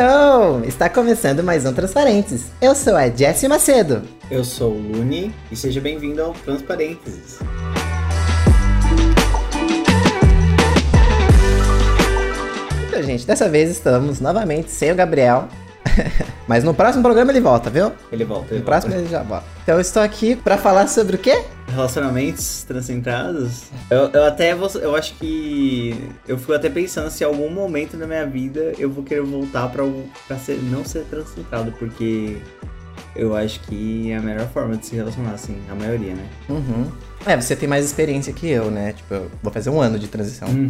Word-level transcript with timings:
Hello! 0.00 0.64
Está 0.64 0.88
começando 0.88 1.42
mais 1.42 1.66
um 1.66 1.72
Transparentes. 1.72 2.52
Eu 2.62 2.72
sou 2.72 2.94
a 2.94 3.08
Jessie 3.08 3.48
Macedo. 3.48 4.00
Eu 4.30 4.44
sou 4.44 4.70
o 4.70 4.78
Luni 4.78 5.34
e 5.50 5.56
seja 5.56 5.80
bem-vindo 5.80 6.22
ao 6.22 6.32
Transparentes. 6.34 7.40
Então, 12.86 13.02
gente, 13.02 13.26
dessa 13.26 13.48
vez 13.48 13.70
estamos 13.70 14.20
novamente 14.20 14.70
sem 14.70 14.92
o 14.92 14.94
Gabriel. 14.94 15.48
Mas 16.46 16.64
no 16.64 16.72
próximo 16.74 17.02
programa 17.02 17.30
ele 17.30 17.40
volta, 17.40 17.68
viu? 17.70 17.92
Ele 18.10 18.24
volta, 18.24 18.54
ele 18.54 18.60
No 18.60 18.64
volta. 18.66 18.80
próximo 18.80 18.94
ele 18.94 19.08
já 19.08 19.22
volta. 19.22 19.44
Então 19.62 19.74
eu 19.74 19.80
estou 19.80 20.02
aqui 20.02 20.34
para 20.36 20.56
falar 20.56 20.86
sobre 20.88 21.16
o 21.16 21.18
quê? 21.18 21.44
Relacionamentos 21.68 22.64
transcentrados. 22.64 23.64
Eu, 23.90 24.08
eu 24.10 24.24
até 24.24 24.54
vou, 24.54 24.68
eu 24.80 24.96
acho 24.96 25.14
que 25.14 25.94
eu 26.26 26.38
fico 26.38 26.52
até 26.52 26.68
pensando 26.70 27.10
se 27.10 27.22
em 27.22 27.26
algum 27.26 27.50
momento 27.50 27.96
da 27.96 28.06
minha 28.06 28.26
vida 28.26 28.72
eu 28.78 28.90
vou 28.90 29.04
querer 29.04 29.22
voltar 29.22 29.68
ser, 30.38 30.58
não 30.62 30.84
ser 30.84 31.04
transcentrado, 31.04 31.72
porque 31.72 32.38
eu 33.14 33.36
acho 33.36 33.60
que 33.60 34.10
é 34.12 34.16
a 34.16 34.20
melhor 34.22 34.48
forma 34.48 34.76
de 34.76 34.86
se 34.86 34.94
relacionar, 34.96 35.32
assim, 35.32 35.56
a 35.70 35.74
maioria, 35.74 36.14
né? 36.14 36.26
Uhum. 36.48 36.86
É, 37.26 37.36
você 37.38 37.56
tem 37.56 37.68
mais 37.68 37.84
experiência 37.84 38.32
que 38.32 38.48
eu, 38.48 38.70
né? 38.70 38.92
Tipo, 38.92 39.14
eu 39.14 39.30
vou 39.42 39.52
fazer 39.52 39.70
um 39.70 39.80
ano 39.80 39.98
de 39.98 40.06
transição. 40.08 40.48
Uhum. 40.48 40.66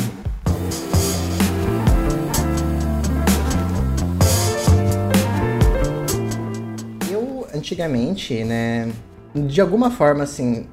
Antigamente, 7.58 8.42
né, 8.44 8.90
de 9.34 9.60
alguma 9.60 9.90
forma, 9.90 10.24
assim, 10.24 10.66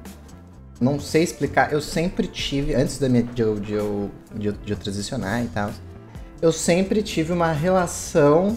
não 0.80 0.98
sei 0.98 1.22
explicar, 1.22 1.72
eu 1.72 1.80
sempre 1.80 2.26
tive, 2.26 2.74
antes 2.74 2.98
da 2.98 3.08
minha, 3.08 3.22
de, 3.22 3.42
eu, 3.42 3.58
de, 3.58 3.72
eu, 3.72 4.10
de, 4.34 4.46
eu, 4.48 4.52
de 4.52 4.72
eu 4.72 4.76
transicionar 4.76 5.44
e 5.44 5.48
tal, 5.48 5.70
eu 6.40 6.52
sempre 6.52 7.02
tive 7.02 7.32
uma 7.32 7.52
relação 7.52 8.56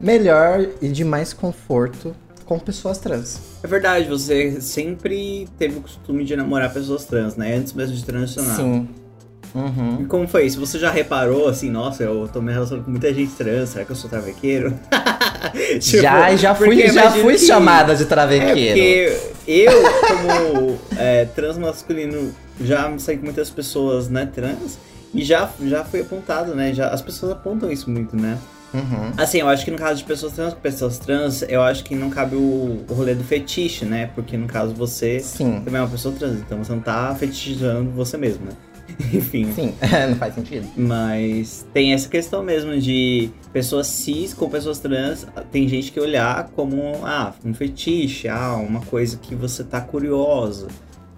melhor 0.00 0.66
e 0.80 0.88
de 0.88 1.04
mais 1.04 1.32
conforto 1.32 2.14
com 2.44 2.58
pessoas 2.58 2.98
trans. 2.98 3.40
É 3.62 3.66
verdade, 3.66 4.08
você 4.08 4.60
sempre 4.60 5.48
teve 5.58 5.78
o 5.78 5.82
costume 5.82 6.24
de 6.24 6.34
namorar 6.34 6.72
pessoas 6.72 7.04
trans, 7.04 7.36
né? 7.36 7.54
Antes 7.54 7.72
mesmo 7.72 7.94
de 7.94 8.04
transicionar. 8.04 8.56
Sim. 8.56 8.88
Uhum. 9.54 10.02
E 10.02 10.06
como 10.06 10.26
foi 10.26 10.46
isso? 10.46 10.60
Você 10.60 10.78
já 10.78 10.90
reparou 10.90 11.48
assim, 11.48 11.70
nossa, 11.70 12.02
eu 12.02 12.28
tô 12.32 12.40
me 12.40 12.52
relacionando 12.52 12.84
com 12.84 12.90
muita 12.90 13.12
gente 13.12 13.32
trans, 13.32 13.70
será 13.70 13.84
que 13.84 13.92
eu 13.92 13.96
sou 13.96 14.08
travequeiro? 14.08 14.78
Tipo, 15.80 16.02
já, 16.02 16.36
já 16.36 16.54
fui, 16.54 16.88
já 16.88 17.10
fui 17.10 17.34
que- 17.34 17.38
chamada 17.40 17.94
de 17.94 18.02
É, 18.02 18.06
travequeiro. 18.06 19.14
porque 19.14 19.30
eu, 19.46 19.72
como 20.08 20.78
é, 20.96 21.24
transmasculino, 21.26 22.34
já 22.60 22.92
saí 22.98 23.16
com 23.16 23.24
muitas 23.24 23.50
pessoas, 23.50 24.08
né, 24.08 24.26
trans, 24.32 24.78
e 25.14 25.22
já, 25.24 25.48
já 25.64 25.84
fui 25.84 26.00
apontado, 26.00 26.54
né, 26.54 26.72
já, 26.74 26.88
as 26.88 27.02
pessoas 27.02 27.32
apontam 27.32 27.70
isso 27.70 27.90
muito, 27.90 28.16
né. 28.16 28.38
Uhum. 28.72 29.10
Assim, 29.16 29.38
eu 29.38 29.48
acho 29.48 29.64
que 29.64 29.70
no 29.72 29.76
caso 29.78 29.96
de 29.98 30.04
pessoas 30.04 30.32
trans 30.34 30.54
com 30.54 30.60
pessoas 30.60 30.96
trans, 30.98 31.42
eu 31.48 31.60
acho 31.60 31.82
que 31.82 31.96
não 31.96 32.08
cabe 32.08 32.36
o, 32.36 32.84
o 32.88 32.94
rolê 32.94 33.14
do 33.16 33.24
fetiche, 33.24 33.84
né, 33.84 34.10
porque 34.14 34.36
no 34.36 34.46
caso 34.46 34.72
você 34.74 35.18
Sim, 35.20 35.60
também 35.64 35.80
é 35.80 35.82
uma 35.82 35.88
pessoa 35.90 36.14
trans, 36.16 36.38
então 36.38 36.58
você 36.62 36.70
não 36.70 36.80
tá 36.80 37.12
fetichizando 37.18 37.90
você 37.90 38.16
mesmo, 38.16 38.44
né. 38.46 38.52
Enfim. 39.12 39.52
sim, 39.52 39.74
não 40.08 40.16
faz 40.16 40.34
sentido. 40.34 40.66
Mas 40.76 41.66
tem 41.72 41.92
essa 41.92 42.08
questão 42.08 42.42
mesmo 42.42 42.78
de 42.78 43.30
pessoas 43.52 43.86
cis 43.86 44.32
com 44.34 44.48
pessoas 44.48 44.78
trans, 44.78 45.26
tem 45.50 45.68
gente 45.68 45.90
que 45.92 46.00
olhar 46.00 46.48
como 46.54 47.00
ah, 47.04 47.34
um 47.44 47.52
fetiche, 47.54 48.28
ah, 48.28 48.54
uma 48.56 48.80
coisa 48.80 49.16
que 49.16 49.34
você 49.34 49.64
tá 49.64 49.80
curioso, 49.80 50.68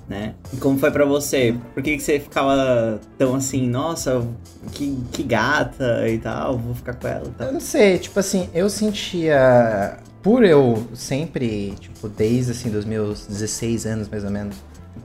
né? 0.09 0.34
E 0.53 0.56
como 0.56 0.78
foi 0.78 0.91
pra 0.91 1.05
você? 1.05 1.55
Por 1.75 1.83
que, 1.83 1.97
que 1.97 2.03
você 2.03 2.19
ficava 2.20 3.00
tão 3.19 3.34
assim, 3.34 3.67
nossa, 3.69 4.27
que, 4.72 4.97
que 5.12 5.22
gata 5.22 6.09
e 6.09 6.19
tal, 6.19 6.59
vou 6.59 6.75
ficar 6.75 6.94
com 6.94 7.09
ela 7.09 7.25
e 7.25 7.28
Eu 7.28 7.33
tal? 7.34 7.53
não 7.53 7.60
sei, 7.60 7.99
tipo 7.99 8.19
assim, 8.19 8.49
eu 8.54 8.69
sentia. 8.69 9.99
Por 10.22 10.44
eu 10.44 10.87
sempre, 10.94 11.72
tipo, 11.81 12.09
desde 12.09 12.53
assim, 12.53 12.71
dos 12.71 12.84
meus 12.84 13.27
16 13.27 13.87
anos 13.87 14.09
mais 14.09 14.22
ou 14.25 14.31
menos, 14.31 14.54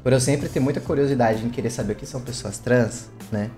por 0.08 0.14
eu 0.14 0.22
sempre 0.22 0.48
ter 0.48 0.62
muita 0.62 0.80
curiosidade 0.80 1.46
em 1.46 1.50
querer 1.50 1.70
saber 1.70 1.92
o 1.92 1.96
que 1.98 2.06
são 2.06 2.22
pessoas 2.22 2.58
trans, 2.58 3.10
né? 3.30 3.50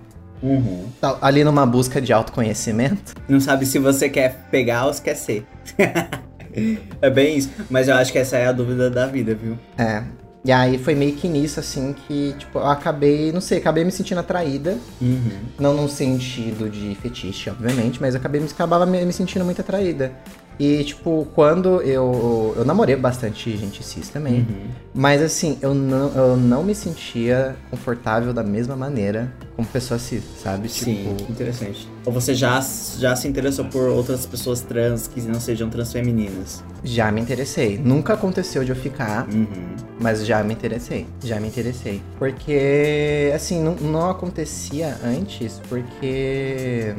Uhum. 0.42 0.88
Tá 1.00 1.16
Ali 1.22 1.44
numa 1.44 1.64
busca 1.64 2.00
de 2.00 2.12
autoconhecimento. 2.12 3.14
Não 3.28 3.38
sabe 3.38 3.64
se 3.64 3.78
você 3.78 4.08
quer 4.08 4.48
pegar 4.50 4.86
ou 4.86 4.92
se 4.92 5.00
quer 5.00 5.14
ser. 5.14 5.46
é 7.00 7.08
bem 7.08 7.36
isso. 7.38 7.50
Mas 7.70 7.86
eu 7.86 7.94
acho 7.94 8.10
que 8.10 8.18
essa 8.18 8.36
é 8.36 8.48
a 8.48 8.52
dúvida 8.52 8.90
da 8.90 9.06
vida, 9.06 9.32
viu? 9.32 9.56
É. 9.78 10.02
E 10.44 10.50
aí 10.50 10.76
foi 10.76 10.96
meio 10.96 11.12
que 11.14 11.28
nisso, 11.28 11.60
assim, 11.60 11.92
que, 11.92 12.34
tipo, 12.36 12.58
eu 12.58 12.66
acabei, 12.66 13.30
não 13.30 13.40
sei, 13.40 13.58
acabei 13.58 13.84
me 13.84 13.92
sentindo 13.92 14.18
atraída. 14.18 14.76
Uhum. 15.00 15.30
Não 15.56 15.72
num 15.72 15.86
sentido 15.86 16.68
de 16.68 16.96
fetiche, 16.96 17.48
obviamente, 17.48 18.00
mas 18.00 18.16
acabei 18.16 18.40
me, 18.40 18.48
acabava 18.48 18.84
me, 18.84 19.04
me 19.04 19.12
sentindo 19.12 19.44
muito 19.44 19.60
atraída. 19.60 20.10
E, 20.62 20.84
tipo, 20.84 21.26
quando 21.34 21.80
eu. 21.80 22.52
Eu 22.54 22.66
namorei 22.66 22.94
bastante 22.94 23.56
gente 23.56 23.82
cis 23.82 24.10
também. 24.10 24.40
Uhum. 24.40 24.68
Mas 24.92 25.22
assim, 25.22 25.56
eu 25.62 25.72
não, 25.72 26.12
eu 26.14 26.36
não 26.36 26.62
me 26.62 26.74
sentia 26.74 27.56
confortável 27.70 28.34
da 28.34 28.42
mesma 28.42 28.76
maneira 28.76 29.32
como 29.56 29.66
pessoa 29.66 29.98
cis, 29.98 30.22
sabe? 30.42 30.68
Sim, 30.68 31.14
Tipo, 31.16 31.32
interessante. 31.32 31.88
Ou 32.04 32.12
você 32.12 32.34
já, 32.34 32.60
já 32.98 33.16
se 33.16 33.26
interessou 33.26 33.64
por 33.66 33.88
outras 33.88 34.26
pessoas 34.26 34.60
trans 34.60 35.06
que 35.08 35.22
não 35.22 35.40
sejam 35.40 35.70
transfemininas? 35.70 36.62
já 36.84 37.10
me 37.10 37.22
interessei. 37.22 37.78
Nunca 37.82 38.12
aconteceu 38.12 38.62
de 38.62 38.70
eu 38.70 38.76
ficar, 38.76 39.26
Uhum. 39.32 39.46
mas 39.98 40.26
já 40.26 40.42
me 40.44 40.52
interessei. 40.52 41.06
Já 41.24 41.40
me 41.40 41.48
interessei. 41.48 42.02
Porque, 42.18 43.32
assim, 43.34 43.62
não, 43.62 43.74
não 43.76 44.10
acontecia 44.10 44.94
antes, 45.02 45.58
porque. 45.70 46.94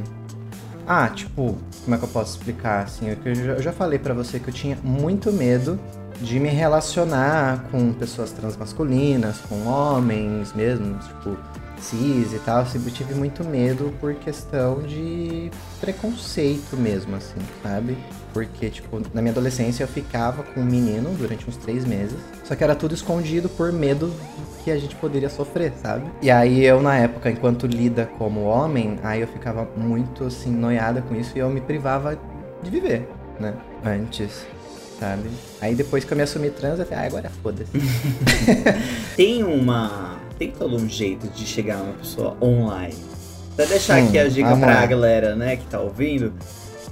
Ah, 0.87 1.09
tipo, 1.09 1.57
como 1.83 1.95
é 1.95 1.97
que 1.99 2.05
eu 2.05 2.09
posso 2.09 2.37
explicar? 2.37 2.83
Assim, 2.83 3.09
eu, 3.09 3.17
eu 3.33 3.61
já- 3.61 3.71
falei 3.71 3.97
pra 3.99 4.13
você 4.13 4.39
que 4.39 4.47
eu 4.49 4.53
tinha 4.53 4.77
muito 4.83 5.31
medo 5.31 5.79
de 6.21 6.39
me 6.39 6.49
relacionar 6.49 7.65
com 7.71 7.91
pessoas 7.93 8.31
transmasculinas, 8.31 9.37
com 9.49 9.65
homens 9.67 10.53
mesmo, 10.53 10.97
tipo, 10.99 11.35
cis 11.83 12.33
e 12.33 12.39
tal. 12.39 12.59
Eu 12.59 12.65
sempre 12.65 12.91
tive 12.91 13.13
muito 13.13 13.43
medo 13.43 13.93
por 13.99 14.13
questão 14.15 14.81
de 14.81 15.51
preconceito 15.79 16.77
mesmo, 16.77 17.15
assim, 17.15 17.39
sabe? 17.63 17.97
Porque, 18.33 18.69
tipo, 18.69 19.01
na 19.13 19.21
minha 19.21 19.31
adolescência 19.31 19.83
eu 19.83 19.87
ficava 19.87 20.43
com 20.43 20.61
um 20.61 20.65
menino 20.65 21.09
durante 21.17 21.49
uns 21.49 21.57
três 21.57 21.83
meses. 21.85 22.17
Só 22.43 22.55
que 22.55 22.63
era 22.63 22.75
tudo 22.75 22.93
escondido 22.93 23.49
por 23.49 23.71
medo 23.71 24.07
do 24.07 24.63
que 24.63 24.71
a 24.71 24.77
gente 24.77 24.95
poderia 24.95 25.29
sofrer, 25.29 25.73
sabe? 25.81 26.09
E 26.21 26.31
aí 26.31 26.63
eu, 26.63 26.81
na 26.81 26.95
época, 26.97 27.29
enquanto 27.29 27.67
lida 27.67 28.09
como 28.17 28.41
homem, 28.43 28.99
aí 29.03 29.21
eu 29.21 29.27
ficava 29.27 29.67
muito, 29.75 30.25
assim, 30.25 30.51
noiada 30.51 31.01
com 31.01 31.15
isso 31.15 31.31
e 31.35 31.39
eu 31.39 31.49
me 31.49 31.61
privava 31.61 32.17
de 32.61 32.69
viver, 32.69 33.09
né? 33.39 33.53
Antes, 33.83 34.45
sabe? 34.99 35.29
Aí 35.59 35.73
depois 35.73 36.05
que 36.05 36.13
eu 36.13 36.17
me 36.17 36.23
assumi 36.23 36.51
trans, 36.51 36.79
eu 36.79 36.85
falei, 36.85 37.03
ah, 37.03 37.07
agora 37.07 37.31
foda-se. 37.41 37.71
Tem 39.17 39.43
uma. 39.43 40.10
Tem 40.37 40.51
todo 40.51 40.75
um 40.75 40.89
jeito 40.89 41.27
de 41.27 41.45
chegar 41.45 41.77
uma 41.81 41.93
pessoa 41.93 42.35
online. 42.41 42.95
Pra 43.55 43.65
deixar 43.65 44.01
Hum, 44.01 44.07
aqui 44.07 44.17
a 44.19 44.27
dica 44.27 44.49
vamos 44.49 44.65
pra 44.65 44.85
galera, 44.85 45.35
né, 45.35 45.55
que 45.57 45.65
tá 45.65 45.79
ouvindo. 45.79 46.33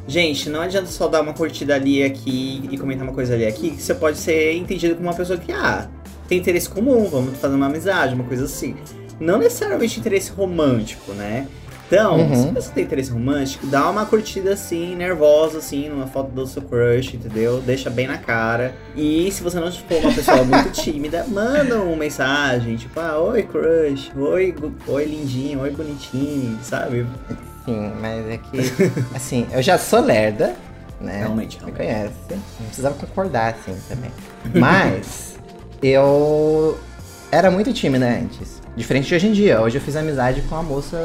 Gente, 0.08 0.50
não 0.50 0.62
adianta 0.62 0.88
só 0.88 1.08
dar 1.08 1.22
uma 1.22 1.34
curtida 1.34 1.76
ali 1.76 2.04
aqui 2.04 2.68
e 2.72 2.78
comentar 2.78 3.04
uma 3.08 3.14
coisa 3.14 3.34
ali 3.36 3.46
aqui, 3.46 3.72
que 3.72 3.82
você 3.82 3.94
pode 3.94 4.18
ser 4.18 4.54
entendido 4.56 4.96
como 4.96 5.08
uma 5.08 5.16
pessoa 5.16 5.38
que, 5.38 5.52
ah, 5.52 5.88
tem 6.28 6.38
interesse 6.40 6.68
comum, 6.70 7.06
vamos 7.06 7.38
fazer 7.38 7.56
uma 7.56 7.68
amizade, 7.68 8.14
uma 8.16 8.24
coisa 8.24 8.46
assim. 8.46 8.76
Não 9.20 9.38
necessariamente 9.38 10.00
interesse 10.00 10.32
romântico, 10.32 11.12
né? 11.14 11.48
Então, 11.92 12.20
Uhum. 12.20 12.36
se 12.36 12.52
você 12.52 12.72
tem 12.72 12.84
interesse 12.84 13.10
romântico, 13.10 13.66
dá 13.66 13.90
uma 13.90 14.06
curtida 14.06 14.54
assim, 14.54 14.96
nervosa, 14.96 15.58
assim, 15.58 15.90
numa 15.90 16.06
foto 16.06 16.30
do 16.30 16.46
seu 16.46 16.62
crush, 16.62 17.16
entendeu? 17.16 17.62
Deixa 17.62 17.90
bem 17.90 18.06
na 18.06 18.20
cara. 18.20 18.76
E 18.96 19.32
se 19.32 19.42
você 19.42 19.60
não 19.60 19.72
for 19.72 19.98
uma 20.00 20.14
pessoa 20.14 20.44
muito 20.44 20.70
tímida, 20.80 21.26
manda 21.28 21.80
uma 21.80 21.96
mensagem, 21.96 22.76
tipo, 22.76 23.00
ah, 23.00 23.18
oi 23.20 23.42
crush, 23.42 24.12
oi, 24.16 24.54
oi 24.88 25.06
lindinho, 25.06 25.62
oi 25.62 25.72
bonitinho, 25.72 26.60
sabe? 26.62 27.08
Sim, 27.66 27.92
mas 28.00 28.28
é 28.30 28.38
que, 28.38 28.60
assim, 29.16 29.48
eu 29.52 29.62
já 29.64 29.80
sou 29.80 30.00
lerda, 30.02 30.54
né? 31.02 31.18
Realmente, 31.22 31.58
Me 31.58 31.72
realmente. 31.72 31.78
conhece. 31.78 32.14
Não 32.60 32.66
precisava 32.68 32.94
concordar 32.96 33.56
assim 33.56 33.76
também. 33.90 34.12
Mas 34.54 35.40
eu 35.82 36.78
era 37.32 37.50
muito 37.50 37.74
tímida 37.74 38.06
antes. 38.08 38.59
Diferente 38.80 39.10
de 39.10 39.16
hoje 39.16 39.28
em 39.28 39.34
dia. 39.34 39.60
Hoje 39.62 39.78
eu 39.78 39.82
fiz 39.82 39.94
amizade 39.98 40.42
com 40.44 40.56
a 40.56 40.64
moça 40.64 40.96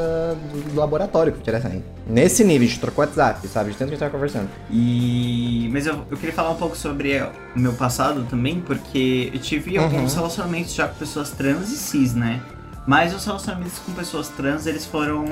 do, 0.53 0.71
do 0.71 0.79
laboratório 0.79 1.33
que 1.33 1.39
eu 1.39 1.43
tirei 1.43 1.59
assim. 1.59 1.83
Nesse 2.07 2.41
nível, 2.45 2.65
a 2.65 2.69
gente 2.69 2.79
trocou 2.79 3.03
WhatsApp, 3.03 3.45
sabe? 3.49 3.71
De 3.71 3.75
tanto 3.77 3.89
que 3.89 3.95
a 3.95 3.97
gente 3.97 3.99
tava 3.99 4.11
conversando. 4.11 4.49
E. 4.71 5.69
Mas 5.73 5.85
eu, 5.85 6.05
eu 6.09 6.15
queria 6.15 6.33
falar 6.33 6.51
um 6.51 6.55
pouco 6.55 6.77
sobre 6.77 7.19
o 7.53 7.59
meu 7.59 7.73
passado 7.73 8.25
também, 8.29 8.61
porque 8.61 9.29
eu 9.33 9.39
tive 9.41 9.77
Uhum. 9.77 9.83
alguns 9.83 10.13
relacionamentos 10.15 10.73
já 10.73 10.87
com 10.87 10.95
pessoas 10.95 11.31
trans 11.31 11.69
e 11.69 11.75
cis, 11.75 12.13
né? 12.15 12.41
Mas 12.87 13.13
os 13.13 13.25
relacionamentos 13.25 13.77
com 13.79 13.91
pessoas 13.91 14.29
trans, 14.29 14.65
eles 14.67 14.85
foram, 14.85 15.25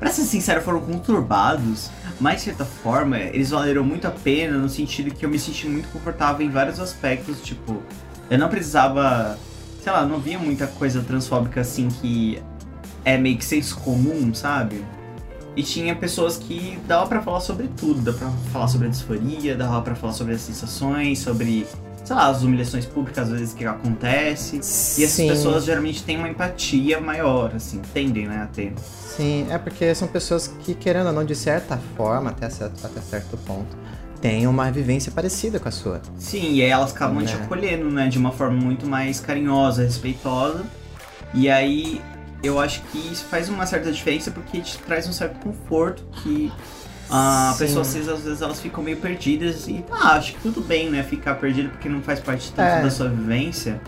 pra 0.00 0.08
ser 0.08 0.22
sincero, 0.22 0.62
foram 0.62 0.80
conturbados. 0.80 1.90
Mas, 2.18 2.36
de 2.36 2.42
certa 2.44 2.64
forma, 2.64 3.18
eles 3.18 3.50
valeram 3.50 3.84
muito 3.84 4.06
a 4.06 4.10
pena 4.10 4.56
no 4.56 4.68
sentido 4.70 5.14
que 5.14 5.26
eu 5.26 5.28
me 5.28 5.38
senti 5.38 5.68
muito 5.68 5.88
confortável 5.90 6.46
em 6.46 6.48
vários 6.50 6.80
aspectos. 6.80 7.42
Tipo, 7.42 7.82
eu 8.30 8.38
não 8.38 8.48
precisava, 8.48 9.36
sei 9.82 9.92
lá, 9.92 10.06
não 10.06 10.20
via 10.20 10.38
muita 10.38 10.66
coisa 10.68 11.02
transfóbica 11.02 11.60
assim 11.60 11.88
que 11.88 12.40
é 13.04 13.18
meio 13.18 13.36
que 13.36 13.44
senso 13.44 13.76
comum, 13.78 14.32
sabe? 14.32 14.84
E 15.56 15.62
tinha 15.62 15.94
pessoas 15.94 16.36
que 16.36 16.78
dava 16.86 17.06
para 17.06 17.20
falar 17.20 17.40
sobre 17.40 17.68
tudo, 17.76 18.00
dava 18.00 18.16
pra 18.18 18.30
falar 18.52 18.68
sobre 18.68 18.86
a 18.86 18.90
disforia, 18.90 19.56
dava 19.56 19.82
para 19.82 19.94
falar 19.94 20.12
sobre 20.12 20.34
as 20.34 20.40
sensações, 20.40 21.18
sobre, 21.18 21.66
sei 22.04 22.16
lá, 22.16 22.28
as 22.28 22.42
humilhações 22.42 22.86
públicas 22.86 23.30
às 23.30 23.38
vezes 23.38 23.52
que 23.52 23.64
acontece. 23.66 24.56
E 24.56 24.60
essas 25.04 25.10
Sim. 25.10 25.28
pessoas 25.28 25.64
geralmente 25.64 26.04
têm 26.04 26.16
uma 26.16 26.28
empatia 26.28 27.00
maior, 27.00 27.52
assim, 27.54 27.82
tendem, 27.92 28.28
né, 28.28 28.42
a 28.44 28.46
ter. 28.46 28.72
Sim, 28.78 29.46
é 29.50 29.58
porque 29.58 29.92
são 29.96 30.06
pessoas 30.06 30.46
que, 30.46 30.74
querendo 30.74 31.08
ou 31.08 31.12
não, 31.12 31.24
de 31.24 31.34
certa 31.34 31.76
forma, 31.96 32.30
até 32.30 32.48
certo, 32.48 32.86
até 32.86 33.00
certo 33.00 33.36
ponto, 33.38 33.76
têm 34.22 34.46
uma 34.46 34.70
vivência 34.70 35.12
parecida 35.12 35.58
com 35.60 35.68
a 35.68 35.72
sua. 35.72 36.00
Sim, 36.18 36.54
e 36.54 36.62
aí 36.62 36.70
elas 36.70 36.92
acabam 36.94 37.22
te 37.26 37.34
Né. 37.34 37.42
acolhendo, 37.44 37.90
né, 37.90 38.08
de 38.08 38.16
uma 38.18 38.30
forma 38.32 38.56
muito 38.58 38.86
mais 38.86 39.20
carinhosa, 39.20 39.82
respeitosa. 39.82 40.64
E 41.34 41.50
aí 41.50 42.00
eu 42.42 42.58
acho 42.60 42.80
que 42.84 42.98
isso 42.98 43.24
faz 43.24 43.48
uma 43.48 43.66
certa 43.66 43.90
diferença 43.92 44.30
porque 44.30 44.60
te 44.60 44.78
traz 44.78 45.08
um 45.08 45.12
certo 45.12 45.38
conforto 45.40 46.04
que 46.22 46.50
a 47.10 47.52
Sim. 47.52 47.58
pessoa, 47.58 47.82
às 47.82 47.92
vezes, 47.92 48.08
às 48.08 48.20
vezes 48.22 48.40
elas 48.40 48.60
ficam 48.60 48.82
meio 48.82 48.96
perdidas 48.96 49.66
e 49.68 49.84
tá, 49.86 50.12
acho 50.14 50.32
que 50.34 50.40
tudo 50.40 50.60
bem, 50.62 50.88
né, 50.88 51.02
ficar 51.02 51.34
perdido 51.34 51.68
porque 51.70 51.88
não 51.88 52.00
faz 52.00 52.20
parte 52.20 52.50
tanto 52.52 52.68
É. 52.68 52.82
da 52.82 52.90
sua 52.90 53.08
vivência. 53.08 53.80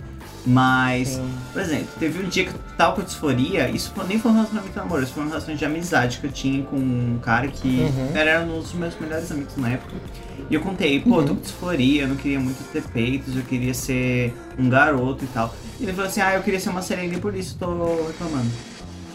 Mas, 0.46 1.08
Sim. 1.08 1.31
por 1.52 1.62
exemplo, 1.62 1.87
teve 1.99 2.23
um 2.23 2.29
dia 2.29 2.44
que 2.44 2.50
eu 2.50 2.61
tava 2.76 2.96
com 2.96 3.02
disforia, 3.02 3.69
isso 3.70 3.93
nem 4.06 4.19
foi 4.19 4.31
um 4.31 4.35
relacionamento 4.35 4.79
amoroso, 4.79 5.12
foi 5.12 5.23
uma 5.23 5.31
relação 5.31 5.55
de 5.55 5.64
amizade 5.64 6.19
que 6.19 6.26
eu 6.26 6.31
tinha 6.32 6.62
com 6.64 6.76
um 6.76 7.19
cara 7.23 7.49
que 7.49 7.81
Uhum. 7.81 8.11
era 8.14 8.43
um 8.43 8.61
dos 8.61 8.75
meus 8.75 8.94
melhores 9.00 9.31
amigos 9.32 9.56
na 9.56 9.70
época. 9.70 9.94
E 10.50 10.55
eu 10.55 10.61
contei, 10.61 11.00
pô, 11.00 11.20
eu 11.20 11.25
tô 11.25 11.31
Uhum. 11.31 11.37
com 11.37 11.43
disforia, 11.43 12.02
eu 12.02 12.08
não 12.08 12.17
queria 12.17 12.38
muito 12.38 12.62
ter 12.73 12.82
peitos, 12.82 13.35
eu 13.35 13.43
queria 13.43 13.73
ser 13.73 14.35
um 14.58 14.69
garoto 14.69 15.25
e 15.25 15.29
tal. 15.29 15.55
E 15.81 15.85
ele 15.85 15.93
falou 15.94 16.11
assim, 16.11 16.20
ah, 16.20 16.35
eu 16.35 16.43
queria 16.43 16.61
ser 16.61 16.69
uma 16.69 16.82
sereia 16.82 17.19
por 17.19 17.35
isso 17.35 17.56
tô 17.58 17.67
reclamando. 18.06 18.50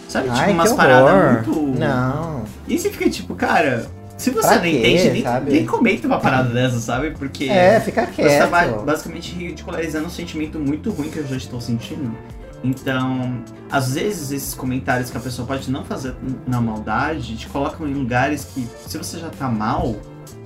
Sabe, 0.07 0.29
tipo, 0.29 0.39
Ai, 0.39 0.51
umas 0.51 0.71
que 0.71 0.75
paradas 0.77 1.45
muito... 1.45 1.79
Não. 1.79 2.43
E 2.67 2.79
você 2.79 2.89
fica 2.89 3.07
tipo, 3.07 3.35
cara, 3.35 3.85
se 4.19 4.29
você 4.31 4.47
Pra 4.47 4.55
não 4.57 4.61
quê, 4.63 4.79
entende, 4.79 5.09
nem, 5.11 5.23
sabe? 5.23 5.51
nem 5.51 5.65
comenta 5.65 6.05
uma 6.07 6.19
parada 6.19 6.49
dessa, 6.53 6.79
sabe? 6.79 7.11
Porque 7.11 7.45
É, 7.45 7.79
fica 7.79 8.05
você 8.05 8.37
tá 8.39 8.47
ba- 8.47 8.65
quieto. 8.65 8.83
basicamente 8.83 9.33
ridicularizando 9.33 10.05
um 10.07 10.09
sentimento 10.11 10.59
muito 10.59 10.91
ruim 10.91 11.09
que 11.09 11.17
eu 11.17 11.27
já 11.27 11.37
estou 11.37 11.59
sentindo. 11.59 12.15
Então, 12.63 13.41
às 13.71 13.93
vezes 13.93 14.31
esses 14.31 14.53
comentários 14.53 15.09
que 15.09 15.15
a 15.17 15.19
pessoa 15.21 15.47
pode 15.47 15.71
não 15.71 15.85
fazer 15.85 16.13
na 16.45 16.59
maldade 16.59 17.37
te 17.37 17.47
colocam 17.47 17.87
em 17.87 17.93
lugares 17.93 18.43
que, 18.53 18.67
se 18.85 18.97
você 18.97 19.17
já 19.17 19.29
tá 19.29 19.47
mal, 19.47 19.95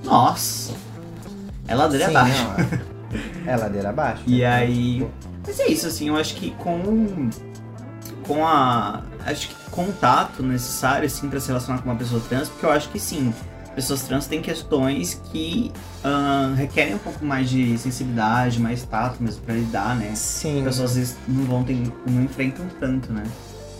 nossa, 0.04 0.72
é 1.66 1.74
ladeira 1.74 2.06
Sim, 2.06 2.16
abaixo. 2.16 2.44
não, 2.44 2.54
é. 2.78 2.94
É 3.46 3.56
ladeira 3.56 3.90
abaixo. 3.90 4.22
E 4.26 4.40
né? 4.40 4.46
aí. 4.46 5.06
Mas 5.46 5.60
é 5.60 5.68
isso, 5.68 5.86
assim, 5.86 6.08
eu 6.08 6.16
acho 6.16 6.34
que 6.36 6.50
com. 6.52 7.28
Com 8.26 8.44
a. 8.46 9.02
Acho 9.26 9.48
que 9.48 9.54
contato 9.70 10.42
necessário, 10.42 11.06
assim, 11.06 11.28
pra 11.28 11.38
se 11.40 11.48
relacionar 11.48 11.80
com 11.80 11.88
uma 11.90 11.96
pessoa 11.96 12.20
trans, 12.28 12.48
porque 12.48 12.64
eu 12.66 12.70
acho 12.72 12.88
que 12.90 12.98
sim, 12.98 13.32
pessoas 13.74 14.02
trans 14.02 14.26
têm 14.26 14.40
questões 14.40 15.20
que 15.32 15.72
ahn, 16.04 16.54
requerem 16.54 16.94
um 16.94 16.98
pouco 16.98 17.24
mais 17.24 17.48
de 17.50 17.76
sensibilidade, 17.78 18.60
mais 18.60 18.82
tato 18.84 19.22
mesmo 19.22 19.42
pra 19.42 19.54
lidar, 19.54 19.96
né? 19.96 20.12
Sim. 20.14 20.58
As 20.60 20.64
pessoas 20.64 20.90
às 20.90 20.96
vezes 20.96 21.16
não 21.26 21.44
vão 21.44 21.64
ter, 21.64 21.76
não 22.06 22.22
enfrentam 22.22 22.66
tanto, 22.80 23.12
né? 23.12 23.24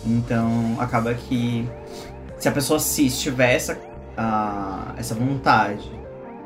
Então 0.05 0.75
acaba 0.79 1.13
que 1.13 1.67
se 2.37 2.47
a 2.47 2.51
pessoa 2.51 2.79
cis 2.79 3.19
tiver 3.19 3.53
essa, 3.55 3.77
ah, 4.17 4.93
essa 4.97 5.15
vontade, 5.15 5.89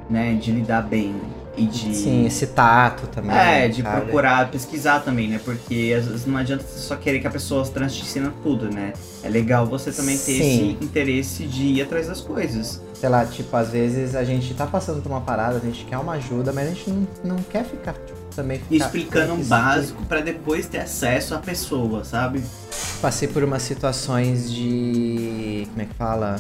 né, 0.10 0.34
de 0.36 0.52
lidar 0.52 0.82
bem 0.84 1.16
e 1.58 1.66
de 1.66 1.94
Sim, 1.94 2.26
esse 2.26 2.48
tato 2.48 3.06
também. 3.08 3.36
é, 3.36 3.68
de 3.68 3.82
sabe? 3.82 4.02
procurar 4.02 4.50
pesquisar 4.50 5.02
também, 5.02 5.28
né? 5.28 5.42
Porque 5.44 5.94
às 5.98 6.06
vezes 6.08 6.26
não 6.26 6.38
adianta 6.38 6.64
você 6.64 6.80
só 6.80 6.96
querer 6.96 7.20
que 7.20 7.28
a 7.28 7.30
pessoa 7.30 7.66
trans 7.68 7.94
te 7.94 8.04
ensina 8.04 8.34
tudo, 8.42 8.74
né? 8.74 8.94
É 9.22 9.30
legal 9.30 9.66
você 9.66 9.92
também 9.92 10.18
ter 10.18 10.42
Sim. 10.42 10.72
esse 10.72 10.86
interesse 10.86 11.46
de 11.46 11.64
ir 11.64 11.82
atrás 11.82 12.08
das 12.08 12.22
coisas. 12.22 12.82
Sei 13.00 13.08
lá, 13.08 13.26
tipo, 13.26 13.56
às 13.56 13.70
vezes 13.70 14.14
a 14.14 14.24
gente 14.26 14.54
tá 14.54 14.68
passando 14.68 15.02
por 15.02 15.10
uma 15.10 15.22
parada, 15.22 15.56
a 15.58 15.60
gente 15.62 15.86
quer 15.86 15.98
uma 15.98 16.14
ajuda, 16.14 16.52
mas 16.52 16.68
a 16.68 16.70
gente 16.72 16.90
não, 16.90 17.08
não 17.24 17.38
quer 17.38 17.64
ficar, 17.64 17.94
tipo, 17.94 18.20
também 18.36 18.60
ficar... 18.60 18.86
explicando 18.86 19.40
Isso- 19.40 19.50
básico 19.50 20.04
pra 20.06 20.20
depois 20.20 20.68
ter 20.68 20.80
acesso 20.80 21.34
à 21.34 21.38
pessoa, 21.38 22.04
sabe? 22.04 22.44
Passei 23.02 23.28
por 23.30 23.42
umas 23.44 23.62
situações 23.62 24.52
de. 24.52 25.66
Como 25.70 25.82
é 25.82 25.86
que 25.86 25.94
fala? 25.94 26.36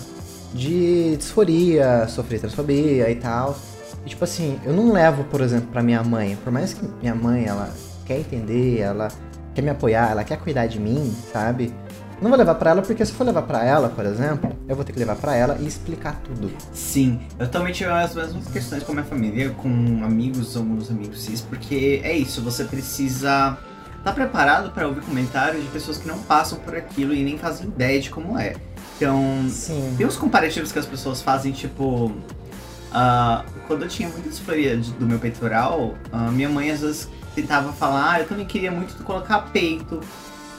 De 0.53 1.15
disforia, 1.15 2.05
sofri 2.09 2.39
transfobia 2.39 3.09
e 3.09 3.15
tal. 3.15 3.57
E 4.05 4.09
tipo 4.09 4.23
assim, 4.25 4.59
eu 4.65 4.73
não 4.73 4.91
levo, 4.91 5.23
por 5.25 5.39
exemplo, 5.41 5.67
pra 5.71 5.81
minha 5.81 6.03
mãe. 6.03 6.37
Por 6.43 6.51
mais 6.51 6.73
que 6.73 6.85
minha 7.01 7.15
mãe, 7.15 7.45
ela 7.45 7.69
quer 8.05 8.19
entender, 8.19 8.79
ela 8.79 9.07
quer 9.55 9.61
me 9.61 9.69
apoiar, 9.69 10.11
ela 10.11 10.23
quer 10.25 10.37
cuidar 10.39 10.67
de 10.67 10.79
mim, 10.79 11.15
sabe? 11.31 11.73
Não 12.21 12.29
vou 12.29 12.37
levar 12.37 12.55
pra 12.55 12.71
ela 12.71 12.81
porque 12.81 13.05
se 13.05 13.13
for 13.13 13.23
levar 13.23 13.43
pra 13.43 13.63
ela, 13.63 13.89
por 13.89 14.05
exemplo, 14.05 14.51
eu 14.67 14.75
vou 14.75 14.83
ter 14.83 14.91
que 14.91 14.99
levar 14.99 15.15
pra 15.15 15.35
ela 15.35 15.57
e 15.59 15.67
explicar 15.67 16.19
tudo. 16.23 16.51
Sim, 16.73 17.19
eu 17.39 17.47
também 17.47 17.71
tive 17.73 17.89
as 17.89 18.13
mesmas 18.13 18.47
questões 18.47 18.83
com 18.83 18.91
a 18.91 18.95
minha 18.95 19.05
família, 19.05 19.49
com 19.51 19.69
amigos, 20.03 20.57
alguns 20.57 20.89
amigos 20.91 21.21
cis, 21.21 21.41
porque 21.41 22.01
é 22.03 22.13
isso, 22.17 22.41
você 22.41 22.65
precisa 22.65 23.57
estar 23.97 24.13
preparado 24.13 24.71
para 24.71 24.87
ouvir 24.87 25.01
comentários 25.01 25.63
de 25.63 25.69
pessoas 25.69 25.97
que 25.97 26.07
não 26.07 26.19
passam 26.19 26.57
por 26.59 26.75
aquilo 26.75 27.13
e 27.13 27.23
nem 27.23 27.37
fazem 27.37 27.67
ideia 27.67 27.99
de 27.99 28.09
como 28.09 28.37
é. 28.37 28.55
Então, 28.97 29.45
Sim. 29.49 29.93
Tem 29.97 30.05
uns 30.05 30.17
comparativos 30.17 30.71
que 30.73 30.79
as 30.79 30.85
pessoas 30.85 31.21
fazem, 31.21 31.53
tipo. 31.53 32.11
ah, 32.91 33.45
quando 33.65 33.83
eu 33.83 33.87
tinha 33.87 34.09
muita 34.09 34.27
disforia 34.29 34.75
do 34.77 35.05
meu 35.05 35.19
peitoral, 35.19 35.95
ah, 36.11 36.29
minha 36.31 36.49
mãe 36.49 36.69
às 36.69 36.81
vezes 36.81 37.07
tentava 37.33 37.71
falar, 37.71 38.11
ah, 38.11 38.19
eu 38.19 38.27
também 38.27 38.45
queria 38.45 38.71
muito 38.71 39.01
colocar 39.05 39.39
peito. 39.53 40.01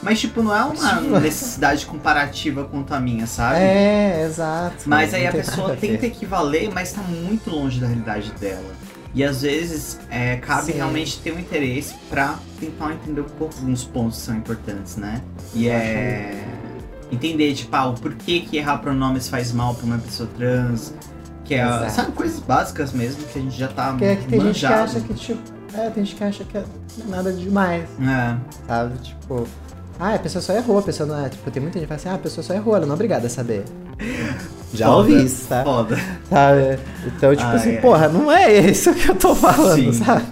Mas, 0.01 0.19
tipo, 0.19 0.41
não 0.41 0.55
é 0.55 0.63
uma 0.63 1.19
necessidade 1.19 1.85
comparativa 1.85 2.63
quanto 2.65 2.93
a 2.93 2.99
minha, 2.99 3.27
sabe? 3.27 3.59
É, 3.59 4.25
exato. 4.25 4.83
Mas 4.87 5.13
aí 5.13 5.27
a 5.27 5.31
pessoa 5.31 5.75
tenta 5.75 6.07
equivaler, 6.07 6.71
mas 6.73 6.91
tá 6.91 7.01
muito 7.01 7.49
longe 7.49 7.79
da 7.79 7.87
realidade 7.87 8.31
dela. 8.39 8.71
E 9.13 9.23
às 9.23 9.41
vezes 9.41 9.99
é, 10.09 10.37
cabe 10.37 10.67
Sim. 10.67 10.77
realmente 10.77 11.19
ter 11.19 11.33
um 11.33 11.39
interesse 11.39 11.95
pra 12.09 12.39
tentar 12.59 12.93
entender 12.93 13.21
um 13.21 13.25
pouco 13.25 13.53
alguns 13.59 13.83
pontos 13.83 14.19
que 14.19 14.23
são 14.25 14.35
importantes, 14.37 14.95
né? 14.95 15.21
E 15.53 15.67
é. 15.67 16.45
Entender, 17.11 17.53
tipo, 17.53 17.75
ah, 17.75 17.89
o 17.89 17.93
porquê 17.93 18.39
que 18.39 18.55
errar 18.55 18.77
pronomes 18.77 19.27
faz 19.27 19.51
mal 19.51 19.75
pra 19.75 19.85
uma 19.85 19.97
pessoa 19.97 20.29
trans. 20.37 20.93
Que 21.43 21.55
é, 21.55 21.61
Exato. 21.65 21.91
sabe, 21.91 22.11
coisas 22.13 22.39
básicas 22.39 22.93
mesmo 22.93 23.21
que 23.25 23.37
a 23.37 23.41
gente 23.41 23.57
já 23.57 23.67
tá 23.67 23.89
Porque 23.89 24.05
é 24.05 24.15
que 24.15 24.27
tem 24.27 24.39
gente 24.39 24.59
que 24.59 24.65
manjado. 24.65 24.83
acha 24.83 25.01
que, 25.01 25.13
tipo. 25.13 25.41
É, 25.73 25.89
tem 25.89 26.05
gente 26.05 26.15
que 26.15 26.23
acha 26.23 26.43
que 26.45 26.57
é 26.57 26.63
nada 27.07 27.33
demais. 27.33 27.83
É, 28.01 28.37
Sabe? 28.65 28.97
Tipo, 28.99 29.45
ah, 30.03 30.15
a 30.15 30.19
pessoa 30.19 30.41
só 30.41 30.53
errou, 30.53 30.79
a 30.79 30.81
pessoa 30.81 31.07
não 31.07 31.25
é. 31.25 31.29
Tipo, 31.29 31.51
tem 31.51 31.61
muita 31.61 31.77
gente 31.79 31.87
que 31.87 31.95
fala 31.95 31.99
assim, 31.99 32.09
ah, 32.09 32.15
a 32.15 32.17
pessoa 32.17 32.43
só 32.43 32.53
errou, 32.55 32.75
ela 32.75 32.85
não 32.85 32.93
é 32.93 32.95
obrigada 32.95 33.27
a 33.27 33.29
saber. 33.29 33.63
Já 34.73 34.87
Foda. 34.87 34.97
ouvi 34.97 35.25
isso, 35.25 35.47
tá? 35.47 35.63
foda. 35.63 35.95
Sabe? 36.29 36.79
Então, 37.05 37.35
tipo 37.35 37.49
assim, 37.51 37.71
é. 37.73 37.81
porra, 37.81 38.07
não 38.07 38.31
é 38.31 38.51
isso 38.59 38.93
que 38.93 39.09
eu 39.09 39.15
tô 39.15 39.35
falando, 39.35 39.93
Sim. 39.93 39.93
sabe? 39.93 40.25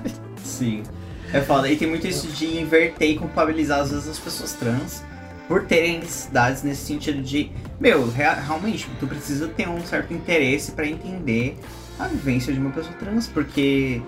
Sim. 0.43 0.83
É 1.31 1.41
foda. 1.41 1.69
E 1.69 1.75
tem 1.77 1.87
muito 1.87 2.07
isso 2.07 2.27
de 2.27 2.59
inverter 2.59 3.11
e 3.11 3.17
culpabilizar 3.17 3.81
às 3.81 3.91
vezes 3.91 4.07
as 4.09 4.17
pessoas 4.17 4.53
trans 4.53 5.03
por 5.47 5.65
terem 5.65 5.99
necessidades 5.99 6.63
nesse 6.63 6.85
sentido 6.85 7.21
de, 7.21 7.51
meu, 7.79 8.09
rea- 8.09 8.33
realmente, 8.35 8.87
tu 8.99 9.05
precisa 9.07 9.47
ter 9.47 9.67
um 9.69 9.83
certo 9.85 10.13
interesse 10.13 10.71
pra 10.71 10.87
entender 10.87 11.57
a 11.99 12.07
vivência 12.07 12.51
de 12.53 12.59
uma 12.59 12.69
pessoa 12.71 12.95
trans, 12.97 13.27
porque 13.27 14.01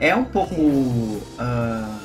é 0.00 0.14
um 0.16 0.24
pouco. 0.24 1.20
ah, 1.38 1.98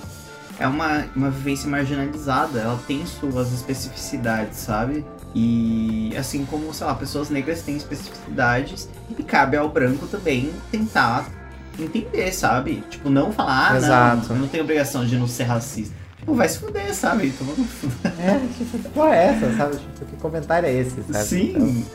é 0.63 0.67
uma, 0.67 1.05
uma 1.13 1.29
vivência 1.29 1.69
marginalizada, 1.69 2.61
ela 2.61 2.79
tem 2.87 3.05
suas 3.05 3.51
especificidades, 3.51 4.59
sabe? 4.59 5.05
E 5.35 6.15
assim 6.17 6.45
como, 6.45 6.73
sei 6.73 6.87
lá, 6.87 6.95
pessoas 6.95 7.29
negras 7.29 7.63
têm 7.63 7.75
especificidades, 7.75 8.87
e 9.09 9.21
cabe 9.23 9.57
ao 9.57 9.67
branco 9.67 10.07
também 10.07 10.53
tentar 10.71 11.29
entender, 11.77 12.31
sabe? 12.31 12.81
Tipo, 12.89 13.09
não 13.09 13.33
falar, 13.33 13.73
ah, 13.73 13.77
Exato. 13.77 14.29
não, 14.29 14.35
eu 14.37 14.41
não 14.43 14.47
tenho 14.47 14.63
obrigação 14.63 15.05
de 15.05 15.17
não 15.17 15.27
ser 15.27 15.43
racista. 15.43 15.93
Tipo, 16.17 16.33
vai 16.33 16.47
se 16.47 16.59
fuder, 16.59 16.95
sabe? 16.95 17.31
Toma 17.31 17.51
no 17.57 17.65
cu. 17.65 17.91
É, 18.21 18.39
tipo, 18.57 18.77
que 18.77 18.89
porra 18.89 19.15
é 19.15 19.25
essa, 19.25 19.57
sabe? 19.57 19.75
Tipo, 19.75 20.05
que 20.05 20.15
comentário 20.15 20.69
é 20.69 20.73
esse, 20.73 21.03
sabe? 21.11 21.25
Sim. 21.25 21.49
Então, 21.49 21.85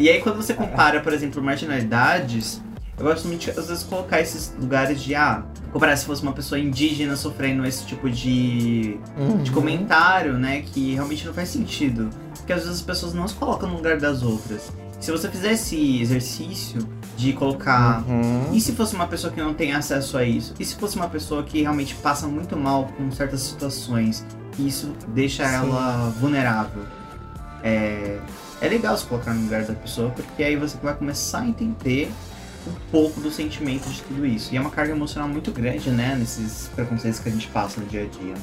E 0.00 0.08
aí 0.08 0.20
quando 0.20 0.38
você 0.38 0.52
compara, 0.52 1.00
por 1.00 1.12
exemplo, 1.12 1.40
marginalidades, 1.40 2.60
eu 2.98 3.04
gosto 3.04 3.28
muito 3.28 3.42
de, 3.42 3.50
às 3.50 3.68
vezes, 3.68 3.84
colocar 3.84 4.20
esses 4.20 4.52
lugares 4.58 5.00
de, 5.00 5.14
ah, 5.14 5.44
comparar 5.72 5.96
se 5.96 6.06
fosse 6.06 6.22
uma 6.22 6.32
pessoa 6.32 6.58
indígena 6.58 7.16
sofrendo 7.16 7.66
esse 7.66 7.84
tipo 7.84 8.08
de, 8.08 8.98
de 9.42 9.50
uhum. 9.50 9.52
comentário, 9.52 10.34
né, 10.34 10.62
que 10.62 10.94
realmente 10.94 11.26
não 11.26 11.34
faz 11.34 11.48
sentido. 11.48 12.08
Porque 12.36 12.52
às 12.52 12.60
vezes 12.60 12.76
as 12.76 12.82
pessoas 12.82 13.14
não 13.14 13.26
se 13.26 13.34
colocam 13.34 13.68
no 13.68 13.76
lugar 13.76 13.98
das 13.98 14.22
outras. 14.22 14.72
Se 15.00 15.10
você 15.10 15.28
fizer 15.28 15.52
esse 15.52 16.00
exercício 16.00 16.86
de 17.16 17.32
colocar 17.32 18.04
Uhum. 18.06 18.52
E 18.52 18.60
se 18.60 18.72
fosse 18.72 18.94
uma 18.94 19.06
pessoa 19.06 19.32
que 19.32 19.40
não 19.40 19.54
tem 19.54 19.72
acesso 19.72 20.18
a 20.18 20.24
isso? 20.24 20.54
E 20.58 20.64
se 20.64 20.76
fosse 20.76 20.96
uma 20.96 21.08
pessoa 21.08 21.42
que 21.42 21.62
realmente 21.62 21.94
passa 21.96 22.26
muito 22.26 22.56
mal 22.56 22.90
com 22.96 23.10
certas 23.10 23.40
situações? 23.40 24.24
E 24.58 24.68
isso 24.68 24.92
deixa 25.08 25.46
Sim. 25.46 25.54
ela 25.54 26.10
vulnerável? 26.20 26.82
É, 27.62 28.18
é 28.60 28.68
legal 28.68 28.96
se 28.96 29.04
colocar 29.06 29.32
no 29.32 29.42
lugar 29.42 29.64
da 29.64 29.74
pessoa, 29.74 30.10
porque 30.10 30.42
aí 30.42 30.56
você 30.56 30.76
vai 30.82 30.94
começar 30.94 31.40
a 31.40 31.46
entender 31.46 32.10
um 32.68 32.90
pouco 32.90 33.20
do 33.20 33.30
sentimento 33.30 33.88
de 33.88 34.02
tudo 34.02 34.26
isso. 34.26 34.52
E 34.52 34.56
é 34.56 34.60
uma 34.60 34.70
carga 34.70 34.92
emocional 34.92 35.28
muito 35.28 35.50
grande, 35.52 35.90
né? 35.90 36.16
Nesses 36.18 36.68
preconceitos 36.74 37.20
que 37.20 37.28
a 37.28 37.32
gente 37.32 37.48
passa 37.48 37.80
no 37.80 37.86
dia 37.86 38.02
a 38.02 38.06
dia. 38.06 38.34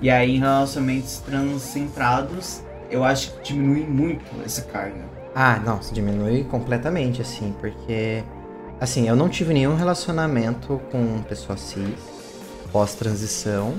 E 0.00 0.10
aí, 0.10 0.36
em 0.36 0.38
relacionamentos 0.38 1.18
transcentrados, 1.18 2.62
eu 2.90 3.04
acho 3.04 3.32
que 3.32 3.52
diminui 3.52 3.84
muito 3.84 4.24
essa 4.44 4.62
carga. 4.62 5.04
Ah, 5.34 5.60
não, 5.64 5.80
diminui 5.92 6.44
completamente, 6.44 7.20
assim, 7.20 7.54
porque. 7.60 8.22
Assim, 8.80 9.08
eu 9.08 9.16
não 9.16 9.28
tive 9.28 9.52
nenhum 9.52 9.74
relacionamento 9.74 10.80
com 10.90 11.20
pessoa 11.22 11.56
cis 11.56 11.98
pós-transição. 12.72 13.74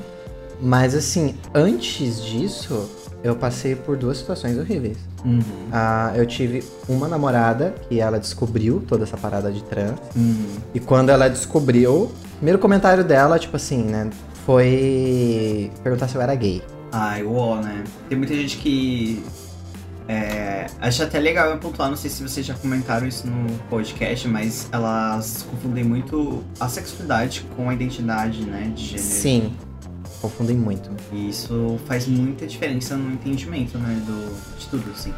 Mas, 0.62 0.94
assim, 0.94 1.36
antes 1.54 2.22
disso, 2.22 2.90
eu 3.24 3.36
passei 3.36 3.76
por 3.76 3.98
duas 3.98 4.18
situações 4.18 4.58
horríveis. 4.58 4.98
Uhum. 5.26 5.42
Ah, 5.72 6.14
eu 6.16 6.26
tive 6.26 6.64
uma 6.88 7.08
namorada 7.08 7.76
que 7.88 8.00
ela 8.00 8.20
descobriu 8.20 8.84
toda 8.88 9.04
essa 9.04 9.18
parada 9.18 9.52
de 9.52 9.64
trans. 9.64 10.00
Uhum. 10.16 10.58
E 10.74 10.80
quando 10.80 11.10
ela 11.10 11.30
descobriu, 11.30 12.04
o 12.04 12.12
primeiro 12.38 12.60
comentário 12.60 13.04
dela, 13.04 13.38
tipo 13.38 13.56
assim, 13.56 13.84
né? 13.84 14.10
Foi 14.46 15.70
perguntar 15.84 16.08
se 16.08 16.16
eu 16.16 16.22
era 16.22 16.34
gay. 16.34 16.64
Ai, 16.92 17.24
uó, 17.24 17.58
né? 17.58 17.84
Tem 18.08 18.18
muita 18.18 18.34
gente 18.34 18.58
que. 18.58 19.24
É, 20.08 20.66
acho 20.82 21.04
até 21.04 21.20
legal 21.20 21.52
eu 21.52 21.60
pontuar, 21.60 21.88
não 21.88 21.96
sei 21.96 22.10
se 22.10 22.24
vocês 22.24 22.44
já 22.44 22.56
comentaram 22.56 23.08
isso 23.08 23.28
no 23.28 23.60
podcast, 23.70 24.28
mas 24.28 24.68
elas 24.72 25.46
confundem 25.48 25.84
muito 25.84 26.44
a 26.60 26.68
sexualidade 26.68 27.46
com 27.56 27.70
a 27.70 27.74
identidade, 27.76 28.42
né, 28.42 28.72
de 28.74 28.86
gênero. 28.86 29.08
Sim. 29.08 29.54
Confundem 30.22 30.58
muito. 30.58 30.90
E 31.14 31.30
isso 31.30 31.80
faz 31.88 32.06
muita 32.08 32.46
diferença 32.46 32.96
no 32.96 33.14
entendimento, 33.14 33.78
né, 33.78 34.02
do, 34.06 34.58
de 34.58 34.68
tudo, 34.68 34.92
assim. 34.92 35.14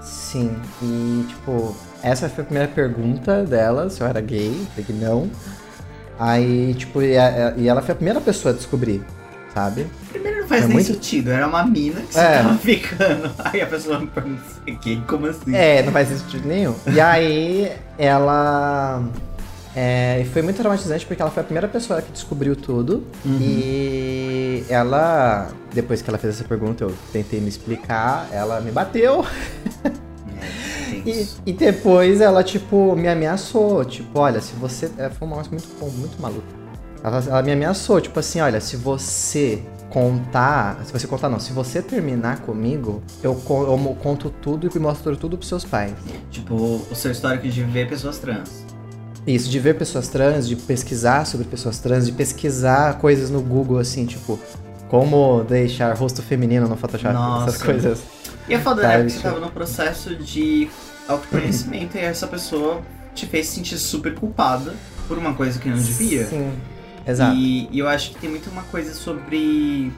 Sim. 0.00 0.50
E, 0.82 1.24
tipo, 1.28 1.76
essa 2.02 2.28
foi 2.28 2.42
a 2.42 2.46
primeira 2.46 2.68
pergunta 2.68 3.44
dela, 3.44 3.88
se 3.90 4.00
eu 4.00 4.06
era 4.06 4.20
gay. 4.20 4.52
Falei 4.70 4.84
que 4.84 4.92
não. 4.92 5.28
Aí, 6.18 6.74
tipo, 6.74 7.02
e, 7.02 7.16
a- 7.18 7.54
e 7.56 7.68
ela 7.68 7.82
foi 7.82 7.92
a 7.92 7.96
primeira 7.96 8.20
pessoa 8.20 8.52
a 8.52 8.56
descobrir, 8.56 9.04
sabe? 9.52 9.86
Primeiro 10.10 10.40
não 10.42 10.48
faz 10.48 10.62
É 10.64 10.66
nem 10.66 10.74
muito- 10.76 10.86
sentido, 10.92 11.30
era 11.30 11.46
uma 11.46 11.64
mina 11.64 12.00
que 12.02 12.14
você 12.14 12.20
É. 12.20 12.42
tava 12.42 12.58
ficando. 12.58 13.30
Aí 13.44 13.60
a 13.60 13.66
pessoa 13.66 13.98
me 13.98 14.06
pergunta 14.06 14.40
assim, 14.46 14.78
gay, 14.84 15.02
como 15.06 15.26
assim? 15.26 15.54
É, 15.54 15.82
não 15.82 15.92
faz 15.92 16.08
sentido 16.08 16.46
nenhum. 16.46 16.74
E 16.92 17.00
aí, 17.00 17.72
ela. 17.98 19.02
É, 19.74 20.26
foi 20.32 20.42
muito 20.42 20.56
traumatizante 20.56 21.06
porque 21.06 21.22
ela 21.22 21.30
foi 21.30 21.40
a 21.40 21.44
primeira 21.44 21.66
pessoa 21.68 22.02
que 22.02 22.12
descobriu 22.12 22.54
tudo. 22.54 23.04
Uhum. 23.24 23.38
E 23.40 24.64
ela, 24.68 25.48
depois 25.72 26.02
que 26.02 26.10
ela 26.10 26.18
fez 26.18 26.34
essa 26.34 26.44
pergunta, 26.44 26.84
eu 26.84 26.94
tentei 27.12 27.40
me 27.40 27.48
explicar, 27.48 28.28
ela 28.32 28.60
me 28.60 28.70
bateu. 28.70 29.24
É, 29.84 29.92
E, 31.04 31.26
e 31.46 31.52
depois 31.52 32.20
ela, 32.20 32.44
tipo, 32.44 32.94
me 32.94 33.08
ameaçou. 33.08 33.84
Tipo, 33.84 34.20
olha, 34.20 34.40
se 34.40 34.52
você. 34.54 34.90
é, 34.98 35.08
Foi 35.10 35.26
um 35.26 35.30
negócio 35.30 35.50
muito 35.50 35.68
muito 35.98 36.20
maluco. 36.20 36.46
Ela, 37.02 37.18
ela 37.26 37.42
me 37.42 37.50
ameaçou, 37.50 38.00
tipo 38.00 38.18
assim, 38.20 38.40
olha, 38.40 38.60
se 38.60 38.76
você 38.76 39.60
contar. 39.90 40.80
Se 40.84 40.92
você 40.92 41.06
contar, 41.06 41.28
não, 41.28 41.40
se 41.40 41.52
você 41.52 41.82
terminar 41.82 42.40
comigo, 42.40 43.02
eu, 43.22 43.32
eu 43.32 43.96
conto 44.00 44.30
tudo 44.30 44.70
e 44.72 44.78
mostro 44.78 45.16
tudo 45.16 45.36
pros 45.36 45.48
seus 45.48 45.64
pais. 45.64 45.92
Tipo, 46.30 46.54
o 46.54 46.94
seu 46.94 47.10
histórico 47.10 47.48
de 47.48 47.64
ver 47.64 47.88
pessoas 47.88 48.18
trans. 48.18 48.64
Isso, 49.26 49.48
de 49.48 49.58
ver 49.60 49.74
pessoas 49.78 50.08
trans, 50.08 50.48
de 50.48 50.56
pesquisar 50.56 51.24
sobre 51.26 51.46
pessoas 51.46 51.78
trans, 51.78 52.06
de 52.06 52.12
pesquisar 52.12 52.98
coisas 52.98 53.30
no 53.30 53.40
Google, 53.40 53.78
assim, 53.78 54.04
tipo, 54.04 54.38
como 54.88 55.44
deixar 55.44 55.96
rosto 55.96 56.22
feminino 56.22 56.66
no 56.68 56.76
Photoshop, 56.76 57.14
Nossa. 57.14 57.50
essas 57.50 57.62
coisas. 57.62 58.02
E 58.48 58.54
a 58.54 58.60
foda 58.60 58.82
Tá, 58.82 58.94
é 58.94 59.04
que 59.04 59.10
você 59.10 59.20
tava 59.20 59.38
no 59.38 59.50
processo 59.50 60.16
de 60.16 60.68
autoconhecimento 61.08 61.96
e 61.96 62.00
essa 62.00 62.26
pessoa 62.26 62.80
te 63.14 63.26
fez 63.26 63.46
se 63.46 63.54
sentir 63.56 63.78
super 63.78 64.14
culpada 64.14 64.74
por 65.06 65.16
uma 65.18 65.34
coisa 65.34 65.58
que 65.58 65.68
não 65.68 65.76
devia. 65.76 66.26
Sim, 66.26 66.52
exato. 67.06 67.36
E, 67.36 67.68
e 67.70 67.78
eu 67.78 67.88
acho 67.88 68.10
que 68.10 68.18
tem 68.18 68.28
muito 68.30 68.50
uma 68.50 68.62
coisa 68.64 68.92
sobre. 68.92 69.92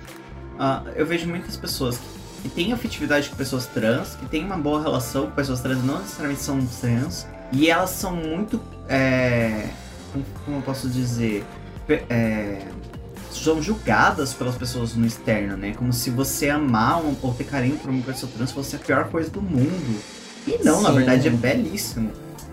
ah, 0.59 0.83
eu 0.97 1.07
vejo 1.07 1.27
muitas 1.27 1.57
pessoas 1.57 1.97
que, 1.97 2.05
que 2.43 2.49
têm 2.51 2.73
afetividade 2.75 3.31
com 3.31 3.37
pessoas 3.37 3.65
trans, 3.67 4.17
que 4.17 4.27
têm 4.27 4.45
uma 4.45 4.59
boa 4.59 4.83
relação 4.83 5.27
com 5.27 5.33
pessoas 5.33 5.61
trans, 5.61 5.83
não 5.83 5.99
necessariamente 6.01 6.43
são 6.43 6.59
trans, 6.81 7.27
e 7.53 7.71
elas 7.71 7.91
são 7.91 8.15
muito. 8.15 8.61
É, 8.89 9.69
como, 10.45 10.59
eu 10.59 10.63
posso 10.63 10.89
dizer? 10.89 11.45
É, 12.09 12.63
são 13.31 13.61
julgadas 13.61 14.33
pelas 14.33 14.55
pessoas 14.55 14.95
no 14.95 15.05
externo, 15.07 15.57
né? 15.57 15.75
Como 15.77 15.93
se 15.93 16.09
você 16.11 16.49
amar 16.49 17.03
um- 17.05 17.17
ou 17.21 17.35
ter 17.35 17.45
carinho 17.45 17.77
por 17.77 17.91
uma 17.91 18.03
pessoa 18.03 18.31
trans 18.35 18.53
fosse 18.53 18.77
a 18.77 18.79
pior 18.79 19.09
coisa 19.09 19.29
do 19.31 19.43
mundo. 19.43 20.01
E 20.47 20.59
não, 20.65 20.81
na 20.83 20.91
Sim. 20.91 20.97
verdade 20.97 21.29
é 21.29 21.31
belíssimo 21.31 22.11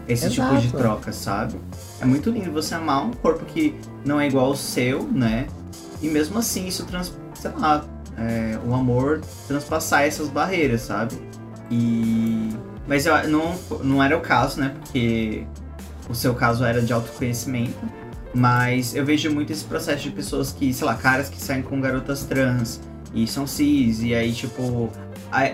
esse 0.07 0.29
tipo 0.29 0.47
de 0.57 0.65
Exato. 0.67 0.77
troca, 0.77 1.11
sabe? 1.11 1.55
É 1.99 2.05
muito 2.05 2.29
lindo 2.31 2.51
você 2.51 2.73
amar 2.75 3.05
um 3.05 3.11
corpo 3.11 3.45
que 3.45 3.75
não 4.03 4.19
é 4.19 4.27
igual 4.27 4.47
ao 4.47 4.55
seu, 4.55 5.03
né? 5.03 5.47
E 6.01 6.07
mesmo 6.07 6.39
assim 6.39 6.67
isso 6.67 6.85
trans, 6.85 7.13
sei 7.35 7.51
lá, 7.51 7.85
é, 8.17 8.57
o 8.65 8.73
amor 8.73 9.21
transpassar 9.47 10.03
essas 10.03 10.27
barreiras, 10.29 10.81
sabe? 10.81 11.15
E 11.69 12.49
mas 12.87 13.05
eu, 13.05 13.29
não 13.29 13.55
não 13.83 14.03
era 14.03 14.17
o 14.17 14.21
caso, 14.21 14.59
né? 14.59 14.73
Porque 14.81 15.45
o 16.11 16.15
seu 16.15 16.35
caso 16.35 16.63
era 16.63 16.81
de 16.81 16.93
autoconhecimento. 16.93 17.79
Mas 18.33 18.95
eu 18.95 19.05
vejo 19.05 19.29
muito 19.31 19.51
esse 19.51 19.63
processo 19.65 20.03
de 20.03 20.11
pessoas 20.11 20.51
que, 20.51 20.73
sei 20.73 20.85
lá, 20.85 20.95
caras 20.95 21.29
que 21.29 21.41
saem 21.41 21.61
com 21.61 21.81
garotas 21.81 22.23
trans 22.23 22.79
e 23.13 23.27
são 23.27 23.45
cis, 23.45 24.01
e 24.01 24.15
aí, 24.15 24.31
tipo, 24.31 24.89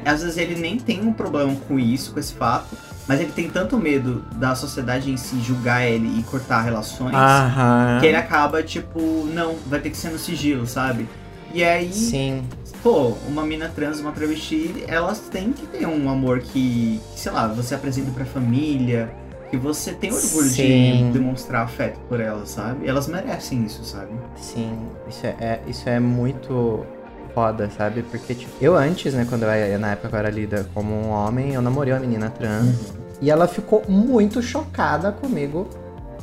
às 0.05 0.21
vezes 0.21 0.37
ele 0.37 0.55
nem 0.55 0.77
tem 0.77 1.01
um 1.01 1.11
problema 1.11 1.55
com 1.67 1.79
isso, 1.79 2.11
com 2.13 2.19
esse 2.19 2.33
fato, 2.33 2.77
mas 3.07 3.19
ele 3.19 3.31
tem 3.31 3.49
tanto 3.49 3.77
medo 3.77 4.23
da 4.35 4.53
sociedade 4.53 5.09
em 5.09 5.17
si 5.17 5.39
julgar 5.41 5.87
ele 5.87 6.19
e 6.19 6.23
cortar 6.23 6.61
relações, 6.61 7.15
Aham. 7.15 7.97
que 7.99 8.05
ele 8.05 8.17
acaba, 8.17 8.61
tipo, 8.61 8.99
não, 9.33 9.55
vai 9.65 9.79
ter 9.79 9.89
que 9.89 9.97
ser 9.97 10.09
no 10.09 10.19
sigilo, 10.19 10.67
sabe? 10.67 11.07
E 11.51 11.63
aí, 11.63 11.91
Sim. 11.91 12.43
pô, 12.83 13.15
uma 13.27 13.43
mina 13.43 13.69
trans, 13.69 13.99
uma 13.99 14.11
travesti, 14.11 14.83
elas 14.87 15.19
têm 15.19 15.51
que 15.51 15.65
ter 15.65 15.87
um 15.87 16.09
amor 16.11 16.41
que, 16.41 17.01
que, 17.13 17.19
sei 17.19 17.31
lá, 17.31 17.47
você 17.47 17.73
apresenta 17.73 18.11
pra 18.11 18.25
família, 18.25 19.09
que 19.49 19.57
você 19.57 19.93
tem 19.93 20.11
orgulho 20.11 20.49
Sim. 20.49 21.07
de 21.11 21.19
demonstrar 21.19 21.63
afeto 21.63 21.99
por 22.09 22.19
elas, 22.19 22.49
sabe? 22.49 22.87
Elas 22.87 23.07
merecem 23.07 23.63
isso, 23.65 23.83
sabe? 23.83 24.11
Sim, 24.35 24.77
isso 25.07 25.25
é, 25.25 25.35
é- 25.39 25.61
isso 25.67 25.87
é 25.87 25.99
muito 25.99 26.85
foda, 27.33 27.69
sabe? 27.77 28.03
Porque, 28.03 28.33
tipo, 28.35 28.51
eu 28.61 28.75
antes, 28.75 29.13
né, 29.13 29.25
quando 29.29 29.43
eu 29.43 29.49
era, 29.49 29.77
na 29.77 29.91
época 29.91 30.15
eu 30.15 30.19
era 30.19 30.29
lida 30.29 30.65
como 30.73 30.93
um 30.93 31.09
homem, 31.09 31.53
eu 31.53 31.61
namorei 31.61 31.93
uma 31.93 31.99
menina 31.99 32.29
trans. 32.29 32.93
E 33.21 33.31
ela 33.31 33.47
ficou 33.47 33.83
muito 33.87 34.41
chocada 34.41 35.11
comigo. 35.11 35.67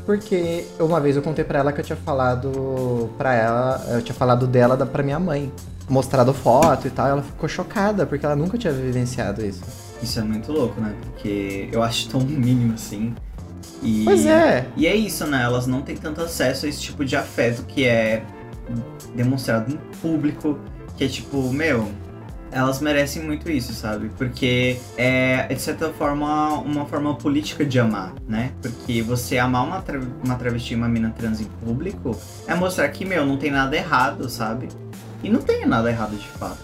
Porque 0.07 0.66
uma 0.78 1.00
vez 1.00 1.16
eu 1.16 1.23
contei 1.23 1.45
pra 1.45 1.61
ela 1.61 1.73
que 1.73 1.81
eu 1.81 1.85
tinha 1.85 1.97
falado 1.97 3.09
pra 3.16 3.33
ela, 3.35 3.83
eu 3.88 4.02
tinha 4.02 4.14
falado 4.14 4.47
dela 4.47 4.76
pra 4.85 5.02
minha 5.02 5.19
mãe. 5.19 5.50
Mostrado 5.88 6.33
foto 6.35 6.87
e 6.87 6.90
tal, 6.90 7.07
e 7.07 7.11
ela 7.11 7.23
ficou 7.23 7.49
chocada, 7.49 8.04
porque 8.07 8.25
ela 8.25 8.37
nunca 8.37 8.57
tinha 8.59 8.73
vivenciado 8.73 9.45
isso. 9.45 9.62
Isso 10.04 10.20
é 10.20 10.23
muito 10.23 10.52
louco, 10.52 10.78
né? 10.82 10.94
Porque 11.02 11.68
eu 11.73 11.82
acho 11.82 12.11
tão 12.11 12.20
mínimo 12.20 12.75
assim. 12.75 13.14
E, 13.82 14.04
Pois 14.04 14.26
é. 14.26 14.66
E 14.76 14.87
é 14.87 14.94
isso, 14.94 15.26
né? 15.26 15.42
Elas 15.42 15.66
não 15.66 15.80
têm 15.80 15.96
tanto 15.96 16.20
acesso 16.20 16.66
a 16.66 16.68
esse 16.68 16.80
tipo 16.80 17.04
de 17.06 17.16
afeto 17.16 17.64
que 17.64 17.87
é 17.87 18.23
demonstrado 19.14 19.73
em 19.73 19.78
público, 20.02 20.58
que 20.99 21.04
é 21.04 21.08
tipo, 21.08 21.50
meu, 21.50 21.90
elas 22.52 22.80
merecem 22.80 23.23
muito 23.23 23.50
isso, 23.50 23.73
sabe? 23.73 24.11
Porque 24.18 24.78
é, 24.99 25.46
de 25.46 25.61
certa 25.61 25.90
forma, 25.90 26.58
uma 26.58 26.84
forma 26.84 27.14
política 27.14 27.64
de 27.64 27.80
amar, 27.80 28.12
né? 28.28 28.52
Porque 28.61 29.00
você 29.00 29.38
amar 29.38 29.64
uma, 29.64 29.80
tra 29.80 29.99
uma 30.23 30.34
travesti, 30.34 30.75
uma 30.75 30.88
mina 30.88 31.14
trans 31.16 31.40
em 31.40 31.46
público, 31.64 32.14
é 32.46 32.54
mostrar 32.54 32.88
que, 32.90 33.06
meu, 33.06 33.25
não 33.25 33.38
tem 33.38 33.50
nada 33.50 33.75
errado, 33.75 34.28
sabe? 34.28 34.68
E 35.23 35.30
não 35.30 35.40
tem 35.40 35.64
nada 35.64 35.90
errado 35.90 36.14
de 36.14 36.28
fato. 36.28 36.58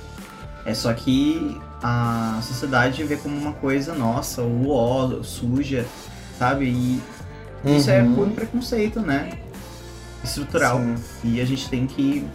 É 0.67 0.75
só 0.75 0.93
que 0.93 1.59
a 1.83 2.41
sociedade 2.43 3.03
vê 3.05 3.17
como 3.17 3.37
uma 3.37 3.53
coisa, 3.53 3.95
nossa, 3.95 4.43
uó, 4.43 5.23
suja, 5.23 5.87
sabe? 6.39 6.67
E 6.67 7.01
isso 7.77 7.91
é 7.91 8.03
Uhum. 8.03 8.15
puro 8.15 8.31
preconceito, 8.33 9.01
né? 9.01 9.31
Estrutural. 10.23 10.79
Sim. 10.79 10.95
E 11.25 11.41
a 11.41 11.45
gente 11.45 11.69
tem 11.69 11.87
que, 11.87 12.27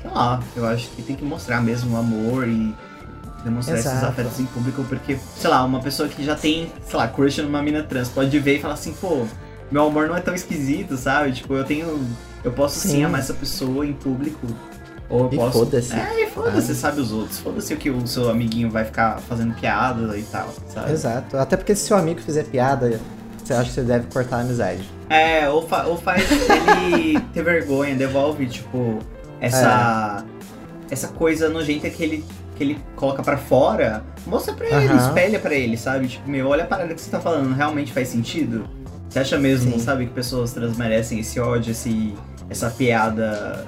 sei 0.00 0.10
lá, 0.10 0.42
eu 0.54 0.66
acho 0.66 0.88
que 0.90 1.02
tem 1.02 1.16
que 1.16 1.24
mostrar 1.24 1.60
mesmo 1.62 1.94
o 1.94 1.98
amor 1.98 2.46
e 2.46 2.74
demonstrar 3.44 3.78
esses 3.78 3.90
Exato. 3.90 4.06
afetos 4.06 4.38
em 4.38 4.44
público, 4.46 4.84
porque, 4.88 5.18
sei 5.36 5.50
lá, 5.50 5.64
uma 5.64 5.80
pessoa 5.80 6.08
que 6.08 6.22
já 6.24 6.34
tem, 6.36 6.70
sei 6.86 6.96
lá, 6.98 7.08
crush 7.08 7.38
numa 7.42 7.62
mina 7.62 7.82
trans 7.82 8.08
pode 8.08 8.38
ver 8.38 8.58
e 8.58 8.60
falar 8.60 8.74
assim, 8.74 8.92
pô, 9.00 9.26
meu 9.70 9.86
amor 9.86 10.06
não 10.08 10.16
é 10.16 10.20
tão 10.20 10.34
esquisito, 10.34 10.96
sabe? 10.96 11.32
Tipo, 11.32 11.54
eu 11.54 11.64
tenho. 11.64 12.06
Eu 12.44 12.52
posso 12.52 12.78
sim, 12.80 12.88
Sim. 12.88 13.04
amar 13.04 13.20
essa 13.20 13.32
pessoa 13.34 13.86
em 13.86 13.92
público. 13.92 14.46
Ou 15.12 15.24
eu 15.26 15.28
E 15.32 15.36
posso. 15.36 15.58
foda-se. 15.58 15.94
É, 15.94 16.24
e 16.26 16.30
foda-se, 16.30 16.74
sabe 16.74 17.00
os 17.00 17.12
outros. 17.12 17.38
Foda-se 17.38 17.74
o 17.74 17.76
que 17.76 17.90
o 17.90 18.06
seu 18.06 18.30
amiguinho 18.30 18.70
vai 18.70 18.84
ficar 18.84 19.18
fazendo 19.20 19.54
piada 19.54 20.16
e 20.18 20.22
tal, 20.22 20.48
sabe? 20.68 20.90
Exato. 20.90 21.36
Até 21.36 21.56
porque 21.56 21.74
se 21.76 21.86
seu 21.86 21.96
amigo 21.96 22.20
fizer 22.20 22.44
piada, 22.44 22.98
você 23.44 23.52
acha 23.52 23.64
que 23.68 23.74
você 23.74 23.82
deve 23.82 24.06
cortar 24.12 24.38
a 24.38 24.40
amizade. 24.40 24.88
É, 25.10 25.48
ou, 25.50 25.68
fa- 25.68 25.84
ou 25.84 25.98
faz 25.98 26.24
ele 26.32 27.20
ter 27.34 27.42
vergonha, 27.44 27.94
devolve, 27.94 28.46
tipo, 28.46 28.98
essa. 29.40 30.24
Essa 30.90 31.08
coisa 31.08 31.48
nojenta 31.48 31.88
que 31.88 32.02
ele, 32.02 32.24
que 32.56 32.62
ele 32.64 32.78
coloca 32.96 33.22
pra 33.22 33.36
fora. 33.36 34.02
Mostra 34.26 34.52
pra 34.54 34.66
ele, 34.66 34.88
Aham. 34.92 35.08
espelha 35.08 35.38
pra 35.38 35.54
ele, 35.54 35.76
sabe? 35.76 36.06
Tipo, 36.08 36.28
meu, 36.30 36.48
olha 36.48 36.64
a 36.64 36.66
parada 36.66 36.94
que 36.94 37.00
você 37.00 37.10
tá 37.10 37.18
falando, 37.20 37.52
realmente 37.54 37.92
faz 37.92 38.08
sentido? 38.08 38.64
Você 39.10 39.18
acha 39.18 39.38
mesmo, 39.38 39.72
Sim. 39.72 39.78
sabe, 39.78 40.06
que 40.06 40.12
pessoas 40.12 40.52
trans 40.52 40.76
merecem 40.78 41.18
esse 41.18 41.38
ódio, 41.40 41.72
esse, 41.72 42.14
essa 42.48 42.70
piada, 42.70 43.66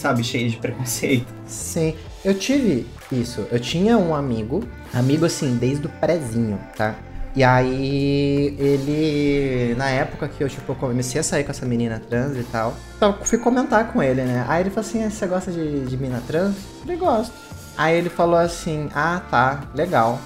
sabe, 0.00 0.24
cheia 0.24 0.48
de 0.48 0.56
preconceito? 0.56 1.26
Sim, 1.46 1.94
eu 2.24 2.34
tive 2.34 2.86
isso. 3.12 3.46
Eu 3.50 3.60
tinha 3.60 3.96
um 3.98 4.14
amigo, 4.14 4.64
amigo 4.92 5.26
assim, 5.26 5.56
desde 5.56 5.86
o 5.86 5.90
prezinho, 5.90 6.58
tá? 6.76 6.96
E 7.34 7.44
aí, 7.44 8.56
ele. 8.58 9.74
Na 9.76 9.88
época 9.88 10.26
que 10.26 10.42
eu, 10.42 10.48
tipo, 10.48 10.74
comecei 10.74 11.20
a 11.20 11.24
sair 11.24 11.44
com 11.44 11.52
essa 11.52 11.64
menina 11.64 12.00
trans 12.00 12.36
e 12.36 12.42
tal, 12.42 12.74
eu 13.00 13.14
fui 13.22 13.38
comentar 13.38 13.92
com 13.92 14.02
ele, 14.02 14.22
né? 14.22 14.44
Aí 14.48 14.62
ele 14.62 14.70
falou 14.70 14.88
assim: 14.88 15.08
você 15.08 15.26
gosta 15.26 15.52
de, 15.52 15.86
de 15.86 15.96
mina 15.96 16.20
trans? 16.26 16.56
Eu 16.56 16.80
falei, 16.80 16.96
gosto. 16.96 17.32
Aí 17.76 17.96
ele 17.96 18.10
falou 18.10 18.36
assim: 18.36 18.88
ah, 18.92 19.22
tá, 19.30 19.60
legal. 19.74 20.18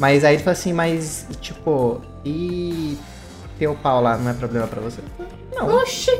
Mas 0.00 0.24
aí 0.24 0.34
ele 0.34 0.42
falou 0.42 0.58
assim: 0.58 0.72
mas, 0.72 1.26
tipo, 1.40 2.00
e 2.24 2.98
ter 3.62 3.68
o 3.68 3.74
pau 3.76 4.02
lá 4.02 4.16
não 4.18 4.30
é 4.30 4.34
problema 4.34 4.66
pra 4.66 4.80
você? 4.80 5.00
Não. 5.54 5.68
Oxi! 5.76 6.10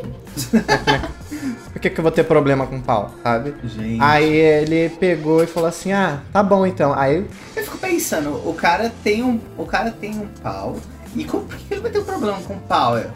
Por 1.73 1.81
que, 1.81 1.91
que 1.91 1.99
eu 1.99 2.03
vou 2.03 2.13
ter 2.13 2.23
problema 2.25 2.67
com 2.67 2.81
pau, 2.81 3.11
sabe? 3.23 3.55
Gente. 3.65 4.01
Aí 4.01 4.33
ele 4.33 4.89
pegou 4.91 5.43
e 5.43 5.47
falou 5.47 5.69
assim: 5.69 5.91
ah, 5.93 6.21
tá 6.33 6.41
bom 6.43 6.65
então. 6.67 6.93
Aí 6.97 7.27
Eu 7.57 7.65
fico 7.65 7.79
pensando, 7.79 8.31
o 8.49 8.55
cara 8.55 8.93
tem 9.03 9.23
um. 9.25 9.41
O 9.59 9.67
cara 9.67 9.91
tem 9.91 10.13
um 10.17 10.27
pau. 10.43 10.77
E 11.17 11.25
como, 11.25 11.45
por 11.45 11.57
que 11.57 11.75
ele 11.75 11.81
vai 11.81 11.91
ter 11.91 11.99
um 11.99 12.05
problema 12.05 12.39
com 12.47 12.57
pau? 12.59 12.97
é? 12.97 13.07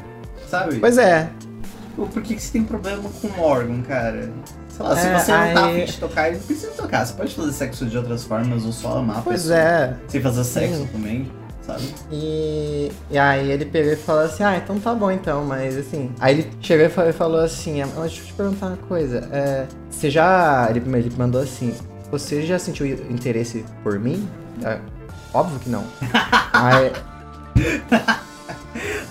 Sabe? 0.49 0.79
Pois 0.81 0.99
é. 0.99 1.31
Ou 1.97 2.07
por 2.09 2.21
que, 2.23 2.35
que 2.35 2.43
você 2.43 2.53
tem 2.53 2.65
problema 2.65 3.03
com 3.21 3.29
um 3.29 3.41
órgão, 3.41 3.81
cara? 3.83 4.31
Sei 4.69 4.85
lá, 4.85 4.97
se 4.97 5.07
É, 5.07 5.19
você 5.19 5.33
não 5.33 5.55
tá 5.55 5.67
aí- 5.67 5.83
afim 5.83 5.93
de 5.93 5.99
tocar, 5.99 6.29
ele 6.29 6.37
não 6.39 6.45
precisa 6.45 6.73
tocar. 6.73 7.07
Você 7.07 7.15
pode 7.15 7.35
fazer 7.35 7.53
sexo 7.53 7.87
de 7.87 7.97
outras 7.97 8.25
formas 8.25 8.65
ou 8.67 8.73
só 8.73 8.99
amar 8.99 9.19
a 9.19 9.23
Pois 9.23 9.43
pessoa. 9.43 9.59
é. 9.59 9.97
Sem 10.09 10.21
fazer 10.21 10.45
sexo 10.45 10.77
Sim. 10.81 10.87
também, 10.89 11.31
sabe? 11.67 11.83
E, 12.13 12.91
e 13.11 13.19
aí 13.19 13.51
ele 13.51 13.65
pegou 13.65 13.93
e 13.93 13.97
falou 13.97 14.23
assim, 14.25 14.45
ah, 14.45 14.57
então 14.57 14.79
tá 14.79 14.95
bom 14.95 15.11
então, 15.11 15.45
mas 15.45 15.77
assim. 15.77 16.11
Aí 16.21 16.39
ele 16.39 16.51
chegou 16.61 16.87
e 16.87 16.89
fa- 16.89 17.13
falou 17.13 17.41
assim, 17.41 17.83
ah, 17.83 17.87
deixa 18.01 18.21
eu 18.21 18.27
te 18.27 18.33
perguntar 18.33 18.67
uma 18.69 18.77
coisa. 18.77 19.29
é, 19.33 19.67
você 19.91 20.09
já. 20.11 20.67
Ele, 20.71 20.81
ele 20.97 21.13
mandou 21.17 21.41
assim, 21.41 21.75
você 22.11 22.43
já 22.43 22.59
sentiu 22.59 22.87
interesse 22.87 23.65
por 23.83 23.99
mim? 23.99 24.29
É, 24.65 24.79
óbvio 25.35 25.59
que 25.59 25.69
não. 25.69 25.85
aí, 26.53 26.93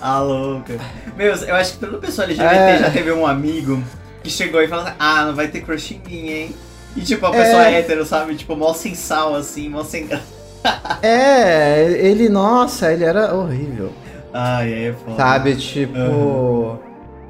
Ah, 0.01 0.19
louca. 0.19 0.77
Meu, 1.17 1.33
eu 1.33 1.55
acho 1.55 1.73
que 1.73 1.79
toda 1.79 1.97
pessoa 1.97 2.25
LGBT 2.25 2.55
É. 2.55 2.77
já 2.79 2.91
teve 2.91 3.11
um 3.11 3.25
amigo 3.25 3.81
que 4.23 4.29
chegou 4.29 4.61
e 4.61 4.67
falou 4.67 4.85
assim, 4.85 4.95
ah, 4.99 5.25
não 5.25 5.35
vai 5.35 5.47
ter 5.47 5.61
crush 5.61 5.91
em 5.95 5.99
mim, 6.07 6.27
hein? 6.29 6.55
E 6.95 7.01
tipo, 7.01 7.25
a 7.25 7.31
pessoa 7.31 7.67
É. 7.67 7.79
hétero, 7.79 8.05
sabe? 8.05 8.35
Tipo, 8.35 8.55
mó 8.55 8.73
sem 8.73 8.93
sal, 8.93 9.35
assim, 9.35 9.67
mó 9.69 9.83
sem... 9.83 10.07
é, 11.01 11.83
ele, 11.91 12.29
nossa, 12.29 12.91
ele 12.91 13.03
era 13.03 13.33
horrível. 13.35 13.91
Ai, 14.33 14.73
aí 14.73 14.85
é 14.87 14.93
foda. 14.93 15.15
Sabe, 15.17 15.55
tipo. 15.55 15.97
Aham. 15.97 16.79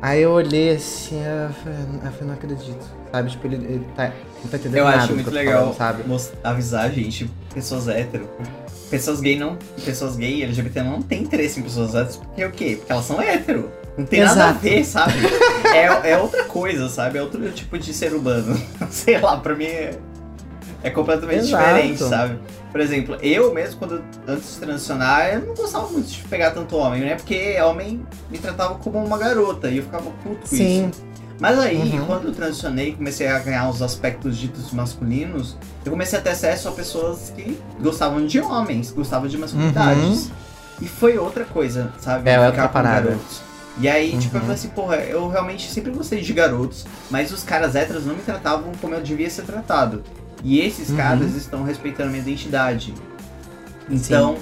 Aí 0.01 0.21
eu 0.21 0.31
olhei 0.31 0.75
assim, 0.75 1.19
eu 1.19 1.49
falei, 1.63 1.79
eu 1.79 2.11
falei, 2.11 2.27
não 2.27 2.33
acredito. 2.33 2.85
Sabe, 3.11 3.29
tipo, 3.31 3.47
ele, 3.47 3.55
ele 3.55 3.87
tá. 3.95 4.11
Não 4.43 4.51
tá 4.51 4.57
entendendo 4.57 4.77
Eu 4.77 4.85
nada 4.85 4.97
acho 4.97 5.07
do 5.07 5.15
muito 5.15 5.29
eu 5.29 5.33
legal 5.33 5.73
falando, 5.73 5.77
sabe? 5.77 6.03
mos- 6.07 6.31
avisar, 6.43 6.91
gente, 6.91 7.29
pessoas 7.53 7.87
hétero. 7.87 8.27
Pessoas 8.89 9.19
gay 9.19 9.37
não. 9.39 9.57
Pessoas 9.83 10.15
gay 10.15 10.35
e 10.39 10.43
LGBT 10.43 10.83
não 10.83 11.01
tem 11.01 11.23
interesse 11.23 11.59
em 11.59 11.63
pessoas 11.63 11.95
héteros, 11.95 12.17
porque 12.17 12.45
o 12.45 12.51
quê? 12.51 12.75
Porque 12.77 12.91
elas 12.91 13.05
são 13.05 13.19
hétero. 13.21 13.71
Não 13.97 14.05
tem 14.05 14.19
nada 14.19 14.31
a 14.31 14.49
Exato. 14.49 14.59
ver, 14.59 14.83
sabe? 14.85 15.13
é, 15.73 16.11
é 16.11 16.17
outra 16.17 16.43
coisa, 16.43 16.87
sabe? 16.89 17.17
É 17.17 17.21
outro 17.21 17.49
tipo 17.51 17.77
de 17.79 17.93
ser 17.93 18.13
humano. 18.13 18.55
Sei 18.91 19.17
lá, 19.19 19.37
pra 19.37 19.55
mim 19.55 19.63
é, 19.65 19.91
é 20.85 20.89
completamente 20.91 21.45
Exato. 21.47 21.63
diferente, 21.65 21.97
sabe? 22.03 22.39
Por 22.71 22.79
exemplo, 22.79 23.17
eu 23.21 23.53
mesmo, 23.53 23.77
quando 23.79 24.03
antes 24.27 24.53
de 24.53 24.59
transicionar, 24.59 25.33
eu 25.33 25.41
não 25.41 25.55
gostava 25.55 25.87
muito 25.87 26.07
de 26.07 26.19
pegar 26.25 26.51
tanto 26.51 26.77
homem, 26.77 27.01
né? 27.01 27.15
Porque 27.15 27.59
homem 27.61 28.05
me 28.29 28.37
tratava 28.37 28.75
como 28.75 29.03
uma 29.03 29.17
garota 29.17 29.67
e 29.69 29.77
eu 29.77 29.83
ficava 29.83 30.09
puto 30.23 30.41
com 30.41 30.45
Sim. 30.45 30.89
isso. 30.89 31.03
Mas 31.39 31.59
aí, 31.59 31.75
Uhum. 31.99 32.05
quando 32.05 32.27
eu 32.27 32.33
transicionei 32.33 32.89
e 32.89 32.91
comecei 32.93 33.27
a 33.27 33.39
ganhar 33.39 33.67
os 33.69 33.81
aspectos 33.81 34.37
ditos 34.37 34.71
masculinos, 34.71 35.57
eu 35.83 35.91
comecei 35.91 36.17
a 36.19 36.21
ter 36.21 36.29
acesso 36.29 36.69
a 36.69 36.71
pessoas 36.71 37.33
que 37.35 37.57
gostavam 37.81 38.25
de 38.25 38.39
homens, 38.39 38.91
gostavam 38.91 39.27
de 39.27 39.37
masculinidades. 39.37 40.29
E 40.81 40.87
foi 40.87 41.17
outra 41.17 41.43
coisa, 41.45 41.91
sabe? 41.99 42.29
Uhum. 42.29 42.35
É, 42.35 42.51
Ficar 42.51 42.63
outra 42.63 42.67
com 42.69 42.83
garotos. 42.83 43.41
E 43.77 43.89
aí, 43.89 44.17
tipo, 44.17 44.35
eu 44.35 44.39
Uhum. 44.39 44.45
falei 44.45 44.55
assim, 44.55 44.69
porra, 44.69 44.95
eu 44.97 45.27
realmente 45.27 45.69
sempre 45.69 45.91
gostei 45.91 46.21
de 46.21 46.31
garotos, 46.31 46.85
mas 47.09 47.31
os 47.33 47.43
caras 47.43 47.75
héteros 47.75 48.05
não 48.05 48.15
me 48.15 48.21
tratavam 48.21 48.71
como 48.79 48.93
eu 48.93 49.01
devia 49.01 49.29
ser 49.29 49.41
tratado. 49.43 50.01
E 50.45 50.59
esses 50.59 50.89
Uhum. 50.91 50.97
caras 50.97 51.35
estão 51.35 51.63
respeitando 51.63 52.09
a 52.09 52.11
minha 52.11 52.21
identidade. 52.21 52.93
Então, 53.89 54.37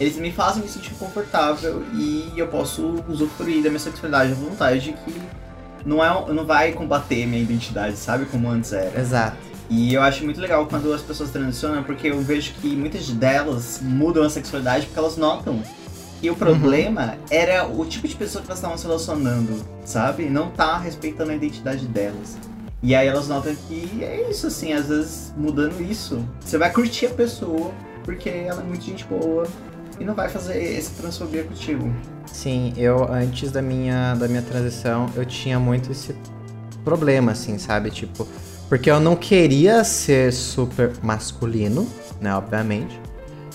eles 0.00 0.16
me 0.16 0.32
fazem 0.32 0.62
me 0.64 0.68
sentir 0.68 0.90
confortável 0.94 1.84
e 1.94 2.32
eu 2.36 2.48
posso 2.48 3.04
usufruir 3.08 3.62
da 3.62 3.68
minha 3.68 3.78
sexualidade 3.78 4.32
à 4.32 4.34
vontade 4.34 4.92
que 5.04 5.14
não, 5.86 6.04
é, 6.04 6.32
não 6.32 6.44
vai 6.44 6.72
combater 6.72 7.24
minha 7.26 7.40
identidade, 7.40 7.96
sabe? 7.96 8.24
Como 8.26 8.48
antes 8.50 8.72
era. 8.72 9.00
Exato. 9.00 9.36
E 9.70 9.94
eu 9.94 10.02
acho 10.02 10.24
muito 10.24 10.40
legal 10.40 10.66
quando 10.66 10.92
as 10.92 11.00
pessoas 11.02 11.30
transicionam, 11.30 11.84
porque 11.84 12.08
eu 12.08 12.20
vejo 12.20 12.52
que 12.60 12.74
muitas 12.74 13.08
delas 13.10 13.78
mudam 13.80 14.24
a 14.24 14.30
sexualidade 14.30 14.86
porque 14.86 14.98
elas 14.98 15.16
notam 15.16 15.62
que 16.20 16.28
o 16.30 16.34
problema 16.36 17.14
era 17.30 17.66
o 17.66 17.84
tipo 17.84 18.08
de 18.08 18.14
pessoa 18.16 18.42
que 18.42 18.48
elas 18.48 18.58
estavam 18.58 18.76
se 18.76 18.86
relacionando, 18.86 19.64
sabe? 19.84 20.24
Não 20.28 20.50
tá 20.50 20.78
respeitando 20.78 21.30
a 21.30 21.34
identidade 21.36 21.86
delas. 21.86 22.36
E 22.84 22.94
aí 22.94 23.08
elas 23.08 23.28
notam 23.28 23.56
que 23.66 24.04
é 24.04 24.28
isso, 24.30 24.46
assim, 24.46 24.74
às 24.74 24.88
vezes 24.88 25.32
mudando 25.38 25.80
isso, 25.80 26.22
você 26.38 26.58
vai 26.58 26.70
curtir 26.70 27.06
a 27.06 27.10
pessoa 27.10 27.72
porque 28.04 28.28
ela 28.28 28.60
é 28.60 28.64
muito 28.64 28.84
gente 28.84 29.06
boa 29.06 29.46
e 29.98 30.04
não 30.04 30.14
vai 30.14 30.28
fazer 30.28 30.76
essa 30.76 30.90
transfobia 31.00 31.44
contigo. 31.44 31.90
Sim, 32.26 32.74
eu 32.76 33.10
antes 33.10 33.50
da 33.50 33.62
minha, 33.62 34.14
da 34.16 34.28
minha 34.28 34.42
transição, 34.42 35.08
eu 35.16 35.24
tinha 35.24 35.58
muito 35.58 35.92
esse 35.92 36.14
problema, 36.84 37.32
assim, 37.32 37.56
sabe? 37.56 37.90
Tipo, 37.90 38.28
porque 38.68 38.90
eu 38.90 39.00
não 39.00 39.16
queria 39.16 39.82
ser 39.82 40.30
super 40.30 40.92
masculino, 41.02 41.88
né, 42.20 42.34
obviamente. 42.36 43.00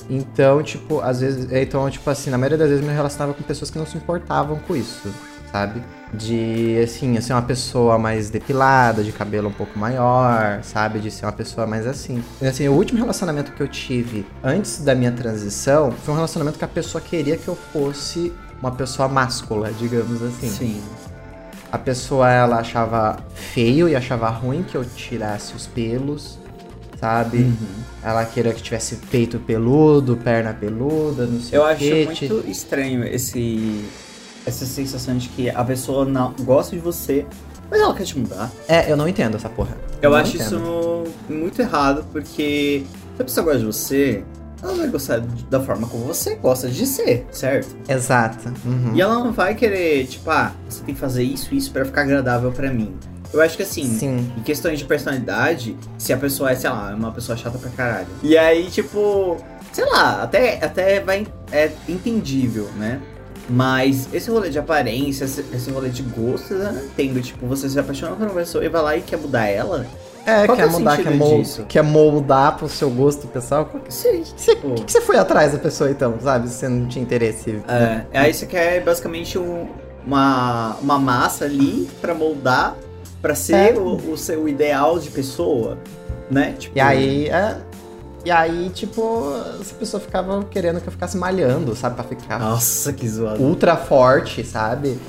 Então, 0.09 0.63
tipo, 0.63 1.01
às 1.01 1.19
vezes. 1.19 1.51
Então, 1.51 1.87
tipo 1.87 2.09
assim, 2.09 2.31
na 2.31 2.37
maioria 2.39 2.57
das 2.57 2.69
vezes 2.69 2.83
eu 2.83 2.89
me 2.89 2.95
relacionava 2.95 3.35
com 3.35 3.43
pessoas 3.43 3.69
que 3.69 3.77
não 3.77 3.85
se 3.85 3.95
importavam 3.95 4.57
com 4.57 4.75
isso, 4.75 5.13
sabe? 5.51 5.83
De, 6.11 6.79
assim, 6.83 7.15
eu 7.15 7.21
ser 7.21 7.33
uma 7.33 7.41
pessoa 7.43 7.99
mais 7.99 8.31
depilada, 8.31 9.03
de 9.03 9.11
cabelo 9.11 9.49
um 9.49 9.53
pouco 9.53 9.77
maior, 9.77 10.63
sabe? 10.63 10.99
De 10.99 11.11
ser 11.11 11.25
uma 11.25 11.31
pessoa 11.31 11.67
mais 11.67 11.85
assim. 11.85 12.23
E, 12.41 12.47
assim, 12.47 12.67
o 12.67 12.73
último 12.73 12.99
relacionamento 12.99 13.51
que 13.51 13.61
eu 13.61 13.67
tive 13.67 14.25
antes 14.43 14.81
da 14.83 14.95
minha 14.95 15.11
transição 15.11 15.91
foi 15.91 16.13
um 16.13 16.15
relacionamento 16.15 16.57
que 16.57 16.65
a 16.65 16.69
pessoa 16.69 16.99
queria 16.99 17.37
que 17.37 17.47
eu 17.47 17.55
fosse 17.55 18.33
uma 18.59 18.71
pessoa 18.71 19.07
máscula, 19.07 19.71
digamos 19.71 20.21
assim. 20.23 20.49
Sim. 20.49 20.81
A 21.71 21.77
pessoa, 21.77 22.27
ela 22.31 22.57
achava 22.57 23.19
feio 23.35 23.87
e 23.87 23.95
achava 23.95 24.27
ruim 24.29 24.63
que 24.63 24.75
eu 24.75 24.83
tirasse 24.83 25.53
os 25.55 25.67
pelos, 25.67 26.39
sabe? 26.99 27.37
Uhum. 27.37 27.55
Ela 28.03 28.25
queria 28.25 28.51
que 28.51 28.63
tivesse 28.63 28.95
peito 29.11 29.37
peludo, 29.37 30.17
perna 30.17 30.53
peluda, 30.53 31.27
não 31.27 31.39
sei 31.39 31.59
Eu 31.59 31.61
o 31.61 31.65
acho 31.65 31.77
quê. 31.77 32.05
muito 32.07 32.49
estranho 32.49 33.03
esse 33.03 33.85
essa 34.49 34.65
sensação 34.65 35.17
de 35.17 35.29
que 35.29 35.49
a 35.49 35.63
pessoa 35.63 36.05
não 36.05 36.33
gosta 36.41 36.75
de 36.75 36.81
você, 36.81 37.25
mas 37.69 37.79
ela 37.79 37.93
quer 37.93 38.03
te 38.03 38.17
mudar. 38.17 38.51
É, 38.67 38.91
eu 38.91 38.97
não 38.97 39.07
entendo 39.07 39.35
essa 39.35 39.49
porra. 39.49 39.77
Eu 40.01 40.11
não 40.11 40.17
acho 40.17 40.35
entendo. 40.35 40.57
isso 40.57 41.03
muito 41.29 41.61
errado, 41.61 42.05
porque 42.11 42.83
se 43.15 43.21
a 43.21 43.25
pessoa 43.25 43.43
gosta 43.45 43.59
de 43.59 43.65
você, 43.65 44.23
ela 44.61 44.73
vai 44.73 44.87
gostar 44.87 45.21
da 45.49 45.59
forma 45.59 45.87
como 45.87 46.03
você 46.05 46.35
gosta 46.35 46.67
de 46.67 46.85
ser, 46.85 47.25
certo? 47.31 47.75
Exato. 47.87 48.51
Uhum. 48.65 48.95
E 48.95 49.01
ela 49.01 49.15
não 49.15 49.31
vai 49.31 49.55
querer, 49.55 50.05
tipo, 50.07 50.29
ah, 50.29 50.51
você 50.67 50.83
tem 50.83 50.93
que 50.93 50.99
fazer 50.99 51.23
isso, 51.23 51.53
isso 51.53 51.71
pra 51.71 51.85
ficar 51.85 52.01
agradável 52.01 52.51
pra 52.51 52.71
mim. 52.71 52.93
Eu 53.31 53.41
acho 53.41 53.55
que 53.55 53.63
assim, 53.63 53.85
Sim. 53.85 54.31
em 54.35 54.41
questões 54.41 54.79
de 54.79 54.85
personalidade, 54.85 55.77
se 55.97 56.11
a 56.11 56.17
pessoa 56.17 56.51
é, 56.51 56.55
sei 56.55 56.69
lá, 56.69 56.93
uma 56.95 57.11
pessoa 57.11 57.37
chata 57.37 57.57
pra 57.59 57.69
caralho. 57.69 58.07
E 58.23 58.35
aí, 58.35 58.69
tipo, 58.71 59.37
sei 59.71 59.85
lá, 59.85 60.23
até, 60.23 60.63
até 60.63 60.99
vai. 60.99 61.27
É 61.51 61.71
entendível, 61.87 62.67
né? 62.75 62.99
Mas 63.49 64.07
esse 64.13 64.29
rolê 64.29 64.49
de 64.49 64.59
aparência, 64.59 65.25
esse, 65.25 65.71
rolê 65.71 65.89
de 65.89 66.03
gosto, 66.03 66.53
eu 66.53 66.71
não 66.71 66.83
entendo. 66.85 67.21
Tipo, 67.21 67.45
você 67.47 67.67
se 67.69 67.79
apaixona 67.79 68.15
por 68.15 68.25
uma 68.27 68.35
pessoa 68.35 68.63
e 68.63 68.69
vai 68.69 68.81
lá 68.81 68.95
e 68.97 69.01
quer 69.01 69.17
mudar 69.17 69.45
ela. 69.47 69.85
É, 70.25 70.45
Qual 70.45 70.55
que 70.55 70.61
é 70.61 70.65
quer 70.65 70.69
o 70.69 70.79
mudar, 70.79 70.97
quer, 70.97 71.11
mol- 71.15 71.39
disso? 71.39 71.65
quer 71.67 71.81
moldar 71.81 72.57
pro 72.57 72.69
seu 72.69 72.89
gosto 72.91 73.25
pessoal. 73.27 73.65
Que- 73.65 73.91
Você- 73.91 74.21
tipo. 74.37 74.67
O 74.67 74.75
que, 74.75 74.91
você 74.91 75.01
foi 75.01 75.17
atrás 75.17 75.53
da 75.53 75.57
pessoa 75.57 75.89
então, 75.89 76.13
sabe? 76.21 76.47
Se 76.49 76.55
você 76.55 76.67
não 76.69 76.85
tinha 76.87 77.01
interesse. 77.03 77.59
É, 77.67 78.19
aí 78.19 78.33
você 78.33 78.45
quer 78.45 78.83
basicamente 78.83 79.39
um- 79.39 79.67
uma, 80.05 80.75
uma 80.81 80.99
massa 80.99 81.45
ali 81.45 81.89
pra 82.01 82.13
moldar, 82.13 82.75
pra 83.21 83.33
ser 83.33 83.73
É. 83.75 83.79
o, 83.79 84.11
o 84.11 84.17
seu 84.17 84.47
ideal 84.47 84.99
de 84.99 85.09
pessoa, 85.09 85.77
né? 86.29 86.53
Tipo, 86.59 86.77
E 86.77 86.81
aí, 86.81 87.27
é. 87.29 87.57
E 88.29 88.31
aí, 88.31 88.69
tipo, 88.69 89.33
essa 89.59 89.73
pessoa 89.73 89.99
ficava 89.99 90.43
querendo 90.51 90.79
que 90.79 90.87
eu 90.87 90.91
ficasse 90.91 91.17
malhando, 91.17 91.75
sabe? 91.75 91.95
Pra 91.95 92.03
ficar 92.03 92.37
Nossa, 92.37 92.93
que 92.93 93.09
zoado. 93.09 93.41
ultra 93.41 93.75
forte, 93.75 94.43
sabe? 94.45 94.99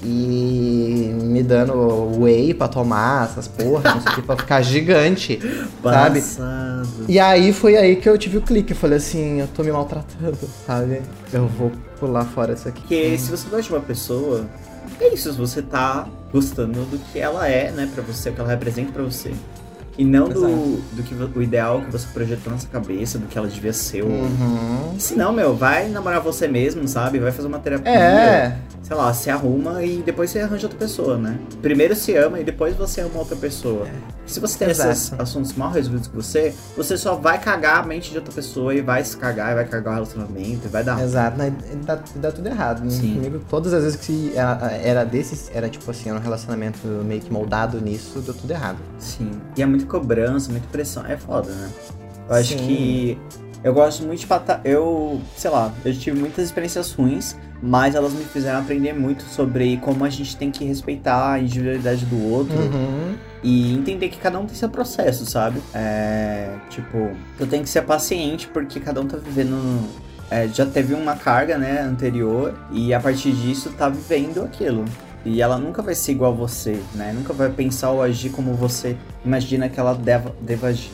E 0.00 1.12
me 1.20 1.42
dando 1.42 1.74
whey 2.20 2.54
pra 2.54 2.68
tomar, 2.68 3.24
essas 3.24 3.48
porra, 3.48 3.94
não 3.94 4.00
sei 4.00 4.12
o 4.12 4.14
que, 4.14 4.22
pra 4.22 4.36
ficar 4.36 4.62
gigante, 4.62 5.40
sabe? 5.82 6.20
Passado. 6.20 7.04
E 7.08 7.18
aí 7.18 7.52
foi 7.52 7.76
aí 7.76 7.96
que 7.96 8.08
eu 8.08 8.16
tive 8.16 8.38
o 8.38 8.42
clique. 8.42 8.70
Eu 8.70 8.76
falei 8.76 8.98
assim, 8.98 9.40
eu 9.40 9.48
tô 9.48 9.64
me 9.64 9.72
maltratando, 9.72 10.38
sabe? 10.64 11.02
Eu 11.32 11.48
vou 11.48 11.72
pular 11.98 12.26
fora 12.26 12.54
disso 12.54 12.68
aqui. 12.68 12.82
Porque 12.82 13.18
se 13.18 13.28
você 13.28 13.48
gosta 13.48 13.62
de 13.64 13.72
uma 13.72 13.80
pessoa, 13.80 14.46
é 15.00 15.12
isso, 15.12 15.32
você 15.32 15.62
tá 15.62 16.06
gostando 16.32 16.84
do 16.84 16.96
que 17.10 17.18
ela 17.18 17.48
é, 17.48 17.72
né, 17.72 17.90
pra 17.92 18.04
você, 18.04 18.30
o 18.30 18.32
que 18.34 18.40
ela 18.40 18.50
representa 18.50 18.92
pra 18.92 19.02
você. 19.02 19.32
E 19.98 20.04
não 20.04 20.28
do, 20.28 20.76
do 20.94 21.02
que 21.02 21.12
o 21.12 21.42
ideal 21.42 21.80
que 21.80 21.90
você 21.90 22.06
projetou 22.14 22.52
na 22.52 22.58
sua 22.60 22.70
cabeça, 22.70 23.18
do 23.18 23.26
que 23.26 23.36
ela 23.36 23.48
devia 23.48 23.72
ser. 23.72 24.04
Uhum. 24.04 24.94
Se 24.96 25.16
não, 25.16 25.32
meu, 25.32 25.56
vai 25.56 25.88
namorar 25.88 26.20
você 26.20 26.46
mesmo, 26.46 26.86
sabe? 26.86 27.18
Vai 27.18 27.32
fazer 27.32 27.48
uma 27.48 27.58
terapia. 27.58 27.90
É. 27.90 28.58
Sei 28.88 28.96
lá, 28.96 29.12
se 29.12 29.28
arruma 29.28 29.84
e 29.84 29.98
depois 29.98 30.30
você 30.30 30.40
arranja 30.40 30.64
outra 30.64 30.78
pessoa, 30.78 31.18
né? 31.18 31.38
Primeiro 31.60 31.94
se 31.94 32.16
ama 32.16 32.40
e 32.40 32.44
depois 32.44 32.74
você 32.74 33.02
ama 33.02 33.18
outra 33.18 33.36
pessoa. 33.36 33.86
Se 34.24 34.40
você 34.40 34.58
tem 34.58 34.70
Exato. 34.70 34.90
esses 34.90 35.12
assuntos 35.12 35.52
mal 35.52 35.70
resolvidos 35.70 36.08
com 36.08 36.14
você, 36.14 36.54
você 36.74 36.96
só 36.96 37.14
vai 37.14 37.38
cagar 37.38 37.80
a 37.80 37.86
mente 37.86 38.10
de 38.10 38.16
outra 38.16 38.32
pessoa 38.32 38.74
e 38.74 38.80
vai 38.80 39.04
se 39.04 39.14
cagar, 39.14 39.52
e 39.52 39.56
vai 39.56 39.66
cagar 39.66 39.92
o 39.92 39.94
relacionamento, 39.96 40.64
e 40.64 40.68
vai 40.68 40.82
dar. 40.82 41.02
Exato, 41.02 41.36
né? 41.36 41.54
dá, 41.84 41.98
dá 42.16 42.32
tudo 42.32 42.46
errado. 42.46 42.82
né? 42.82 42.88
Sim. 42.88 43.16
Comigo, 43.16 43.42
todas 43.50 43.74
as 43.74 43.84
vezes 43.84 44.00
que 44.00 44.32
era, 44.34 44.72
era 44.72 45.04
desses, 45.04 45.50
era 45.52 45.68
tipo 45.68 45.90
assim, 45.90 46.08
era 46.08 46.18
um 46.18 46.22
relacionamento 46.22 46.86
meio 46.88 47.20
que 47.20 47.30
moldado 47.30 47.78
nisso, 47.82 48.20
deu 48.20 48.32
tudo 48.32 48.50
errado. 48.50 48.78
Sim. 48.98 49.30
E 49.54 49.60
é 49.62 49.66
muita 49.66 49.84
cobrança, 49.84 50.50
muita 50.50 50.66
pressão. 50.68 51.04
É 51.04 51.18
foda, 51.18 51.50
né? 51.50 51.70
Eu 52.26 52.34
acho 52.36 52.56
Sim. 52.56 52.66
que. 52.66 53.18
Eu 53.62 53.74
gosto 53.74 54.02
muito 54.04 54.20
de 54.20 54.26
patar. 54.26 54.62
Eu, 54.64 55.20
sei 55.36 55.50
lá, 55.50 55.72
eu 55.84 55.92
tive 55.92 56.18
muitas 56.18 56.44
experiências 56.44 56.92
ruins, 56.92 57.36
mas 57.62 57.94
elas 57.94 58.12
me 58.12 58.24
fizeram 58.24 58.60
aprender 58.60 58.92
muito 58.92 59.22
sobre 59.24 59.76
como 59.78 60.04
a 60.04 60.10
gente 60.10 60.36
tem 60.36 60.50
que 60.50 60.64
respeitar 60.64 61.32
a 61.32 61.38
individualidade 61.40 62.04
do 62.06 62.22
outro 62.32 62.56
Uhum. 62.56 63.14
e 63.42 63.74
entender 63.74 64.08
que 64.08 64.18
cada 64.18 64.38
um 64.38 64.46
tem 64.46 64.54
seu 64.54 64.68
processo, 64.68 65.26
sabe? 65.26 65.60
É. 65.74 66.50
Tipo, 66.70 67.10
eu 67.38 67.46
tenho 67.46 67.62
que 67.62 67.68
ser 67.68 67.82
paciente 67.82 68.46
porque 68.48 68.78
cada 68.80 69.00
um 69.00 69.06
tá 69.06 69.16
vivendo. 69.16 69.84
é, 70.30 70.46
já 70.48 70.66
teve 70.66 70.92
uma 70.92 71.16
carga, 71.16 71.56
né, 71.56 71.80
anterior, 71.80 72.52
e 72.70 72.92
a 72.92 73.00
partir 73.00 73.32
disso 73.32 73.70
tá 73.78 73.88
vivendo 73.88 74.42
aquilo. 74.42 74.84
E 75.24 75.40
ela 75.42 75.56
nunca 75.58 75.80
vai 75.82 75.94
ser 75.94 76.12
igual 76.12 76.32
a 76.32 76.36
você, 76.36 76.80
né? 76.94 77.12
Nunca 77.14 77.32
vai 77.32 77.48
pensar 77.50 77.90
ou 77.90 78.02
agir 78.02 78.30
como 78.30 78.52
você 78.54 78.96
imagina 79.24 79.68
que 79.68 79.80
ela 79.80 79.94
deva, 79.94 80.34
deva 80.40 80.68
agir. 80.68 80.90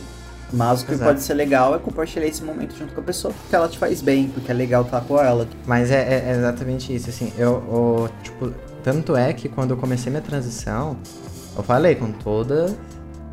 Mas 0.55 0.83
o 0.83 0.87
que 0.87 0.93
Exato. 0.93 1.11
pode 1.11 1.23
ser 1.23 1.35
legal 1.35 1.75
é 1.75 1.79
compartilhar 1.79 2.27
esse 2.27 2.43
momento 2.43 2.75
junto 2.79 2.95
com 2.95 3.01
a 3.01 3.05
pessoa, 3.05 3.35
porque 3.35 3.55
ela 3.57 3.69
te 3.69 3.79
faz 3.79 4.01
bem, 4.01 4.29
porque 4.29 4.51
é 4.51 4.55
legal 4.55 4.83
estar 4.83 5.01
com 5.03 5.21
ela. 5.21 5.47
Mas 5.67 5.91
é, 5.91 5.97
é- 6.01 6.31
é 6.31 6.37
exatamente 6.39 6.95
isso, 6.95 7.11
assim, 7.11 7.33
eu, 7.37 7.63
eu, 7.69 8.09
tipo, 8.23 8.53
tanto 8.83 9.17
é 9.17 9.33
que 9.33 9.49
quando 9.49 9.73
eu 9.73 9.77
comecei 9.77 10.11
minha 10.11 10.23
transição, 10.23 10.97
eu 11.57 11.63
falei 11.63 11.95
com 11.97 12.11
todas 12.13 12.75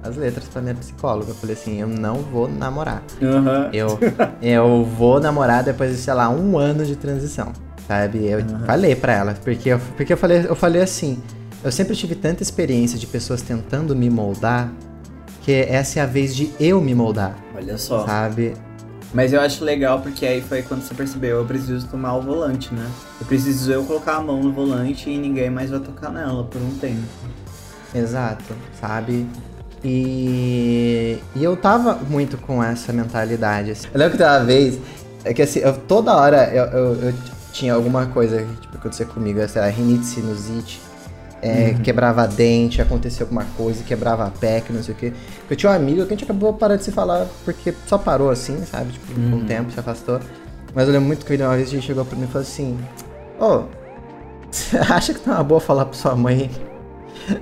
as 0.04 0.16
letras 0.16 0.46
pra 0.46 0.62
minha 0.62 0.74
psicóloga, 0.74 1.30
eu 1.32 1.36
falei 1.36 1.56
assim, 1.56 1.80
eu 1.80 1.88
não 1.88 2.16
vou 2.16 2.48
namorar. 2.50 3.04
Aham. 3.22 3.70
Eu, 3.72 4.00
eu 4.42 4.84
vou 4.84 5.20
namorar 5.20 5.64
depois 5.64 5.92
de, 5.92 5.98
sei 5.98 6.14
lá, 6.14 6.28
um 6.30 6.58
ano 6.58 6.84
de 6.86 6.96
transição, 6.96 7.52
sabe? 7.88 8.26
Eu 8.26 8.40
Aham. 8.40 8.66
falei 8.66 8.96
pra 8.96 9.14
ela, 9.14 9.34
porque, 9.44 9.70
eu, 9.70 9.80
porque 9.96 10.14
eu, 10.14 10.18
falei, 10.18 10.46
eu 10.48 10.56
falei 10.56 10.82
assim, 10.82 11.22
eu 11.64 11.72
sempre 11.72 11.96
tive 11.96 12.16
tanta 12.16 12.42
experiência 12.42 12.98
de 12.98 13.06
pessoas 13.06 13.44
tentando 13.44 13.96
me 13.96 14.10
moldar, 14.10 14.72
que 15.42 15.52
essa 15.52 16.00
é 16.00 16.04
a 16.04 16.06
vez 16.06 16.36
de 16.36 16.52
eu 16.60 16.80
me 16.82 16.94
moldar, 16.96 17.36
Olha 17.56 17.78
só. 17.78 18.06
sabe? 18.06 18.54
Mas 19.14 19.34
eu 19.34 19.42
acho 19.42 19.64
legal 19.66 20.00
porque 20.00 20.26
aí 20.26 20.42
foi 20.42 20.62
quando 20.62 20.82
você 20.84 20.94
percebeu, 20.94 21.38
eu 21.40 21.46
preciso 21.46 21.86
tomar 21.88 22.16
o 22.16 22.22
volante, 22.22 22.74
né? 22.74 22.90
Eu 23.20 23.28
preciso 23.28 23.70
eu 23.72 23.84
colocar 23.84 24.16
a 24.16 24.22
mão 24.22 24.42
no 24.42 24.54
volante 24.54 25.10
e 25.10 25.18
ninguém 25.18 25.50
mais 25.50 25.70
vai 25.70 25.80
tocar 25.80 26.10
nela 26.12 26.44
por 26.46 26.62
um 26.62 26.72
tempo. 26.80 27.02
Exato, 27.94 28.54
sabe? 28.80 29.28
E, 29.84 31.18
e 31.36 31.44
eu 31.44 31.58
tava 31.58 31.96
muito 31.96 32.38
com 32.38 32.64
essa 32.64 32.94
mentalidade. 32.94 33.72
Assim. 33.72 33.88
Eu 33.94 34.00
lembro 34.00 34.12
que 34.14 34.18
teve 34.24 34.30
uma 34.30 34.46
vez, 34.46 34.80
é 35.26 35.34
que 35.34 35.42
assim, 35.42 35.60
eu- 35.60 35.74
toda 35.76 36.16
hora 36.16 36.50
eu, 36.54 36.66
eu- 36.66 36.96
eu 37.10 37.14
tinha 37.52 37.74
alguma 37.74 38.06
coisa 38.06 38.38
que 38.44 38.62
tipo, 38.62 38.78
acontecia 38.78 39.06
comigo, 39.06 39.46
sei 39.50 39.62
lá, 39.62 39.68
rinite, 39.68 40.06
sinusite, 40.06 40.80
é, 41.42 41.74
quebrava 41.84 42.28
dente, 42.28 42.82
acontecia 42.82 43.24
alguma 43.24 43.46
coisa, 43.58 43.84
quebrava 43.84 44.26
a 44.26 44.30
pé, 44.30 44.62
que 44.62 44.72
não 44.72 44.82
sei 44.84 44.94
o 44.94 44.98
quê. 44.98 45.12
Eu 45.50 45.56
tinha 45.56 45.72
um 45.72 45.76
amigo 45.76 46.02
que 46.06 46.14
a 46.14 46.16
gente 46.18 46.24
acabou 46.24 46.54
parando 46.54 46.80
de 46.80 46.86
se 46.86 46.92
falar 46.92 47.26
porque 47.44 47.74
só 47.88 47.98
parou 47.98 48.30
assim, 48.30 48.64
sabe? 48.66 48.92
Tipo, 48.94 49.14
com 49.14 49.20
Uhum. 49.22 49.42
o 49.44 49.46
tempo 49.46 49.72
se 49.72 49.80
afastou. 49.80 50.20
Mas 50.74 50.88
eu 50.88 50.94
lembro 50.94 51.08
muito 51.08 51.26
que 51.26 51.36
uma 51.36 51.56
vez 51.56 51.68
a 51.68 51.72
gente 51.72 51.86
chegou 51.86 52.06
pra 52.06 52.18
mim 52.18 52.24
e 52.26 52.28
falou 52.28 52.42
assim: 52.48 52.78
Ô, 53.40 53.64
você 54.50 54.78
acha 54.92 55.14
que 55.14 55.20
tá 55.20 55.32
uma 55.34 55.44
boa 55.44 55.60
falar 55.60 55.86
pra 55.86 55.94
sua 55.96 56.16
mãe 56.16 56.50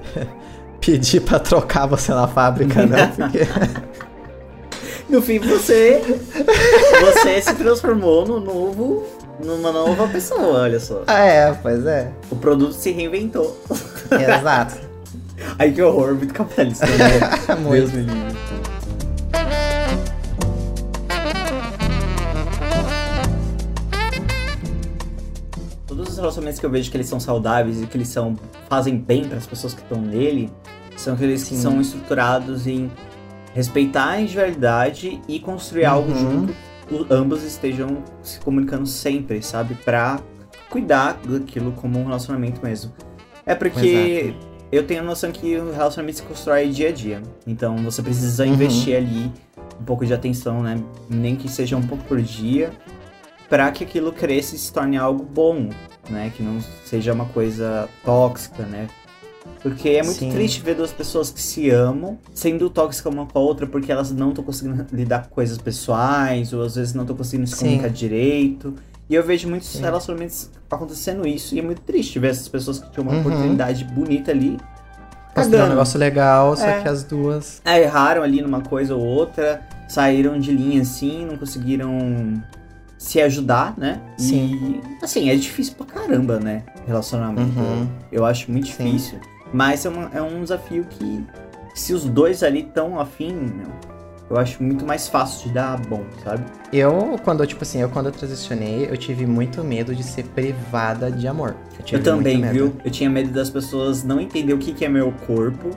pedir 0.82 1.22
pra 1.22 1.40
trocar 1.40 1.86
você 1.86 2.12
na 2.14 2.28
fábrica, 2.28 2.86
não? 2.86 3.08
Porque. 3.16 3.40
No 5.10 5.22
fim, 5.22 5.40
você. 5.40 6.02
você 7.02 7.42
se 7.42 7.54
transformou 7.56 8.26
no 8.28 8.40
novo. 8.40 9.06
numa 9.44 9.72
nova 9.72 10.08
pessoa, 10.08 10.60
olha 10.62 10.80
só. 10.80 11.04
Ah, 11.08 11.20
é, 11.26 11.52
pois 11.54 11.86
é. 11.86 12.12
O 12.30 12.36
produto 12.36 12.74
se 12.74 12.92
reinventou. 12.92 13.58
Exato. 14.40 14.76
Ai, 15.58 15.72
que 15.72 15.82
horror, 15.82 16.16
muito 16.16 16.34
capitalista, 16.34 16.86
né? 16.86 17.56
Muito. 17.62 17.72
Deus 17.72 17.92
me 17.94 18.02
livre. 18.02 18.40
Todos 25.88 26.10
os 26.10 26.18
relacionamentos 26.18 26.60
que 26.60 26.66
eu 26.66 26.70
vejo 26.70 26.92
que 26.92 26.98
eles 26.98 27.08
são 27.08 27.20
saudáveis 27.20 27.82
e 27.82 27.88
que 27.88 27.98
eles 27.98 28.08
são 28.10 28.36
fazem 28.70 28.98
bem 28.98 29.28
para 29.28 29.38
as 29.38 29.48
pessoas 29.48 29.74
que 29.74 29.82
estão 29.82 30.00
nele 30.02 30.52
são 30.96 31.14
aqueles 31.14 31.44
que 31.48 31.56
são 31.56 31.80
estruturados 31.82 32.68
em 32.68 32.92
respeitar 33.54 34.10
a 34.10 34.22
individualidade 34.22 35.20
e 35.28 35.40
construir 35.40 35.86
algo 35.86 36.12
Uhum. 36.12 36.18
junto. 36.48 36.56
O- 36.92 37.06
ambos 37.14 37.44
estejam 37.44 38.04
se 38.22 38.40
comunicando 38.40 38.86
sempre, 38.86 39.42
sabe? 39.42 39.76
Pra 39.76 40.20
cuidar 40.70 41.18
daquilo 41.26 41.72
como 41.72 42.00
um 42.00 42.06
relacionamento 42.06 42.60
mesmo. 42.64 42.92
É 43.50 43.56
porque 43.56 44.36
eu 44.72 44.86
tenho 44.86 45.02
a 45.02 45.04
noção 45.04 45.32
que 45.32 45.56
o 45.58 45.72
relacionamento 45.72 46.18
se 46.20 46.24
constrói 46.24 46.70
dia 46.70 46.90
a 46.90 46.92
dia. 46.92 47.24
Então 47.48 47.76
você 47.78 48.00
precisa 48.04 48.46
Uhum. 48.46 48.54
investir 48.54 48.96
ali 48.96 49.32
um 49.82 49.84
pouco 49.84 50.06
de 50.06 50.14
atenção, 50.14 50.62
né? 50.62 50.80
Nem 51.10 51.36
que 51.36 51.50
seja 51.50 51.76
um 51.76 51.82
pouco 51.82 52.04
por 52.04 52.22
dia, 52.22 52.72
para 53.50 53.72
que 53.72 53.84
aquilo 53.84 54.12
cresça 54.12 54.56
e 54.56 54.60
se 54.60 54.72
torne 54.72 54.98
algo 54.98 55.24
bom, 55.24 55.70
né? 56.12 56.32
Que 56.38 56.44
não 56.44 56.60
seja 56.86 57.12
uma 57.12 57.26
coisa 57.26 57.90
tóxica, 58.06 58.64
né? 58.68 58.88
Porque 59.64 59.90
é 59.90 60.04
muito 60.04 60.20
Sim. 60.20 60.30
triste 60.30 60.62
ver 60.62 60.76
duas 60.76 60.92
pessoas 60.94 61.32
que 61.32 61.42
se 61.42 61.72
amam 61.72 62.20
sendo 62.36 62.70
tóxicas 62.70 63.12
uma 63.12 63.26
com 63.26 63.40
a 63.40 63.42
outra 63.42 63.66
porque 63.66 63.92
elas 63.92 64.12
não 64.12 64.30
estão 64.30 64.44
conseguindo 64.44 64.86
lidar 64.94 65.24
com 65.28 65.30
coisas 65.34 65.58
pessoais, 65.58 66.54
ou 66.54 66.62
às 66.62 66.76
vezes 66.76 66.94
não 66.94 67.02
estão 67.02 67.18
conseguindo 67.18 67.48
se 67.50 67.56
Sim. 67.56 67.66
comunicar 67.66 67.90
direito. 67.90 68.76
E 69.10 69.16
eu 69.16 69.24
vejo 69.24 69.50
muitos 69.50 69.70
Sim. 69.70 69.82
relacionamentos 69.82 70.50
acontecendo 70.70 71.28
isso, 71.28 71.56
e 71.56 71.60
é 71.60 71.62
muito 71.64 71.82
triste 71.82 72.20
ver 72.20 72.30
essas 72.30 72.48
pessoas 72.48 72.80
que 72.80 72.92
tinham 72.92 73.04
uma 73.08 73.14
Uhum. 73.16 73.20
oportunidade 73.22 73.84
bonita 73.86 74.30
ali. 74.32 74.58
Construir 75.34 75.56
um 75.56 75.60
Cagando. 75.60 75.70
negócio 75.70 76.00
legal, 76.00 76.56
só 76.56 76.66
É. 76.68 76.82
que 76.82 76.88
as 76.88 77.04
duas. 77.04 77.62
É, 77.66 77.82
erraram 77.82 78.22
ali 78.22 78.42
numa 78.42 78.62
coisa 78.62 78.94
ou 78.96 79.02
outra, 79.02 79.62
saíram 79.88 80.40
de 80.40 80.52
linha 80.52 80.82
assim, 80.82 81.26
não 81.26 81.38
conseguiram 81.38 82.42
se 83.00 83.20
ajudar, 83.22 83.74
né? 83.78 84.00
Sim. 84.18 84.82
E, 85.00 85.04
assim, 85.04 85.30
é 85.30 85.36
difícil 85.36 85.74
pra 85.76 85.86
caramba, 85.86 86.40
né? 86.40 86.64
Relacionamento. 86.86 87.58
Uhum. 87.60 87.88
Eu 88.12 88.26
acho 88.26 88.52
muito 88.52 88.68
Sim. 88.68 88.84
difícil. 88.92 89.20
Mas 89.54 89.86
é, 89.86 89.90
uma- 89.90 90.12
é 90.14 90.22
um 90.22 90.44
desafio 90.44 90.86
que, 90.90 91.26
se 91.74 91.94
os 91.94 92.04
dois 92.06 92.44
ali 92.44 92.60
estão 92.62 93.00
afim, 93.00 93.34
eu 94.30 94.38
acho 94.38 94.62
muito 94.62 94.86
mais 94.86 95.08
fácil 95.08 95.48
de 95.48 95.54
dar 95.54 95.80
bom, 95.80 96.04
sabe? 96.24 96.44
Eu, 96.72 97.20
quando, 97.24 97.46
tipo 97.48 97.64
assim, 97.64 97.82
eu 97.82 97.90
quando 97.90 98.08
eu 98.08 98.12
transicionei, 98.12 98.88
eu 98.90 98.96
tive 98.98 99.26
muito 99.26 99.64
medo 99.64 99.96
de 99.96 100.04
ser 100.04 100.24
privada 100.26 101.12
de 101.12 101.28
amor. 101.28 101.56
tive 101.84 102.00
Eu 102.00 102.04
também, 102.04 102.42
viu? 102.50 102.74
Eu 102.86 102.92
tinha 102.92 103.10
medo 103.10 103.32
das 103.32 103.50
pessoas 103.50 104.04
não 104.04 104.20
entender 104.20 104.54
o 104.54 104.58
que, 104.58 104.74
que 104.74 104.86
é 104.86 104.90
meu 104.90 105.12
corpo 105.26 105.72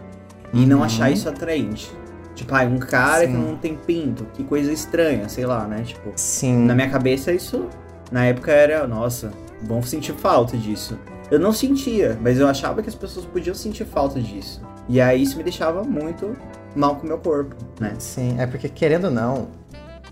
e 0.53 0.67
não 0.67 0.79
Uhum. 0.79 0.85
achar 0.85 1.11
isso 1.11 1.29
atraente. 1.29 1.91
Tipo, 2.35 2.55
ah, 2.55 2.62
um 2.62 2.79
cara 2.79 3.27
que 3.27 3.33
Sim. 3.33 3.38
não 3.38 3.57
tem 3.57 3.77
pinto, 3.77 4.27
que 4.35 4.43
coisa 4.45 4.73
estranha, 4.73 5.29
sei 5.29 5.45
lá, 5.47 5.67
né? 5.67 5.83
Tipo, 5.85 6.12
Sim. 6.17 6.65
Na 6.65 6.75
minha 6.75 6.88
cabeça, 6.88 7.33
isso, 7.33 7.69
na 8.11 8.25
época, 8.25 8.51
era, 8.51 8.87
nossa, 8.87 9.31
vão 9.62 9.83
sentir 9.83 10.12
falta 10.15 10.57
disso. 10.57 10.99
Eu 11.31 11.38
não 11.38 11.53
sentia, 11.53 12.19
mas 12.21 12.38
eu 12.38 12.47
achava 12.49 12.83
que 12.83 12.88
as 12.88 12.95
pessoas 12.95 13.25
podiam 13.25 13.55
sentir 13.55 13.85
falta 13.85 14.21
disso. 14.21 14.61
E 14.88 15.01
aí 15.01 15.23
isso 15.23 15.37
me 15.38 15.43
deixava 15.43 15.83
muito 15.85 16.37
mal 16.74 16.96
com 16.96 17.04
o 17.04 17.08
meu 17.08 17.18
corpo, 17.18 17.56
né? 17.80 17.94
Sim, 17.98 18.37
é 18.38 18.46
porque 18.46 18.68
querendo 18.68 19.04
ou 19.04 19.11
não, 19.11 19.48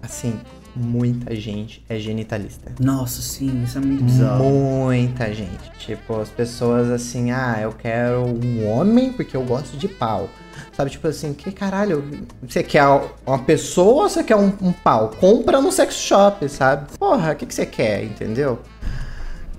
assim, 0.02 0.38
muita 0.74 1.34
gente 1.34 1.84
é 1.88 1.98
genitalista. 1.98 2.72
Nossa, 2.78 3.20
sim, 3.20 3.62
isso 3.64 3.78
é 3.78 3.80
muito 3.80 4.04
bizarro. 4.04 4.44
Muita 4.44 5.32
gente. 5.32 5.70
Tipo, 5.78 6.20
as 6.20 6.28
pessoas 6.28 6.90
assim, 6.90 7.30
ah, 7.30 7.58
eu 7.60 7.72
quero 7.72 8.24
um 8.24 8.68
homem 8.68 9.12
porque 9.12 9.36
eu 9.36 9.44
gosto 9.44 9.76
de 9.76 9.88
pau. 9.88 10.28
Sabe, 10.72 10.90
tipo 10.90 11.06
assim, 11.08 11.32
que 11.32 11.50
caralho, 11.52 12.04
você 12.42 12.62
quer 12.62 12.84
uma 13.26 13.38
pessoa 13.38 14.04
ou 14.04 14.08
você 14.08 14.22
quer 14.22 14.36
um, 14.36 14.52
um 14.60 14.72
pau? 14.72 15.10
Compra 15.20 15.60
no 15.60 15.72
sex 15.72 15.94
shop, 15.94 16.48
sabe? 16.48 16.86
Porra, 16.98 17.32
o 17.32 17.36
que, 17.36 17.46
que 17.46 17.54
você 17.54 17.66
quer, 17.66 18.04
entendeu? 18.04 18.58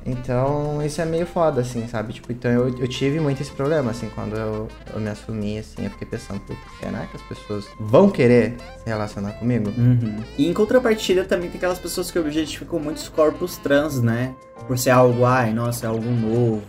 Então, 0.05 0.83
isso 0.83 0.99
é 1.01 1.05
meio 1.05 1.25
foda, 1.25 1.61
assim, 1.61 1.87
sabe? 1.87 2.13
Tipo, 2.13 2.31
então 2.31 2.49
eu, 2.51 2.69
eu 2.79 2.87
tive 2.87 3.19
muito 3.19 3.41
esse 3.41 3.51
problema, 3.51 3.91
assim, 3.91 4.09
quando 4.15 4.35
eu, 4.35 4.67
eu 4.93 4.99
me 4.99 5.09
assumi, 5.09 5.59
assim, 5.59 5.83
eu 5.83 5.91
fiquei 5.91 6.07
pensando, 6.07 6.39
puta, 6.41 6.59
será 6.79 7.05
que 7.05 7.15
as 7.15 7.21
pessoas 7.23 7.65
vão 7.79 8.09
querer 8.09 8.55
se 8.83 8.87
relacionar 8.89 9.33
comigo? 9.33 9.71
Uhum. 9.77 10.17
E 10.37 10.47
em 10.47 10.53
contrapartida 10.53 11.23
também 11.23 11.49
tem 11.49 11.57
aquelas 11.57 11.77
pessoas 11.79 12.09
que 12.09 12.17
objetificam 12.17 12.79
muitos 12.79 13.07
corpos 13.09 13.57
trans, 13.57 14.01
né? 14.01 14.33
Por 14.67 14.77
ser 14.77 14.89
algo, 14.91 15.23
ai, 15.25 15.53
nossa, 15.53 15.85
é 15.85 15.89
algo 15.89 16.09
novo, 16.09 16.61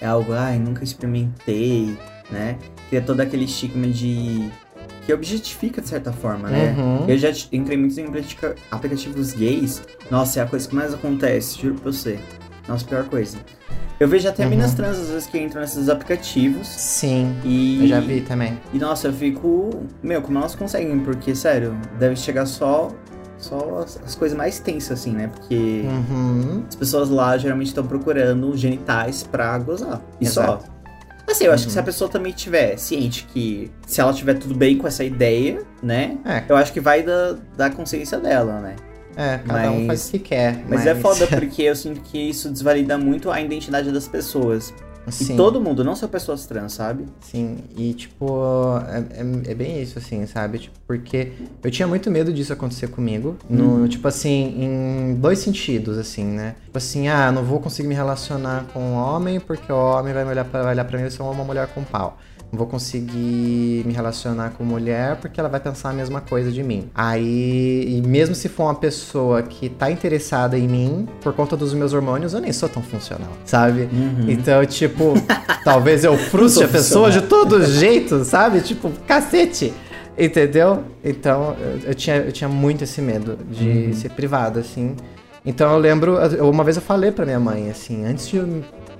é 0.00 0.06
algo, 0.06 0.32
ai, 0.32 0.58
nunca 0.58 0.82
experimentei, 0.82 1.96
né? 2.30 2.58
Cria 2.88 3.00
todo 3.02 3.20
aquele 3.20 3.44
estigma 3.44 3.86
de 3.86 4.50
que 5.06 5.12
objetifica 5.14 5.80
de 5.80 5.88
certa 5.88 6.12
forma, 6.12 6.48
né? 6.50 6.74
Uhum. 6.76 7.04
Eu 7.08 7.16
já 7.16 7.30
entrei 7.52 7.76
muitos 7.76 7.98
em 7.98 8.04
aplica- 8.04 8.54
aplicativos 8.70 9.32
gays. 9.32 9.82
Nossa, 10.10 10.40
é 10.40 10.42
a 10.42 10.46
coisa 10.46 10.68
que 10.68 10.74
mais 10.74 10.92
acontece, 10.92 11.60
juro 11.60 11.76
pra 11.76 11.90
você. 11.92 12.18
Nossa, 12.70 12.84
pior 12.84 13.04
coisa. 13.04 13.36
Eu 13.98 14.06
vejo 14.08 14.28
até 14.28 14.44
Uhum. 14.44 14.50
minas 14.50 14.72
trans 14.74 14.96
às 14.96 15.08
vezes 15.08 15.26
que 15.26 15.36
entram 15.38 15.60
nesses 15.60 15.88
aplicativos 15.88 16.66
Sim, 16.68 17.36
e. 17.44 17.80
eu 17.82 17.86
já 17.88 18.00
vi 18.00 18.20
também. 18.22 18.58
E 18.72 18.78
nossa, 18.78 19.08
eu 19.08 19.12
fico. 19.12 19.70
Meu, 20.02 20.22
como 20.22 20.38
elas 20.38 20.54
conseguem? 20.54 20.98
Porque, 21.00 21.34
sério, 21.34 21.76
deve 21.98 22.14
chegar 22.16 22.46
só. 22.46 22.90
Só 23.38 23.80
as, 23.84 23.98
as 24.06 24.14
coisas 24.14 24.36
mais 24.36 24.58
tensas, 24.60 25.00
assim, 25.00 25.12
né? 25.12 25.28
Porque 25.34 25.82
Uhum. 25.86 26.62
as 26.68 26.76
pessoas 26.76 27.08
lá 27.10 27.36
geralmente 27.38 27.68
estão 27.68 27.86
procurando 27.86 28.54
genitais 28.56 29.22
pra 29.22 29.58
gozar. 29.58 30.00
E 30.20 30.26
Exato. 30.26 30.64
só. 30.64 30.70
Assim, 31.30 31.44
eu 31.44 31.52
acho 31.52 31.62
que 31.64 31.68
Uhum. 31.70 31.74
se 31.74 31.78
a 31.78 31.82
pessoa 31.82 32.10
também 32.10 32.32
tiver 32.32 32.76
ciente 32.76 33.26
que 33.32 33.70
se 33.86 34.00
ela 34.00 34.12
tiver 34.12 34.34
tudo 34.34 34.54
bem 34.54 34.76
com 34.76 34.86
essa 34.86 35.02
ideia, 35.04 35.62
né? 35.82 36.18
É. 36.24 36.44
Eu 36.48 36.56
acho 36.56 36.72
que 36.72 36.80
vai 36.80 37.02
da, 37.02 37.36
da 37.56 37.70
consciência 37.70 38.18
dela, 38.18 38.60
né? 38.60 38.76
É, 39.20 39.38
cada 39.46 39.70
um 39.70 39.78
Mas- 39.78 39.86
faz 39.86 40.08
o 40.08 40.10
que 40.12 40.18
quer. 40.18 40.64
Mas, 40.68 40.86
é 40.86 40.94
foda 40.94 41.26
porque 41.28 41.62
eu 41.62 41.76
sinto 41.76 42.00
que 42.00 42.18
isso 42.18 42.48
desvalida 42.50 42.96
muito 42.96 43.30
a 43.30 43.40
identidade 43.40 43.90
das 43.92 44.08
pessoas. 44.08 44.72
Sim. 45.08 45.32
E 45.32 45.36
todo 45.36 45.60
mundo, 45.60 45.82
não 45.82 45.96
só 45.96 46.06
pessoas 46.06 46.46
trans, 46.46 46.74
sabe? 46.74 47.06
Sim, 47.20 47.58
e 47.76 47.94
tipo, 47.94 48.28
é, 48.86 48.98
é, 49.20 49.50
é 49.52 49.54
bem 49.54 49.82
isso, 49.82 49.98
assim, 49.98 50.24
sabe? 50.26 50.58
Tipo, 50.58 50.78
porque 50.86 51.32
eu 51.64 51.70
tinha 51.70 51.88
muito 51.88 52.10
medo 52.10 52.32
disso 52.32 52.52
acontecer 52.52 52.88
comigo. 52.88 53.36
No, 53.48 53.64
Uhum. 53.80 53.88
Tipo 53.88 54.06
assim, 54.06 54.54
em 54.62 55.14
dois 55.14 55.38
sentidos, 55.40 55.98
assim, 55.98 56.24
né? 56.24 56.54
Tipo 56.66 56.78
assim, 56.78 57.08
ah, 57.08 57.32
não 57.32 57.42
vou 57.42 57.58
conseguir 57.60 57.88
me 57.88 57.94
relacionar 57.94 58.66
com 58.72 58.78
um 58.78 58.94
homem 58.94 59.40
porque 59.40 59.72
o 59.72 59.76
homem 59.76 60.12
vai 60.12 60.22
me 60.24 60.30
olhar 60.30 60.44
pra, 60.44 60.62
vai 60.62 60.72
olhar 60.74 60.84
pra 60.84 60.96
mim 60.98 61.04
e 61.04 61.06
eu 61.06 61.10
sou 61.10 61.30
uma 61.32 61.44
mulher 61.44 61.66
com 61.68 61.82
pau. 61.82 62.18
Não 62.52 62.58
vou 62.58 62.66
conseguir 62.66 63.84
me 63.86 63.92
relacionar 63.92 64.50
com 64.50 64.64
mulher 64.64 65.16
porque 65.16 65.38
ela 65.38 65.48
vai 65.48 65.60
pensar 65.60 65.90
a 65.90 65.92
mesma 65.92 66.20
coisa 66.20 66.50
de 66.50 66.62
mim. 66.64 66.88
Aí, 66.94 67.84
e 67.98 68.02
mesmo 68.06 68.34
se 68.34 68.48
for 68.48 68.64
uma 68.64 68.74
pessoa 68.74 69.42
que 69.42 69.68
tá 69.68 69.90
interessada 69.90 70.58
em 70.58 70.66
mim, 70.66 71.08
por 71.20 71.32
conta 71.32 71.56
dos 71.56 71.72
meus 71.74 71.92
hormônios, 71.92 72.34
eu 72.34 72.40
nem 72.40 72.52
sou 72.52 72.68
tão 72.68 72.82
funcional, 72.82 73.30
sabe? 73.44 73.88
Então, 74.28 74.64
tipo, 74.66 75.14
talvez 75.64 76.02
eu 76.04 76.16
frustre 76.18 76.64
a 76.64 76.68
pessoa 76.68 77.10
de 77.10 77.22
todo 77.22 77.62
jeito, 77.70 78.24
sabe? 78.24 78.60
Tipo, 78.60 78.90
cacete. 79.06 79.72
Entendeu? 80.18 80.82
Então, 81.04 81.56
eu, 81.60 81.90
eu 81.90 81.94
tinha, 81.94 82.16
eu 82.16 82.32
tinha 82.32 82.48
muito 82.48 82.82
esse 82.84 83.00
medo 83.00 83.38
de 83.48 83.68
Uhum. 83.68 83.92
ser 83.94 84.10
privado, 84.10 84.58
assim. 84.58 84.94
Então, 85.46 85.72
eu 85.72 85.78
lembro, 85.78 86.18
uma 86.42 86.64
vez 86.64 86.76
eu 86.76 86.82
falei 86.82 87.10
pra 87.12 87.24
minha 87.24 87.40
mãe, 87.40 87.70
assim, 87.70 88.04
antes 88.04 88.26
de, 88.28 88.42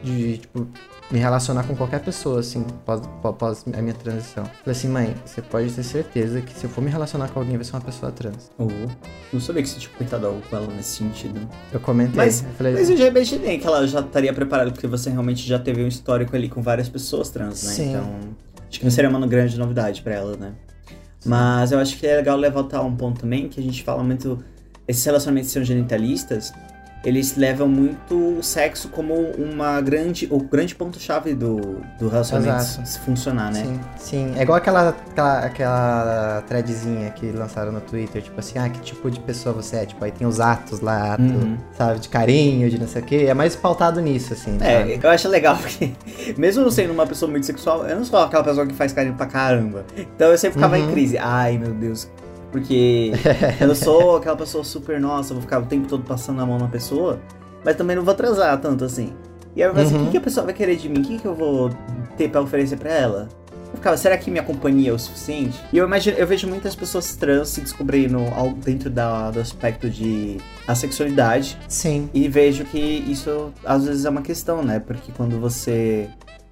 de 0.03 0.39
tipo, 0.39 0.67
me 1.11 1.19
relacionar 1.19 1.65
com 1.65 1.75
qualquer 1.75 2.01
pessoa, 2.01 2.41
assim, 2.41 2.65
após, 2.83 3.03
após 3.25 3.65
a 3.77 3.83
minha 3.83 3.95
transição. 3.95 4.45
Falei 4.45 4.77
assim, 4.77 4.89
mãe, 4.89 5.15
você 5.25 5.43
pode 5.43 5.73
ter 5.73 5.83
certeza 5.83 6.41
que 6.41 6.53
se 6.55 6.65
eu 6.65 6.71
for 6.71 6.83
me 6.83 6.91
relacionar 6.91 7.29
com 7.29 7.41
alguém, 7.41 7.57
vai 7.57 7.65
ser 7.65 7.73
uma 7.73 7.81
pessoa 7.81 8.13
trans. 8.13 8.51
Oh, 8.59 8.69
não 9.33 9.41
sabia 9.41 9.63
que 9.63 9.69
você 9.69 9.81
tinha 9.81 9.93
comentado 9.97 10.27
algo 10.27 10.41
com 10.49 10.57
ela 10.57 10.67
nesse 10.69 10.99
sentido. 10.99 11.41
Eu 11.73 11.81
comentei. 11.81 12.17
Mas- 12.17 12.43
eu 12.43 12.51
falei, 12.51 12.73
Mas 12.75 12.91
eu 12.91 12.97
já 12.97 13.07
imaginei 13.09 13.59
que 13.59 13.67
ela 13.67 13.87
já 13.89 14.01
estaria 14.01 14.33
preparada, 14.33 14.71
porque 14.71 14.87
você 14.87 15.11
realmente 15.11 15.47
já 15.47 15.59
teve 15.59 15.83
um 15.83 15.89
histórico 15.89 16.37
ali 16.37 16.49
com 16.49 16.63
várias 16.63 16.89
pessoas 16.89 17.29
trans, 17.29 17.65
né? 17.65 17.73
Sim. 17.73 17.91
Então, 17.91 18.21
acho 18.69 18.79
que 18.79 18.85
não 18.85 18.91
seria 18.93 19.11
uma 19.11 19.27
grande 19.27 19.59
novidade 19.59 20.03
pra 20.03 20.15
ela, 20.15 20.37
né? 20.37 20.53
Mas 21.25 21.73
eu 21.73 21.79
acho 21.81 21.99
que 21.99 22.07
é 22.07 22.17
legal 22.17 22.37
levantar 22.37 22.83
um 22.83 22.95
ponto 22.95 23.21
também, 23.21 23.49
que 23.49 23.59
a 23.59 23.63
gente 23.63 23.83
fala 23.83 24.03
muito... 24.03 24.43
Esses 24.89 25.05
relacionamentos 25.05 25.51
são 25.51 25.63
genitalistas, 25.63 26.53
eles 27.05 27.37
levam 27.37 27.67
muito 27.69 28.39
o 28.39 28.43
sexo 28.43 28.89
como 28.89 29.15
uma 29.15 29.81
grande... 29.81 30.29
O 30.31 30.39
grande 30.39 30.75
ponto-chave 30.75 31.35
do, 31.35 31.81
do 31.99 32.09
relacionamento 32.09 32.63
Exato. 32.63 32.89
se 32.89 32.99
funcionar, 33.01 33.53
né? 33.53 33.63
Sim, 33.65 33.81
sim. 33.97 34.33
É 34.37 34.43
igual 34.43 34.59
aquela, 34.59 34.91
aquela, 34.91 35.39
aquela 35.41 36.45
threadzinha 36.47 37.11
que 37.11 37.31
lançaram 37.33 37.73
no 37.73 37.81
Twitter, 37.81 38.21
tipo 38.23 38.39
assim, 38.39 38.59
ah, 38.59 38.69
que 38.69 38.81
tipo 38.81 39.11
de 39.11 39.19
pessoa 39.21 39.55
você 39.55 39.77
é? 39.77 39.87
Tipo, 39.87 40.05
aí 40.05 40.11
tem 40.13 40.27
os 40.27 40.41
atos 40.41 40.81
lá, 40.81 41.15
ato, 41.15 41.23
Uhum. 41.23 41.57
sabe, 41.77 42.01
de 42.01 42.09
carinho, 42.09 42.69
de 42.69 42.79
não 42.79 42.87
sei 42.89 43.03
o 43.03 43.05
quê. 43.05 43.25
É 43.29 43.35
mais 43.35 43.57
pautado 43.57 44.01
nisso, 44.01 44.33
assim, 44.35 44.59
sabe? 44.59 44.93
É, 44.93 44.99
eu 45.03 45.11
acho 45.11 45.29
legal 45.29 45.57
porque, 45.61 45.93
mesmo 46.37 46.63
eu 46.65 46.71
sendo 46.71 46.93
uma 46.93 47.07
pessoa 47.07 47.31
muito 47.31 47.47
sexual, 47.47 47.87
eu 47.87 47.97
não 47.97 48.05
sou 48.05 48.19
aquela 48.19 48.45
pessoa 48.45 48.67
que 48.67 48.75
faz 48.75 48.93
carinho 48.93 49.15
pra 49.15 49.27
caramba. 49.27 49.85
Então 49.97 50.31
eu 50.31 50.37
sempre 50.39 50.55
ficava 50.55 50.77
Uhum. 50.79 50.89
em 50.89 50.93
crise. 50.93 51.17
Ai, 51.19 51.57
meu 51.59 51.73
Deus. 51.73 52.09
Porque 52.51 53.13
eu 53.61 53.75
sou 53.75 54.17
aquela 54.17 54.37
pessoa 54.37 54.65
super, 54.65 55.01
nossa, 55.01 55.33
vou 55.35 55.41
ficar 55.43 55.61
o 55.61 55.67
tempo 55.67 55.87
todo 55.87 56.03
passando 56.05 56.41
a 56.41 56.47
mão 56.47 56.59
na 56.59 56.69
pessoa, 56.69 57.21
mas 57.65 57.77
também 57.77 57.95
não 57.97 58.03
vou 58.03 58.13
atrasar 58.13 58.59
tanto 58.61 58.85
assim. 58.85 59.13
E 59.55 59.63
aí 59.63 59.69
eu 59.69 59.73
falei 59.75 59.87
assim, 59.87 59.97
o 59.97 59.99
Uhum. 59.99 60.05
que, 60.07 60.11
que 60.13 60.17
a 60.19 60.21
pessoa 60.21 60.45
vai 60.47 60.55
querer 60.55 60.77
de 60.77 60.89
mim? 60.89 61.01
O 61.01 61.03
que, 61.03 61.19
que 61.19 61.27
eu 61.27 61.35
vou 61.35 61.71
ter 62.17 62.29
pra 62.31 62.41
oferecer 62.41 62.77
pra 62.77 62.91
ela? 62.91 63.29
Eu 63.73 63.77
ficava, 63.77 63.97
será 63.97 64.19
que 64.19 64.31
minha 64.33 64.43
companhia 64.43 64.91
é 64.91 64.93
o 64.93 64.99
suficiente? 64.99 65.57
E 65.73 65.79
eu 65.79 65.85
imagino, 65.87 66.17
eu 66.19 66.27
vejo 66.27 66.49
muitas 66.49 66.75
pessoas 66.75 67.15
trans 67.15 67.51
se 67.51 67.61
descobrindo 67.61 68.19
ao- 68.35 68.51
dentro 68.51 68.91
da, 68.91 69.31
do 69.31 69.39
aspecto 69.41 69.89
de 69.89 70.39
assexualidade. 70.67 71.57
Sim. 71.69 72.11
E 72.13 72.27
vejo 72.29 72.65
que 72.65 72.79
isso 72.79 73.53
às 73.65 73.85
vezes 73.85 74.05
é 74.05 74.11
uma 74.11 74.23
questão, 74.23 74.63
né? 74.65 74.81
Porque 74.81 75.13
quando 75.17 75.39
você, 75.39 76.09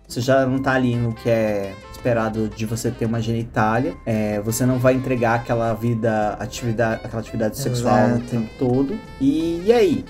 você 0.06 0.20
já 0.20 0.46
não 0.46 0.60
tá 0.60 0.72
ali 0.74 0.94
no 0.94 1.12
que 1.12 1.28
é 1.28 1.72
esperado 2.08 2.48
de 2.48 2.64
você 2.64 2.90
ter 2.90 3.04
uma 3.06 3.20
genitália, 3.20 3.94
é, 4.06 4.40
você 4.40 4.64
não 4.64 4.78
vai 4.78 4.94
entregar 4.94 5.34
aquela 5.34 5.74
vida, 5.74 6.34
atividade, 6.38 7.00
aquela 7.04 7.20
atividade 7.20 7.58
sexual 7.58 8.14
o 8.14 8.20
tempo 8.20 8.48
todo. 8.58 8.96
E, 9.20 9.62
e 9.66 9.72
aí? 9.72 10.04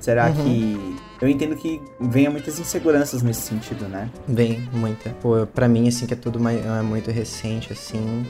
Será 0.00 0.26
Uhum. 0.28 0.34
que. 0.34 0.96
Eu 1.20 1.28
entendo 1.28 1.54
que 1.56 1.80
venha 2.00 2.30
muitas 2.30 2.58
inseguranças 2.58 3.22
nesse 3.22 3.42
sentido, 3.42 3.86
né? 3.88 4.10
Bem, 4.28 4.68
muita. 4.72 5.10
Pô, 5.22 5.46
pra 5.46 5.68
mim, 5.68 5.86
assim, 5.88 6.06
que 6.06 6.12
é 6.12 6.16
tudo 6.16 6.38
mai- 6.40 6.60
é 6.60 6.82
muito 6.82 7.10
recente, 7.10 7.72
assim. 7.72 8.26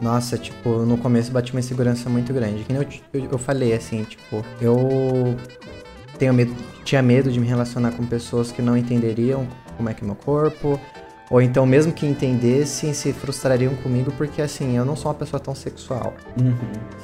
Nossa, 0.00 0.36
tipo, 0.38 0.68
no 0.84 0.96
começo 0.96 1.30
bati 1.32 1.52
uma 1.52 1.60
insegurança 1.60 2.08
muito 2.08 2.32
grande. 2.32 2.62
Que 2.64 2.72
nem 2.72 2.82
eu, 2.82 2.88
eu, 3.22 3.28
eu 3.32 3.38
falei, 3.38 3.72
assim, 3.72 4.04
tipo, 4.04 4.44
eu 4.60 5.34
tenho 6.18 6.32
medo, 6.32 6.54
tinha 6.84 7.02
medo 7.02 7.30
de 7.32 7.40
me 7.40 7.46
relacionar 7.46 7.92
com 7.92 8.04
pessoas 8.06 8.52
que 8.52 8.62
não 8.62 8.76
entenderiam 8.76 9.46
como 9.76 9.88
é 9.88 9.94
que 9.94 10.02
é 10.04 10.06
meu 10.06 10.14
corpo. 10.16 10.78
Ou 11.30 11.40
então, 11.40 11.64
mesmo 11.64 11.92
que 11.92 12.04
entendessem, 12.04 12.92
se 12.92 13.12
frustrariam 13.12 13.74
comigo, 13.76 14.12
porque 14.18 14.42
assim, 14.42 14.76
eu 14.76 14.84
não 14.84 14.96
sou 14.96 15.12
uma 15.12 15.14
pessoa 15.16 15.38
tão 15.38 15.54
sexual, 15.54 16.12
Uhum. 16.40 16.54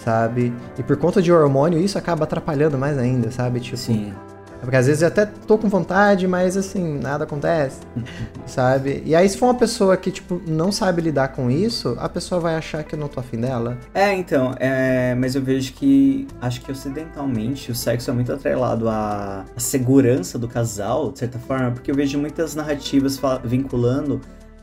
sabe? 0.04 0.52
E 0.76 0.82
por 0.82 0.96
conta 0.96 1.22
de 1.22 1.32
hormônio, 1.32 1.78
isso 1.78 1.96
acaba 1.96 2.24
atrapalhando 2.24 2.76
mais 2.76 2.98
ainda, 2.98 3.30
sabe? 3.30 3.60
Tipo, 3.60 3.76
Sim. 3.76 4.12
Porque 4.60 4.76
às 4.76 4.86
vezes 4.86 5.02
eu 5.02 5.08
até 5.08 5.26
tô 5.26 5.58
com 5.58 5.68
vontade, 5.68 6.26
mas 6.26 6.56
assim, 6.56 6.98
nada 6.98 7.24
acontece, 7.24 7.80
sabe? 8.46 9.02
E 9.04 9.14
aí 9.14 9.28
se 9.28 9.38
for 9.38 9.46
uma 9.46 9.54
pessoa 9.54 9.96
que, 9.96 10.10
tipo, 10.10 10.40
não 10.46 10.72
sabe 10.72 11.02
lidar 11.02 11.28
com 11.28 11.50
isso, 11.50 11.96
a 11.98 12.08
pessoa 12.08 12.40
vai 12.40 12.56
achar 12.56 12.82
que 12.84 12.94
eu 12.94 12.98
não 12.98 13.08
tô 13.08 13.20
afim 13.20 13.40
dela. 13.40 13.78
É, 13.94 14.12
então, 14.14 14.54
é, 14.58 15.14
mas 15.14 15.34
eu 15.34 15.42
vejo 15.42 15.72
que 15.72 16.26
acho 16.40 16.60
que 16.60 16.70
ocidentalmente 16.70 17.70
o 17.70 17.74
sexo 17.74 18.10
é 18.10 18.14
muito 18.14 18.32
atrelado 18.32 18.88
à, 18.88 19.44
à 19.56 19.60
segurança 19.60 20.38
do 20.38 20.48
casal, 20.48 21.12
de 21.12 21.20
certa 21.20 21.38
forma, 21.38 21.72
porque 21.72 21.90
eu 21.90 21.94
vejo 21.94 22.18
muitas 22.18 22.54
narrativas 22.54 23.20
vinculando 23.44 24.20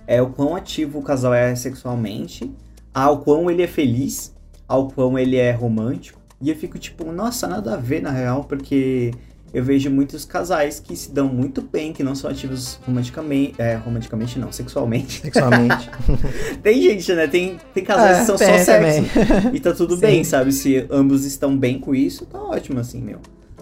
é, 0.08 0.22
o 0.22 0.28
quão 0.30 0.56
ativo 0.56 1.00
o 1.00 1.02
casal 1.02 1.34
é 1.34 1.56
sexualmente, 1.56 2.52
ao 2.94 3.20
quão 3.20 3.50
ele 3.50 3.64
é 3.64 3.68
feliz, 3.68 4.34
ao 4.68 4.90
quão 4.90 5.18
ele 5.18 5.38
é 5.38 5.52
romântico. 5.52 6.22
E 6.42 6.50
eu 6.50 6.56
fico 6.56 6.78
tipo, 6.78 7.10
nossa, 7.12 7.48
nada 7.48 7.76
a 7.76 7.78
ver 7.78 8.02
na 8.02 8.12
real, 8.12 8.44
porque 8.44 9.12
eu 9.54 9.64
vejo 9.64 9.90
muitos 9.90 10.26
casais 10.26 10.80
que 10.80 10.96
se 10.96 11.12
dão 11.12 11.28
muito 11.28 11.62
bem, 11.62 11.94
que 11.94 12.04
não 12.04 12.16
são 12.16 12.30
ativos 12.30 12.80
romanticamente, 12.86 13.54
é, 13.60 13.76
romanticamente 13.76 14.40
não, 14.40 14.52
sexualmente. 14.52 15.22
Sexualmente. 15.22 15.90
Tem 16.64 16.82
gente, 16.82 17.14
né? 17.14 17.28
Tem, 17.28 17.60
tem 17.74 17.84
casais 17.84 18.18
É, 18.18 18.20
que 18.22 18.26
são 18.26 18.38
só 18.38 18.46
sexo. 18.46 18.66
também. 18.66 19.06
E 19.54 19.60
tá 19.60 19.72
tudo 19.74 19.94
Sim. 19.94 20.02
bem, 20.02 20.24
sabe? 20.24 20.52
Se 20.52 20.88
ambos 20.90 21.24
estão 21.24 21.56
bem 21.56 21.78
com 21.78 21.94
isso, 21.94 22.26
tá 22.26 22.42
ótimo, 22.42 22.80
assim, 22.80 23.00
meu. 23.00 23.20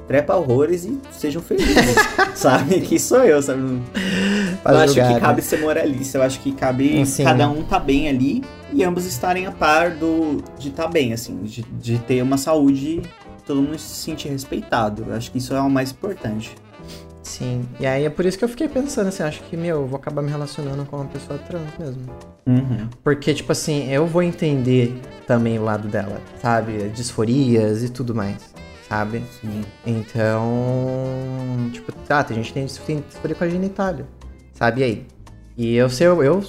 Trepa 0.08 0.36
horrores 0.36 0.86
e 0.86 0.98
sejam 1.12 1.42
felizes, 1.42 1.96
sabe? 2.36 2.82
Que 2.82 2.98
sou 2.98 3.24
eu, 3.24 3.42
sabe? 3.42 3.62
Eu 4.66 4.78
acho 4.78 4.94
que 4.94 5.00
né? 5.00 5.20
cabe 5.20 5.42
ser 5.42 5.60
moralista, 5.60 6.18
eu 6.18 6.22
acho 6.22 6.40
que 6.40 6.52
cabe 6.54 7.06
Sim. 7.06 7.24
cada 7.24 7.50
um 7.50 7.64
tá 7.64 7.80
bem 7.80 8.08
ali 8.08 8.44
e 8.74 8.84
ambos 8.84 9.06
estarem 9.06 9.46
a 9.46 9.52
par 9.52 9.92
do, 9.92 10.44
de 10.58 10.70
estar 10.70 10.84
tá 10.84 10.90
bem, 10.90 11.14
assim, 11.14 11.38
de, 11.44 11.64
de 11.64 11.98
ter 12.00 12.22
uma 12.22 12.38
saúde, 12.38 13.02
todo 13.46 13.62
mundo 13.62 13.78
se 13.80 13.96
sentir 13.96 14.30
respeitado. 14.30 15.06
Eu 15.08 15.14
acho 15.16 15.32
que 15.32 15.38
isso 15.38 15.54
é 15.54 15.62
o 15.62 15.70
mais 15.70 15.92
importante. 15.92 16.56
Sim. 17.24 17.66
E 17.80 17.86
aí 17.86 18.04
é 18.06 18.10
por 18.10 18.26
isso 18.26 18.38
que 18.38 18.44
eu 18.44 18.50
fiquei 18.50 18.68
pensando 18.68 19.08
assim, 19.08 19.24
acho 19.24 19.42
que, 19.44 19.56
meu, 19.56 19.82
eu 19.82 19.88
vou 19.88 19.98
acabar 19.98 20.22
me 20.22 20.30
relacionando 20.30 20.84
com 20.86 20.98
uma 20.98 21.06
pessoa 21.06 21.40
trans 21.40 21.70
mesmo. 21.80 22.02
Uhum. 22.48 22.90
Porque, 23.04 23.34
tipo 23.34 23.52
assim, 23.52 23.90
eu 23.92 24.06
vou 24.08 24.22
entender 24.24 25.00
também 25.28 25.58
o 25.58 25.64
lado 25.64 25.88
dela, 25.88 26.20
sabe? 26.42 26.90
Disforias 26.90 27.84
e 27.84 27.90
tudo 27.90 28.14
mais, 28.14 28.54
sabe? 28.90 29.24
Sim. 29.40 29.62
Então, 29.86 31.70
tipo, 31.72 31.92
tá, 32.08 32.24
tem 32.24 32.36
gente 32.38 32.48
que 32.50 32.86
tem 32.86 33.04
disforia 33.08 33.36
com 33.36 33.44
a 33.44 33.50
genitália, 33.50 34.06
sabe? 34.54 34.82
E 34.82 34.84
aí? 34.84 35.08
E 35.58 35.76
eu 35.76 35.90
sei, 35.90 36.08
eu, 36.08 36.24
eu- 36.24 36.44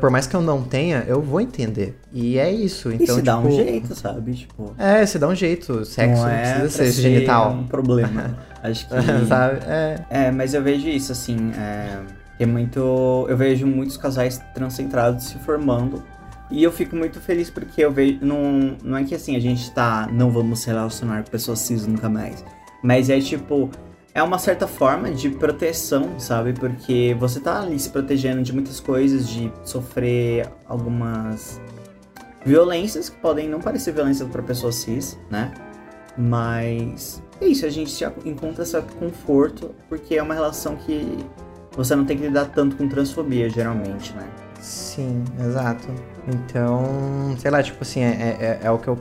por 0.00 0.10
mais 0.10 0.26
que 0.26 0.34
eu 0.34 0.40
não 0.40 0.62
tenha, 0.62 1.04
eu 1.06 1.20
vou 1.20 1.40
entender. 1.40 1.98
E 2.12 2.38
é 2.38 2.50
isso. 2.50 2.90
E 2.90 2.94
Então, 2.94 3.16
se 3.16 3.22
dá 3.22 3.38
um 3.38 3.42
tipo, 3.42 3.56
jeito, 3.56 3.94
sabe? 3.94 4.34
Tipo, 4.34 4.74
É, 4.78 5.04
se 5.04 5.18
dá 5.18 5.28
um 5.28 5.34
jeito. 5.34 5.84
Sexo 5.84 6.22
não, 6.22 6.22
não 6.22 6.28
é 6.30 6.60
precisa 6.60 6.92
ser 6.92 7.02
genital. 7.02 7.52
um 7.52 7.64
problema. 7.66 8.38
Acho 8.62 8.88
que... 8.88 9.26
sabe? 9.28 9.60
É. 9.66 10.00
É, 10.10 10.30
mas 10.30 10.54
eu 10.54 10.62
vejo 10.62 10.88
isso, 10.88 11.12
assim, 11.12 11.52
é, 11.58 11.98
é 12.40 12.46
muito... 12.46 13.26
Eu 13.28 13.36
vejo 13.36 13.66
muitos 13.66 13.96
casais 13.96 14.40
transcentrados 14.54 15.24
se 15.26 15.38
formando 15.38 16.02
E 16.50 16.62
eu 16.62 16.72
fico 16.72 16.96
muito 16.96 17.20
feliz 17.20 17.50
porque 17.50 17.84
eu 17.84 17.92
vejo. 17.92 18.18
Não, 18.22 18.76
não 18.82 18.96
é 18.96 19.04
que 19.04 19.14
assim, 19.14 19.36
a 19.36 19.40
gente 19.40 19.70
tá. 19.72 20.08
Não 20.12 20.30
vamos 20.30 20.60
se 20.60 20.68
relacionar 20.68 21.22
com 21.24 21.30
pessoas 21.30 21.58
cis 21.58 21.86
nunca 21.86 22.08
mais. 22.08 22.44
Mas 22.82 23.10
é 23.10 23.20
tipo. 23.20 23.70
É 24.16 24.22
uma 24.22 24.38
certa 24.38 24.66
forma 24.66 25.10
de 25.10 25.28
proteção, 25.28 26.18
sabe? 26.18 26.54
Porque 26.54 27.14
você 27.20 27.38
tá 27.38 27.60
ali 27.60 27.78
se 27.78 27.90
protegendo 27.90 28.42
de 28.42 28.50
muitas 28.50 28.80
coisas, 28.80 29.28
de 29.28 29.52
sofrer 29.62 30.48
algumas 30.66 31.60
violências 32.42 33.10
que 33.10 33.18
podem 33.18 33.46
não 33.46 33.60
parecer 33.60 33.92
violências 33.92 34.26
para 34.26 34.42
pessoas 34.42 34.76
cis, 34.76 35.18
né? 35.30 35.52
Mas 36.16 37.22
é 37.42 37.46
isso, 37.46 37.66
a 37.66 37.68
gente 37.68 37.92
encontra 38.24 38.64
certo 38.64 38.96
conforto 38.96 39.74
porque 39.86 40.14
é 40.14 40.22
uma 40.22 40.32
relação 40.32 40.76
que 40.76 41.18
você 41.72 41.94
não 41.94 42.06
tem 42.06 42.16
que 42.16 42.22
lidar 42.22 42.46
tanto 42.46 42.74
com 42.74 42.88
transfobia, 42.88 43.50
geralmente, 43.50 44.14
né? 44.14 44.26
Sim, 44.62 45.24
exato. 45.38 45.88
Então, 46.26 47.36
sei 47.38 47.50
lá, 47.50 47.62
tipo 47.62 47.82
assim, 47.82 48.00
é, 48.00 48.38
é, 48.40 48.60
é 48.62 48.70
o 48.70 48.78
que 48.78 48.88
eu 48.88 48.96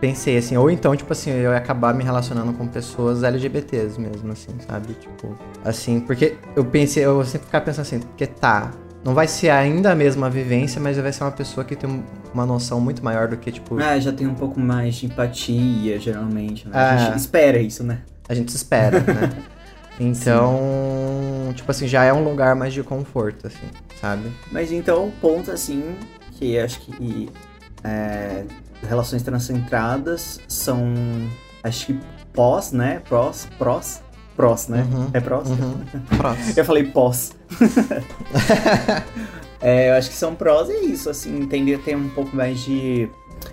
pensei, 0.00 0.36
assim, 0.36 0.56
ou 0.56 0.70
então, 0.70 0.94
tipo 0.94 1.12
assim, 1.12 1.30
eu 1.30 1.52
ia 1.52 1.56
acabar 1.56 1.94
me 1.94 2.04
relacionando 2.04 2.52
com 2.52 2.66
pessoas 2.66 3.22
LGBTs 3.22 4.00
mesmo, 4.00 4.32
assim, 4.32 4.50
sabe? 4.66 4.94
Tipo, 4.94 5.36
assim, 5.64 6.00
porque 6.00 6.36
eu 6.54 6.64
pensei, 6.64 7.04
eu 7.04 7.24
sempre 7.24 7.46
ficava 7.46 7.64
pensando 7.64 7.82
assim, 7.82 8.00
porque 8.00 8.26
tá, 8.26 8.72
não 9.04 9.14
vai 9.14 9.26
ser 9.28 9.50
ainda 9.50 9.92
a 9.92 9.94
mesma 9.94 10.28
vivência, 10.28 10.80
mas 10.80 10.98
vai 10.98 11.12
ser 11.12 11.24
uma 11.24 11.32
pessoa 11.32 11.64
que 11.64 11.76
tem 11.76 12.04
uma 12.34 12.44
noção 12.44 12.80
muito 12.80 13.04
maior 13.04 13.28
do 13.28 13.36
que, 13.36 13.52
tipo. 13.52 13.78
Ah, 13.78 13.98
já 13.98 14.12
tem 14.12 14.26
um 14.26 14.34
pouco 14.34 14.58
mais 14.60 14.96
de 14.96 15.06
empatia, 15.06 15.98
geralmente, 15.98 16.68
né? 16.68 16.76
A 16.76 16.96
gente 16.96 17.12
é. 17.12 17.16
espera 17.16 17.58
isso, 17.58 17.84
né? 17.84 18.00
A 18.28 18.34
gente 18.34 18.48
espera, 18.48 19.00
né? 19.00 19.30
Então, 19.98 20.58
Sim. 21.48 21.52
tipo 21.54 21.70
assim, 21.70 21.88
já 21.88 22.04
é 22.04 22.12
um 22.12 22.22
lugar 22.22 22.54
mais 22.54 22.74
de 22.74 22.82
conforto, 22.82 23.46
assim, 23.46 23.66
sabe? 23.98 24.30
Mas 24.52 24.70
então, 24.70 25.10
ponto 25.22 25.50
assim, 25.50 25.96
que 26.32 26.58
acho 26.58 26.80
que 26.80 27.30
é, 27.82 28.44
relações 28.86 29.22
transcentradas 29.22 30.40
são, 30.48 30.94
acho 31.62 31.86
que 31.86 32.00
pós, 32.32 32.72
né? 32.72 33.02
Prós, 33.08 33.48
prós, 33.58 34.02
prós, 34.36 34.68
né? 34.68 34.86
Uhum, 34.92 35.10
é 35.12 35.20
prós? 35.20 35.48
Uhum, 35.48 35.80
prós. 36.16 36.38
Eu 36.56 36.64
falei 36.64 36.84
pós. 36.84 37.32
é, 39.60 39.90
eu 39.90 39.94
acho 39.94 40.10
que 40.10 40.16
são 40.16 40.34
prós 40.34 40.68
e 40.68 40.72
é 40.72 40.84
isso, 40.84 41.08
assim, 41.08 41.40
entender 41.40 41.78
ter 41.78 41.96
um 41.96 42.08
pouco 42.08 42.36
mais 42.36 42.60
de 42.60 43.08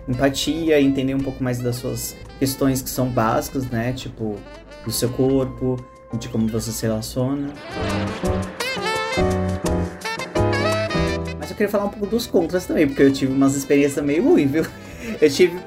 empatia, 0.08 0.82
entender 0.82 1.16
um 1.16 1.20
pouco 1.20 1.44
mais 1.44 1.60
das 1.60 1.78
suas 1.78 2.16
questões 2.40 2.82
que 2.82 2.90
são 2.90 3.08
básicas, 3.08 3.66
né? 3.68 3.94
Tipo, 3.94 4.36
do 4.84 4.92
seu 4.92 5.10
corpo, 5.10 5.78
de 6.18 6.28
como 6.30 6.48
você 6.48 6.72
se 6.72 6.86
relaciona. 6.86 7.54
Mas 11.40 11.50
eu 11.50 11.56
queria 11.56 11.70
falar 11.70 11.86
um 11.86 11.90
pouco 11.90 12.08
dos 12.08 12.28
contras 12.28 12.66
também, 12.66 12.88
porque 12.88 13.04
eu 13.04 13.14
tive 13.14 13.32
umas 13.32 13.56
experiências 13.56 14.04
meio 14.04 14.24
ruins, 14.24 14.52
viu? 14.52 14.66
Eu 15.22 15.30
tive 15.30 15.60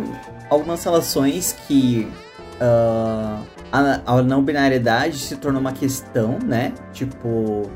algumas 0.51 0.83
relações 0.85 1.57
que 1.67 2.09
uh, 2.61 3.45
a, 3.73 4.01
a 4.07 4.23
não 4.23 4.43
binariedade 4.43 5.19
se 5.19 5.37
tornou 5.37 5.61
uma 5.61 5.73
questão, 5.73 6.39
né? 6.45 6.73
Tipo, 6.93 7.71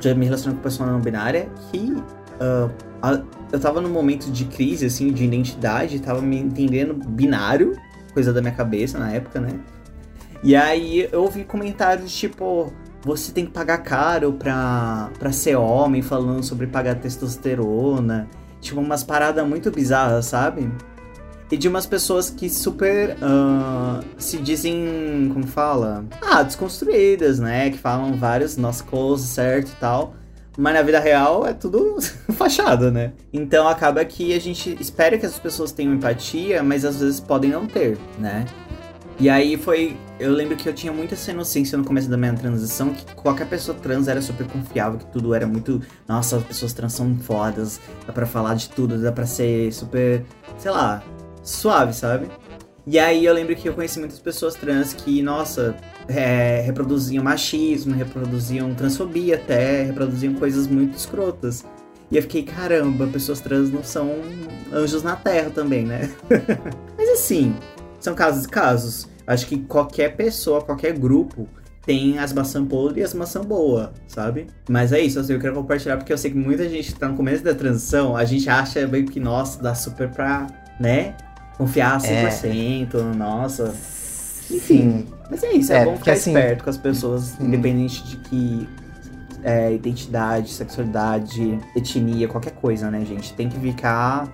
já 0.00 0.14
me 0.14 0.24
relacionando 0.24 0.58
com 0.58 0.64
pessoa 0.64 0.90
não 0.90 1.00
binária, 1.00 1.48
que 1.70 1.92
uh, 1.92 2.70
a, 3.02 3.22
eu 3.52 3.60
tava 3.60 3.80
num 3.80 3.90
momento 3.90 4.30
de 4.30 4.44
crise, 4.44 4.86
assim, 4.86 5.12
de 5.12 5.24
identidade, 5.24 5.98
tava 6.00 6.20
me 6.20 6.38
entendendo 6.38 6.94
binário, 6.94 7.76
coisa 8.12 8.32
da 8.32 8.40
minha 8.40 8.54
cabeça 8.54 8.98
na 8.98 9.12
época, 9.12 9.40
né? 9.40 9.58
E 10.42 10.54
aí 10.54 11.08
eu 11.10 11.22
ouvi 11.22 11.44
comentários 11.44 12.14
tipo, 12.14 12.72
você 13.02 13.32
tem 13.32 13.46
que 13.46 13.52
pagar 13.52 13.78
caro 13.78 14.32
pra, 14.32 15.10
pra 15.18 15.32
ser 15.32 15.56
homem, 15.56 16.02
falando 16.02 16.42
sobre 16.42 16.66
pagar 16.66 16.96
testosterona. 16.96 18.28
Tipo, 18.60 18.80
umas 18.80 19.04
paradas 19.04 19.46
muito 19.46 19.70
bizarras, 19.70 20.26
sabe? 20.26 20.70
E 21.50 21.56
de 21.56 21.68
umas 21.68 21.86
pessoas 21.86 22.28
que 22.28 22.50
super 22.50 23.16
uh, 23.16 24.04
se 24.18 24.38
dizem, 24.38 25.30
como 25.32 25.46
fala? 25.46 26.04
Ah, 26.20 26.42
desconstruídas, 26.42 27.38
né? 27.38 27.70
Que 27.70 27.78
falam 27.78 28.14
vários 28.14 28.56
nossa 28.56 28.82
close, 28.82 29.28
certo 29.28 29.68
e 29.68 29.76
tal. 29.76 30.14
Mas 30.58 30.74
na 30.74 30.82
vida 30.82 30.98
real 30.98 31.46
é 31.46 31.52
tudo 31.52 31.98
fachada, 32.32 32.90
né? 32.90 33.12
Então 33.32 33.68
acaba 33.68 34.04
que 34.04 34.34
a 34.34 34.40
gente 34.40 34.76
espera 34.80 35.18
que 35.18 35.26
as 35.26 35.38
pessoas 35.38 35.70
tenham 35.70 35.94
empatia, 35.94 36.62
mas 36.62 36.84
às 36.84 37.00
vezes 37.00 37.20
podem 37.20 37.50
não 37.50 37.66
ter, 37.66 37.96
né? 38.18 38.44
E 39.18 39.30
aí 39.30 39.56
foi. 39.56 39.96
Eu 40.18 40.32
lembro 40.32 40.56
que 40.56 40.68
eu 40.68 40.74
tinha 40.74 40.92
muita 40.92 41.14
essa 41.14 41.30
inocência 41.30 41.76
no 41.78 41.84
começo 41.84 42.08
da 42.08 42.16
minha 42.16 42.34
transição, 42.34 42.92
que 42.92 43.14
qualquer 43.14 43.46
pessoa 43.46 43.76
trans 43.76 44.08
era 44.08 44.20
super 44.20 44.46
confiável, 44.46 44.98
que 44.98 45.06
tudo 45.06 45.34
era 45.34 45.46
muito. 45.46 45.80
Nossa, 46.08 46.36
as 46.36 46.42
pessoas 46.42 46.72
trans 46.72 46.92
são 46.92 47.16
fodas, 47.16 47.80
dá 48.06 48.12
pra 48.12 48.26
falar 48.26 48.54
de 48.54 48.68
tudo, 48.68 48.98
dá 48.98 49.12
pra 49.12 49.26
ser 49.26 49.72
super, 49.72 50.24
sei 50.58 50.70
lá, 50.70 51.02
suave, 51.46 51.92
sabe? 51.92 52.28
E 52.86 52.98
aí 52.98 53.24
eu 53.24 53.34
lembro 53.34 53.56
que 53.56 53.68
eu 53.68 53.72
conheci 53.72 53.98
muitas 53.98 54.18
pessoas 54.18 54.54
trans 54.54 54.92
que, 54.92 55.20
nossa, 55.22 55.76
é, 56.08 56.60
reproduziam 56.60 57.24
machismo, 57.24 57.94
reproduziam 57.94 58.72
transfobia 58.74 59.36
até, 59.36 59.82
reproduziam 59.82 60.34
coisas 60.34 60.66
muito 60.66 60.96
escrotas. 60.96 61.64
E 62.10 62.16
eu 62.16 62.22
fiquei, 62.22 62.44
caramba, 62.44 63.06
pessoas 63.08 63.40
trans 63.40 63.70
não 63.70 63.82
são 63.82 64.08
anjos 64.72 65.02
na 65.02 65.16
terra 65.16 65.50
também, 65.50 65.84
né? 65.84 66.10
Mas 66.96 67.08
assim, 67.08 67.56
são 67.98 68.14
casos 68.14 68.44
e 68.44 68.48
casos. 68.48 69.08
Acho 69.26 69.46
que 69.46 69.58
qualquer 69.58 70.16
pessoa, 70.16 70.62
qualquer 70.62 70.96
grupo 70.96 71.48
tem 71.84 72.18
as 72.18 72.32
maçã 72.32 72.64
podres 72.64 72.98
e 72.98 73.04
as 73.04 73.14
maçã 73.14 73.40
boa, 73.40 73.92
sabe? 74.06 74.46
Mas 74.68 74.92
é 74.92 75.00
isso, 75.00 75.18
assim, 75.18 75.32
eu 75.32 75.40
quero 75.40 75.54
compartilhar 75.54 75.96
porque 75.96 76.12
eu 76.12 76.18
sei 76.18 76.30
que 76.30 76.36
muita 76.36 76.68
gente 76.68 76.94
tá 76.94 77.08
no 77.08 77.16
começo 77.16 77.42
da 77.42 77.54
transição, 77.54 78.16
a 78.16 78.24
gente 78.24 78.48
acha 78.48 78.86
meio 78.86 79.06
que, 79.06 79.18
nossa, 79.18 79.60
dá 79.60 79.74
super 79.74 80.08
pra, 80.08 80.46
né? 80.78 81.16
Confiar 81.56 81.98
100%, 81.98 82.94
é. 82.94 83.16
nossa. 83.16 83.74
Enfim, 84.50 85.06
mas 85.30 85.42
é 85.42 85.52
isso, 85.52 85.72
é, 85.72 85.78
é 85.78 85.84
bom 85.84 85.96
ficar 85.96 86.12
assim, 86.12 86.30
esperto 86.30 86.64
com 86.64 86.70
as 86.70 86.78
pessoas, 86.78 87.36
hum. 87.40 87.46
independente 87.46 88.04
de 88.04 88.16
que 88.18 88.68
é, 89.42 89.72
identidade, 89.72 90.50
sexualidade, 90.50 91.58
etnia, 91.74 92.28
qualquer 92.28 92.52
coisa, 92.52 92.90
né, 92.90 93.04
gente? 93.04 93.32
Tem 93.32 93.48
que 93.48 93.58
ficar 93.58 94.28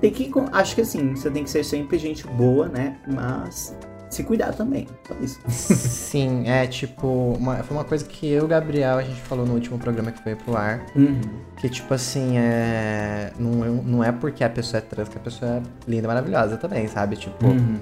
tem 0.00 0.12
que. 0.12 0.30
Acho 0.52 0.74
que 0.74 0.80
assim, 0.82 1.14
você 1.14 1.30
tem 1.30 1.44
que 1.44 1.50
ser 1.50 1.64
sempre 1.64 1.98
gente 1.98 2.26
boa, 2.26 2.68
né? 2.68 2.96
Mas 3.06 3.74
se 4.08 4.22
cuidar 4.22 4.52
também. 4.52 4.86
Só 5.06 5.14
isso. 5.20 5.40
Sim, 5.48 6.48
é 6.48 6.66
tipo. 6.66 7.34
Uma, 7.38 7.56
foi 7.56 7.76
uma 7.76 7.84
coisa 7.84 8.04
que 8.04 8.28
eu 8.28 8.42
e 8.42 8.44
o 8.44 8.48
Gabriel 8.48 8.98
a 8.98 9.02
gente 9.02 9.20
falou 9.22 9.46
no 9.46 9.54
último 9.54 9.78
programa 9.78 10.12
que 10.12 10.22
foi 10.22 10.34
pro 10.34 10.56
ar. 10.56 10.84
Uhum. 10.94 11.20
Que 11.56 11.68
tipo 11.68 11.92
assim, 11.92 12.38
é. 12.38 13.32
Não, 13.38 13.52
não 13.82 14.04
é 14.04 14.12
porque 14.12 14.44
a 14.44 14.50
pessoa 14.50 14.78
é 14.78 14.80
trans 14.80 15.08
que 15.08 15.16
a 15.16 15.20
pessoa 15.20 15.50
é 15.52 15.62
linda, 15.88 16.08
maravilhosa 16.08 16.56
também, 16.56 16.86
sabe? 16.88 17.16
Tipo. 17.16 17.46
Uhum. 17.46 17.78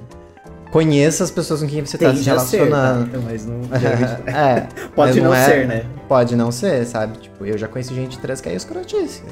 Conheça 0.70 1.22
as 1.22 1.30
pessoas 1.30 1.60
com 1.60 1.68
quem 1.68 1.84
você 1.84 1.96
está 1.96 2.14
se 2.14 2.22
relacionando. 2.22 3.10
Ser, 3.10 3.18
tá? 3.18 3.24
Mas 3.24 3.44
não. 3.44 3.60
é, 4.26 4.66
pode 4.94 5.20
não, 5.20 5.26
não 5.28 5.34
é, 5.34 5.44
ser, 5.44 5.66
né? 5.66 5.86
Pode 6.08 6.34
não 6.34 6.50
ser, 6.50 6.86
sabe? 6.86 7.18
Tipo, 7.18 7.44
eu 7.44 7.58
já 7.58 7.68
conheci 7.68 7.94
gente 7.94 8.18
trans 8.18 8.40
que 8.40 8.48
é 8.48 8.54
escrotice. 8.54 9.22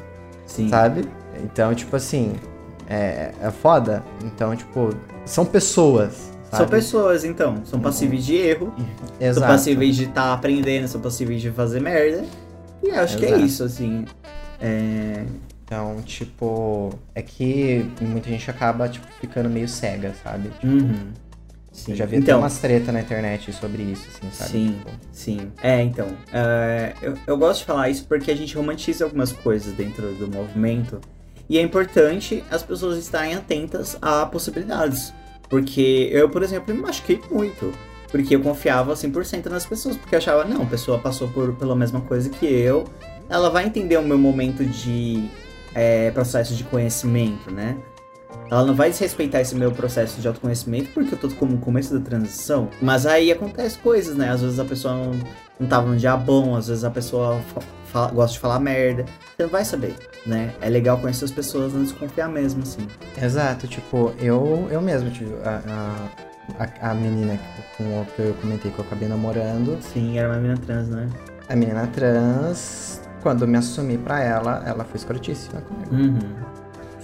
Sim. 0.44 0.68
Sabe? 0.68 1.09
Então, 1.42 1.74
tipo 1.74 1.96
assim, 1.96 2.35
é, 2.87 3.31
é 3.40 3.50
foda. 3.50 4.03
Então, 4.22 4.55
tipo, 4.55 4.90
são 5.24 5.46
pessoas. 5.46 6.31
Sabe? 6.50 6.56
São 6.56 6.68
pessoas, 6.68 7.24
então. 7.24 7.62
São 7.64 7.80
passíveis 7.80 8.24
de 8.24 8.34
erro. 8.34 8.74
Exato. 9.20 9.40
São 9.40 9.48
passíveis 9.48 9.96
de 9.96 10.04
estar 10.04 10.22
tá 10.22 10.32
aprendendo, 10.32 10.88
são 10.88 11.00
passíveis 11.00 11.40
de 11.40 11.50
fazer 11.50 11.80
merda. 11.80 12.24
E 12.82 12.90
acho 12.90 13.16
Exato. 13.16 13.18
que 13.18 13.26
é 13.26 13.38
isso, 13.38 13.62
assim. 13.62 14.04
É... 14.60 15.24
Então, 15.64 16.02
tipo, 16.04 16.92
é 17.14 17.22
que 17.22 17.88
muita 18.00 18.28
gente 18.28 18.50
acaba, 18.50 18.88
tipo, 18.88 19.06
ficando 19.20 19.48
meio 19.48 19.68
cega, 19.68 20.12
sabe? 20.24 20.48
Tipo, 20.48 20.66
uhum. 20.66 21.12
Sim. 21.70 21.92
Eu 21.92 21.96
já 21.96 22.06
vi 22.06 22.16
então, 22.16 22.38
até 22.38 22.42
umas 22.42 22.58
treta 22.58 22.90
na 22.90 23.00
internet 23.00 23.52
sobre 23.52 23.84
isso, 23.84 24.08
assim, 24.08 24.30
sabe? 24.32 24.50
Sim, 24.50 24.76
tipo... 24.78 24.90
sim. 25.12 25.52
É, 25.62 25.80
então. 25.80 26.08
Uh, 26.08 26.96
eu, 27.01 27.14
eu 27.26 27.38
gosto 27.38 27.61
de 27.61 27.66
falar 27.66 27.88
isso 27.88 28.05
porque 28.07 28.32
a 28.32 28.36
gente 28.36 28.57
romantiza 28.57 29.05
algumas 29.05 29.30
coisas 29.30 29.72
dentro 29.74 30.12
do 30.14 30.28
movimento 30.28 31.01
e 31.48 31.57
é 31.59 31.62
importante 31.62 32.42
as 32.51 32.62
pessoas 32.62 32.98
estarem 32.98 33.34
atentas 33.34 33.96
a 34.03 34.26
possibilidades. 34.26 35.12
Porque 35.51 36.09
eu, 36.12 36.30
por 36.30 36.42
exemplo, 36.42 36.72
me 36.72 36.80
machuquei 36.80 37.20
muito. 37.30 37.72
Porque 38.11 38.34
eu 38.34 38.40
confiava 38.40 38.94
100% 38.94 39.46
nas 39.46 39.66
pessoas. 39.66 39.96
Porque 39.96 40.14
eu 40.14 40.18
achava, 40.18 40.44
não, 40.44 40.62
a 40.62 40.66
pessoa 40.66 40.98
passou 40.98 41.28
por, 41.28 41.53
pela 41.55 41.74
mesma 41.76 42.01
coisa 42.01 42.30
que 42.30 42.46
eu. 42.46 42.84
Ela 43.28 43.51
vai 43.51 43.66
entender 43.66 43.96
o 43.98 44.03
meu 44.03 44.16
momento 44.16 44.64
de 44.64 45.28
é, 45.74 46.11
processo 46.12 46.55
de 46.55 46.64
conhecimento, 46.64 47.51
né? 47.51 47.76
Ela 48.51 48.64
não 48.64 48.74
vai 48.74 48.90
desrespeitar 48.90 49.40
esse 49.40 49.55
meu 49.55 49.70
processo 49.70 50.20
de 50.20 50.26
autoconhecimento 50.26 50.90
porque 50.92 51.14
eu 51.14 51.18
tô 51.18 51.28
como 51.30 51.53
no 51.53 51.59
começo 51.59 51.94
da 51.96 52.01
transição. 52.01 52.68
Mas 52.80 53.07
aí 53.07 53.30
acontece 53.30 53.78
coisas, 53.78 54.16
né? 54.16 54.30
Às 54.30 54.40
vezes 54.42 54.59
a 54.59 54.64
pessoa 54.64 54.94
não, 54.94 55.12
não 55.61 55.68
tava 55.68 55.86
num 55.88 55.96
dia 55.96 56.16
bom, 56.16 56.56
às 56.56 56.68
vezes 56.68 56.82
a 56.84 56.90
pessoa 56.90 57.38
fala, 57.84 58.11
gosta 58.11 58.32
de 58.32 58.38
falar 58.38 58.58
merda. 58.58 59.04
Você 59.36 59.42
não 59.42 59.50
vai 59.50 59.64
saber, 59.64 59.94
né? 60.26 60.52
É 60.61 60.68
legal 60.68 60.96
conhecer 60.98 61.26
as 61.26 61.30
pessoas 61.30 61.74
antes 61.74 61.88
de 61.92 61.94
confiar 61.98 62.28
mesmo, 62.28 62.62
assim. 62.62 62.86
Exato, 63.20 63.68
tipo, 63.68 64.12
eu, 64.18 64.66
eu 64.70 64.80
mesmo 64.80 65.11
tive 65.11 65.34
a, 65.44 66.08
a, 66.58 66.90
a 66.90 66.94
menina 66.94 67.38
com 67.76 68.04
que 68.16 68.22
eu 68.22 68.34
comentei 68.40 68.70
que 68.70 68.78
eu 68.78 68.84
acabei 68.84 69.06
namorando. 69.08 69.78
Sim, 69.82 70.18
era 70.18 70.28
uma 70.28 70.36
menina 70.36 70.56
trans, 70.66 70.88
né? 70.88 71.08
A 71.48 71.54
menina 71.54 71.86
trans, 71.88 73.00
quando 73.22 73.42
eu 73.42 73.48
me 73.48 73.58
assumi 73.58 73.98
pra 73.98 74.22
ela, 74.22 74.62
ela 74.66 74.84
foi 74.84 74.96
escrotíssima 74.96 75.61
comigo. 75.61 75.94
Uhum. 75.94 76.50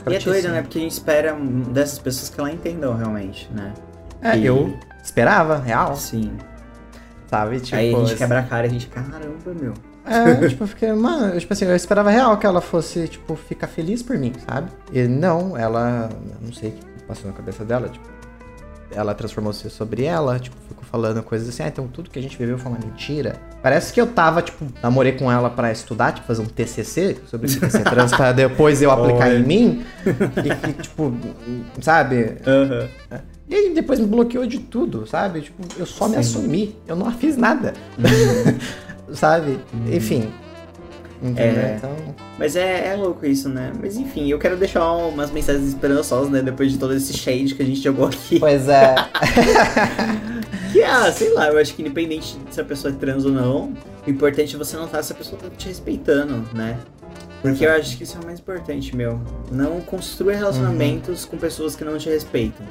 E 0.08 0.14
é 0.14 0.18
doido, 0.20 0.48
né? 0.50 0.62
Porque 0.62 0.78
a 0.78 0.82
gente 0.82 0.92
espera 0.92 1.34
dessas 1.72 1.98
pessoas 1.98 2.30
que 2.30 2.38
ela 2.38 2.50
entendam 2.50 2.96
realmente, 2.96 3.50
né? 3.52 3.74
É, 4.22 4.36
E- 4.38 4.46
eu 4.46 4.78
esperava, 5.02 5.58
real, 5.58 5.96
Sim. 5.96 6.32
Sabe? 7.26 7.60
Tipo, 7.60 7.76
Aí 7.76 7.94
a 7.94 7.98
gente 7.98 8.06
esse- 8.08 8.16
quebra 8.16 8.38
a 8.40 8.42
cara 8.42 8.66
e 8.66 8.68
a 8.68 8.72
gente, 8.72 8.86
caramba, 8.88 9.54
meu. 9.60 9.74
É, 10.04 10.46
tipo, 10.48 10.64
eu 10.64 10.68
fiquei, 10.68 10.92
mano, 10.92 11.34
eu, 11.34 11.40
tipo 11.40 11.52
assim, 11.52 11.64
eu 11.64 11.74
esperava 11.76 12.10
real 12.10 12.36
que 12.38 12.46
ela 12.46 12.60
fosse, 12.60 13.08
tipo, 13.08 13.34
ficar 13.36 13.66
feliz 13.66 14.02
por 14.02 14.16
mim, 14.16 14.32
sabe? 14.48 14.70
E 14.92 15.02
não, 15.02 15.56
ela, 15.56 16.08
não 16.40 16.52
sei 16.52 16.70
o 16.70 16.72
que 16.72 17.02
passou 17.04 17.26
na 17.30 17.36
cabeça 17.36 17.64
dela, 17.64 17.88
tipo, 17.88 18.06
ela 18.92 19.14
transformou-se 19.14 19.68
sobre 19.68 20.04
ela, 20.04 20.38
tipo, 20.38 20.56
ficou 20.68 20.84
falando 20.84 21.20
coisas 21.24 21.48
assim, 21.48 21.64
ah, 21.64 21.68
então 21.68 21.88
tudo 21.88 22.08
que 22.08 22.18
a 22.18 22.22
gente 22.22 22.38
viveu 22.38 22.56
foi 22.56 22.70
uma 22.70 22.78
mentira. 22.78 23.34
Parece 23.60 23.92
que 23.92 24.00
eu 24.00 24.06
tava, 24.06 24.40
tipo, 24.42 24.64
namorei 24.80 25.12
com 25.12 25.30
ela 25.30 25.50
pra 25.50 25.72
estudar, 25.72 26.12
tipo, 26.12 26.24
fazer 26.26 26.40
um 26.40 26.46
TCC 26.46 27.16
sobre 27.26 27.48
isso, 27.48 27.58
ser 27.68 27.82
trans, 27.82 28.12
pra 28.12 28.30
depois 28.30 28.80
eu 28.80 28.90
aplicar 28.92 29.28
Oi. 29.28 29.38
em 29.38 29.42
mim, 29.42 29.84
e 30.06 30.54
que, 30.54 30.82
tipo, 30.84 31.12
sabe? 31.80 32.36
Aham. 32.46 32.88
E 33.48 33.54
aí 33.54 33.74
depois 33.74 33.98
me 34.00 34.06
bloqueou 34.06 34.46
de 34.46 34.58
tudo, 34.58 35.06
sabe? 35.06 35.42
Tipo, 35.42 35.62
eu 35.78 35.86
só 35.86 36.08
me 36.08 36.14
Sim. 36.14 36.20
assumi, 36.20 36.76
eu 36.86 36.96
não 36.96 37.10
fiz 37.16 37.36
nada. 37.36 37.74
sabe? 39.12 39.58
Enfim. 39.92 40.32
Entendeu? 41.22 41.62
É. 41.62 41.76
Então. 41.76 41.96
Mas 42.38 42.56
é, 42.56 42.88
é 42.88 42.96
louco 42.96 43.24
isso, 43.24 43.48
né? 43.48 43.72
Mas 43.80 43.96
enfim, 43.96 44.28
eu 44.28 44.38
quero 44.38 44.56
deixar 44.56 44.92
umas 44.92 45.30
mensagens 45.30 45.68
esperançosas, 45.68 46.30
né? 46.30 46.42
Depois 46.42 46.72
de 46.72 46.78
todo 46.78 46.92
esse 46.92 47.14
shade 47.14 47.54
que 47.54 47.62
a 47.62 47.66
gente 47.66 47.80
jogou 47.80 48.06
aqui. 48.06 48.38
Pois 48.38 48.68
é. 48.68 48.94
Que, 50.76 50.82
ah, 50.82 51.10
sei 51.10 51.32
lá, 51.32 51.48
eu 51.48 51.58
acho 51.58 51.74
que 51.74 51.80
independente 51.80 52.36
se 52.50 52.60
a 52.60 52.64
pessoa 52.64 52.92
é 52.92 52.96
trans 52.98 53.24
ou 53.24 53.32
não, 53.32 53.72
o 54.06 54.10
importante 54.10 54.54
é 54.54 54.58
você 54.58 54.76
notar 54.76 55.02
se 55.02 55.10
a 55.10 55.16
pessoa 55.16 55.40
tá 55.40 55.48
te 55.56 55.68
respeitando, 55.68 56.44
né? 56.52 56.78
Porque 57.40 57.64
eu 57.64 57.72
acho 57.72 57.96
que 57.96 58.02
isso 58.02 58.18
é 58.18 58.20
o 58.20 58.26
mais 58.26 58.40
importante, 58.40 58.94
meu. 58.94 59.18
Não 59.50 59.80
construa 59.80 60.34
relacionamentos 60.34 61.24
com 61.24 61.38
pessoas 61.38 61.74
que 61.74 61.82
não 61.82 61.96
te 61.96 62.10
respeitam. 62.10 62.66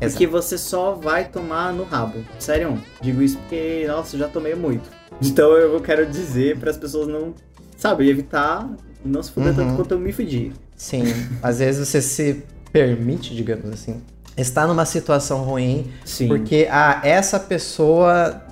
Porque 0.00 0.26
você 0.26 0.58
só 0.58 0.92
vai 0.92 1.24
tomar 1.26 1.72
no 1.72 1.84
rabo. 1.84 2.18
Sério, 2.38 2.78
digo 3.00 3.22
isso 3.22 3.38
porque, 3.38 3.84
nossa, 3.88 4.16
eu 4.16 4.20
já 4.20 4.28
tomei 4.28 4.54
muito. 4.54 4.88
Então 5.22 5.52
eu 5.52 5.80
quero 5.80 6.04
dizer 6.04 6.58
para 6.58 6.70
as 6.70 6.76
pessoas 6.76 7.08
não, 7.08 7.32
sabe, 7.78 8.06
evitar 8.08 8.68
não 9.02 9.22
se 9.22 9.30
fuder 9.30 9.50
Uhum. 9.52 9.56
tanto 9.56 9.76
quanto 9.76 9.92
eu 9.92 9.98
me 9.98 10.12
fudi. 10.12 10.52
Sim. 10.76 11.04
Às 11.42 11.58
vezes 11.60 11.88
você 11.88 12.02
se 12.02 12.42
permite, 12.70 13.34
digamos 13.34 13.70
assim, 13.72 14.02
estar 14.36 14.66
numa 14.66 14.84
situação 14.84 15.38
ruim, 15.42 15.90
Sim. 16.04 16.28
porque 16.28 16.68
ah, 16.70 17.00
essa 17.02 17.40
pessoa, 17.40 18.42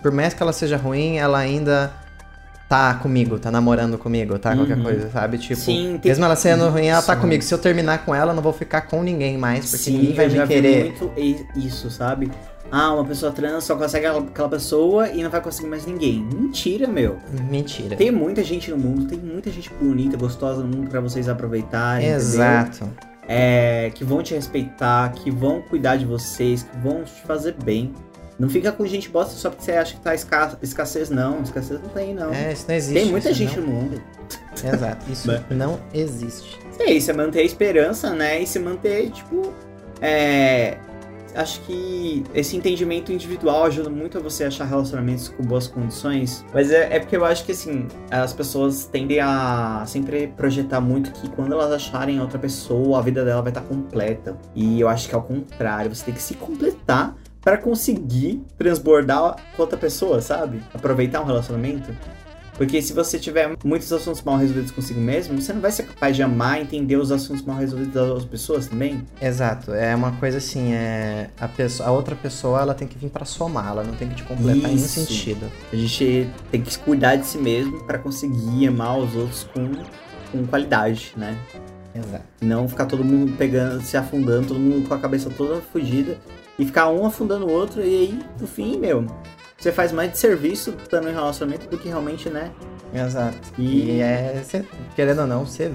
por 0.00 0.12
mais 0.12 0.32
que 0.32 0.40
ela 0.40 0.52
seja 0.52 0.76
ruim, 0.76 1.16
ela 1.16 1.38
ainda 1.38 1.92
tá 2.72 2.94
comigo, 2.94 3.38
tá 3.38 3.50
namorando 3.50 3.98
comigo, 3.98 4.38
tá? 4.38 4.56
Qualquer 4.56 4.78
Uhum. 4.78 4.82
coisa, 4.82 5.10
sabe? 5.10 5.36
Tipo, 5.36 5.60
Sim, 5.60 5.98
tem- 6.00 6.10
mesmo 6.10 6.24
ela 6.24 6.34
sendo 6.34 6.70
ruim, 6.70 6.86
ela 6.86 7.02
tá 7.02 7.14
Sim. 7.14 7.20
comigo. 7.20 7.42
Se 7.42 7.52
eu 7.52 7.58
terminar 7.58 8.02
com 8.02 8.14
ela, 8.14 8.32
não 8.32 8.42
vou 8.42 8.52
ficar 8.54 8.80
com 8.82 9.02
ninguém 9.02 9.36
mais, 9.36 9.66
porque 9.70 9.76
Sim, 9.84 9.98
ninguém 9.98 10.14
vai 10.14 10.28
me 10.30 10.46
querer. 10.46 10.84
muito 10.84 11.10
isso, 11.54 11.90
sabe? 11.90 12.30
Ah, 12.70 12.94
uma 12.94 13.04
pessoa 13.04 13.30
trans 13.30 13.64
só 13.64 13.76
consegue 13.76 14.06
aquela- 14.06 14.48
pessoa 14.48 15.08
e 15.10 15.22
não 15.22 15.28
vai 15.28 15.42
conseguir 15.42 15.68
mais 15.68 15.84
ninguém. 15.84 16.26
Mentira, 16.34 16.86
meu. 16.88 17.18
Mentira. 17.50 17.94
Tem 17.94 18.10
muita 18.10 18.42
gente 18.42 18.70
no 18.70 18.78
mundo, 18.78 19.04
tem 19.04 19.18
muita 19.18 19.50
gente 19.50 19.70
bonita, 19.78 20.16
gostosa 20.16 20.62
no 20.62 20.68
mundo 20.74 20.88
pra 20.88 20.98
vocês 21.00 21.28
aproveitarem. 21.28 22.08
Exato. 22.08 22.88
É, 23.28 23.90
que 23.94 24.02
vão 24.02 24.22
te 24.22 24.32
respeitar, 24.32 25.12
que 25.12 25.30
vão 25.30 25.60
cuidar 25.60 25.96
de 25.96 26.06
vocês, 26.06 26.62
que 26.62 26.76
vão 26.78 27.04
te 27.04 27.20
fazer 27.26 27.54
bem. 27.62 27.92
Não 28.38 28.48
fica 28.48 28.72
com 28.72 28.84
gente 28.86 29.08
bosta 29.08 29.34
só 29.34 29.50
porque 29.50 29.64
você 29.64 29.72
acha 29.72 29.94
que 29.94 30.00
tá 30.00 30.14
esca- 30.14 30.58
escassez, 30.62 31.10
não. 31.10 31.42
Escassez 31.42 31.80
não 31.80 31.88
tem, 31.90 32.14
não. 32.14 32.32
É, 32.32 32.52
isso 32.52 32.64
não 32.68 32.74
existe. 32.74 33.00
tem 33.00 33.10
muita 33.10 33.32
gente 33.32 33.58
não- 33.60 33.66
no 33.66 33.72
mundo. 33.72 34.02
Exato, 34.64 35.10
isso 35.12 35.28
Né? 35.30 35.42
não 35.50 35.78
existe. 35.92 36.58
É 36.78 36.90
isso, 36.92 37.10
é 37.10 37.14
manter 37.14 37.40
a 37.40 37.44
esperança, 37.44 38.10
né? 38.10 38.40
E 38.40 38.46
se 38.46 38.58
manter, 38.58 39.10
tipo. 39.10 39.52
É. 40.00 40.78
Acho 41.34 41.60
que 41.62 42.22
esse 42.34 42.54
entendimento 42.58 43.10
individual 43.10 43.64
ajuda 43.64 43.88
muito 43.88 44.18
a 44.18 44.20
você 44.20 44.44
achar 44.44 44.66
relacionamentos 44.66 45.28
com 45.28 45.42
boas 45.42 45.66
condições. 45.66 46.44
Mas 46.52 46.70
é, 46.70 46.96
é 46.96 47.00
porque 47.00 47.16
eu 47.16 47.24
acho 47.24 47.46
que, 47.46 47.52
assim, 47.52 47.86
as 48.10 48.34
pessoas 48.34 48.84
tendem 48.84 49.18
a 49.18 49.82
sempre 49.86 50.26
projetar 50.36 50.78
muito 50.82 51.10
que 51.12 51.30
quando 51.30 51.52
elas 51.54 51.72
acharem 51.72 52.20
outra 52.20 52.38
pessoa, 52.38 52.98
a 52.98 53.00
vida 53.02 53.24
dela 53.24 53.40
vai 53.40 53.50
estar 53.50 53.62
completa. 53.62 54.36
E 54.54 54.78
eu 54.78 54.88
acho 54.90 55.08
que 55.08 55.14
é 55.14 55.18
o 55.18 55.22
contrário. 55.22 55.94
Você 55.94 56.04
tem 56.04 56.12
que 56.12 56.20
se 56.20 56.34
completar 56.34 57.16
para 57.42 57.58
conseguir 57.58 58.42
transbordar 58.56 59.36
com 59.56 59.62
outra 59.62 59.76
pessoa, 59.76 60.20
sabe? 60.20 60.62
Aproveitar 60.72 61.20
um 61.20 61.24
relacionamento. 61.24 61.94
Porque 62.56 62.80
se 62.82 62.92
você 62.92 63.18
tiver 63.18 63.56
muitos 63.64 63.92
assuntos 63.92 64.22
mal 64.22 64.36
resolvidos 64.36 64.70
consigo 64.70 65.00
mesmo, 65.00 65.40
você 65.40 65.52
não 65.52 65.60
vai 65.60 65.72
ser 65.72 65.84
capaz 65.84 66.14
de 66.14 66.22
amar 66.22 66.58
e 66.58 66.62
entender 66.62 66.96
os 66.96 67.10
assuntos 67.10 67.42
mal 67.42 67.56
resolvidos 67.56 67.94
das 67.94 68.08
outras 68.08 68.26
pessoas 68.26 68.66
também. 68.68 69.04
Exato, 69.20 69.72
é 69.72 69.94
uma 69.96 70.12
coisa 70.12 70.38
assim, 70.38 70.72
é 70.72 71.30
a, 71.40 71.48
pessoa, 71.48 71.88
a 71.88 71.92
outra 71.92 72.14
pessoa 72.14 72.60
ela 72.60 72.74
tem 72.74 72.86
que 72.86 72.96
vir 72.98 73.08
pra 73.08 73.24
somar, 73.24 73.68
ela 73.68 73.82
não 73.82 73.94
tem 73.94 74.08
que 74.08 74.16
te 74.16 74.22
completar 74.22 74.70
em 74.70 74.74
nenhum 74.74 74.76
Isso. 74.76 75.00
sentido. 75.00 75.50
A 75.72 75.76
gente 75.76 76.30
tem 76.50 76.60
que 76.60 76.78
cuidar 76.78 77.16
de 77.16 77.26
si 77.26 77.38
mesmo 77.38 77.82
para 77.84 77.98
conseguir 77.98 78.68
amar 78.68 78.98
os 78.98 79.16
outros 79.16 79.44
com, 79.44 79.72
com 80.30 80.46
qualidade, 80.46 81.14
né? 81.16 81.36
Exato. 81.94 82.24
Não 82.40 82.68
ficar 82.68 82.86
todo 82.86 83.02
mundo 83.02 83.36
pegando, 83.36 83.82
se 83.82 83.96
afundando, 83.96 84.48
todo 84.48 84.60
mundo 84.60 84.86
com 84.86 84.94
a 84.94 84.98
cabeça 84.98 85.30
toda 85.30 85.60
fugida 85.60 86.18
e 86.58 86.64
ficar 86.66 86.88
um 86.90 87.04
afundando 87.06 87.46
o 87.46 87.50
outro 87.52 87.80
e 87.80 87.84
aí, 87.84 88.18
no 88.40 88.46
fim, 88.46 88.78
meu, 88.78 89.06
você 89.58 89.70
faz 89.72 89.92
mais 89.92 90.10
de 90.12 90.18
serviço 90.18 90.74
estando 90.82 91.08
em 91.08 91.12
relacionamento 91.12 91.68
do 91.68 91.78
que 91.78 91.88
realmente, 91.88 92.28
né? 92.28 92.50
Exato. 92.94 93.36
E- 93.58 93.92
E, 93.96 94.00
é, 94.00 94.42
cê- 94.44 94.64
querendo 94.94 95.20
ou 95.22 95.26
não, 95.26 95.46
você 95.46 95.70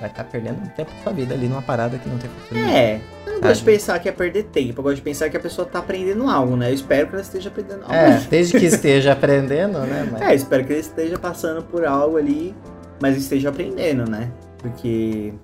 vai 0.00 0.08
estar 0.08 0.24
perdendo 0.24 0.68
tempo 0.74 0.90
da 0.90 1.02
sua 1.02 1.12
vida 1.12 1.34
ali 1.34 1.46
numa 1.48 1.60
parada 1.62 1.98
que 1.98 2.08
não 2.08 2.16
tem 2.18 2.30
futuro. 2.30 2.60
É, 2.60 3.00
eu 3.26 3.34
não 3.34 3.40
gosto 3.40 3.58
de 3.60 3.64
pensar 3.64 3.98
que 3.98 4.08
é 4.08 4.12
perder 4.12 4.44
tempo, 4.44 4.80
eu 4.80 4.82
gosto 4.82 4.96
de 4.96 5.02
pensar 5.02 5.28
que 5.28 5.36
a 5.36 5.40
pessoa 5.40 5.66
tá 5.66 5.80
aprendendo 5.80 6.28
algo, 6.28 6.56
né? 6.56 6.70
Eu 6.70 6.74
espero 6.74 7.08
que 7.08 7.14
ela 7.14 7.22
esteja 7.22 7.48
aprendendo 7.50 7.82
algo. 7.82 7.94
É, 7.94 8.20
desde 8.30 8.58
que 8.58 8.66
esteja 8.66 9.12
aprendendo, 9.12 9.78
né? 9.80 10.08
Mas... 10.10 10.22
É, 10.22 10.34
espero 10.34 10.64
que 10.64 10.72
ele 10.72 10.80
esteja 10.80 11.18
passando 11.18 11.62
por 11.62 11.84
algo 11.84 12.16
ali, 12.16 12.54
mas 13.00 13.16
esteja 13.16 13.48
aprendendo, 13.50 14.08
né? 14.10 14.30
Porque 14.58 15.34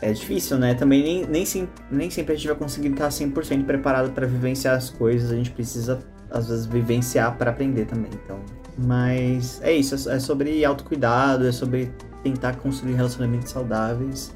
é 0.00 0.12
difícil, 0.12 0.58
né? 0.58 0.74
Também 0.74 1.02
nem, 1.02 1.26
nem, 1.26 1.44
sim- 1.46 1.68
nem 1.90 2.10
sempre 2.10 2.34
a 2.34 2.36
gente 2.36 2.46
vai 2.48 2.56
conseguir 2.56 2.88
estar 2.88 3.08
100% 3.08 3.64
preparado 3.64 4.12
para 4.12 4.26
vivenciar 4.26 4.76
as 4.76 4.90
coisas, 4.90 5.30
a 5.30 5.36
gente 5.36 5.50
precisa, 5.50 5.98
às 6.30 6.48
vezes, 6.48 6.66
vivenciar 6.66 7.36
para 7.36 7.50
aprender 7.50 7.86
também, 7.86 8.10
então. 8.24 8.40
Mas 8.76 9.60
é 9.62 9.72
isso, 9.72 10.10
é 10.10 10.18
sobre 10.18 10.64
autocuidado, 10.64 11.46
é 11.46 11.52
sobre 11.52 11.92
tentar 12.22 12.56
construir 12.56 12.94
relacionamentos 12.94 13.50
saudáveis 13.52 14.34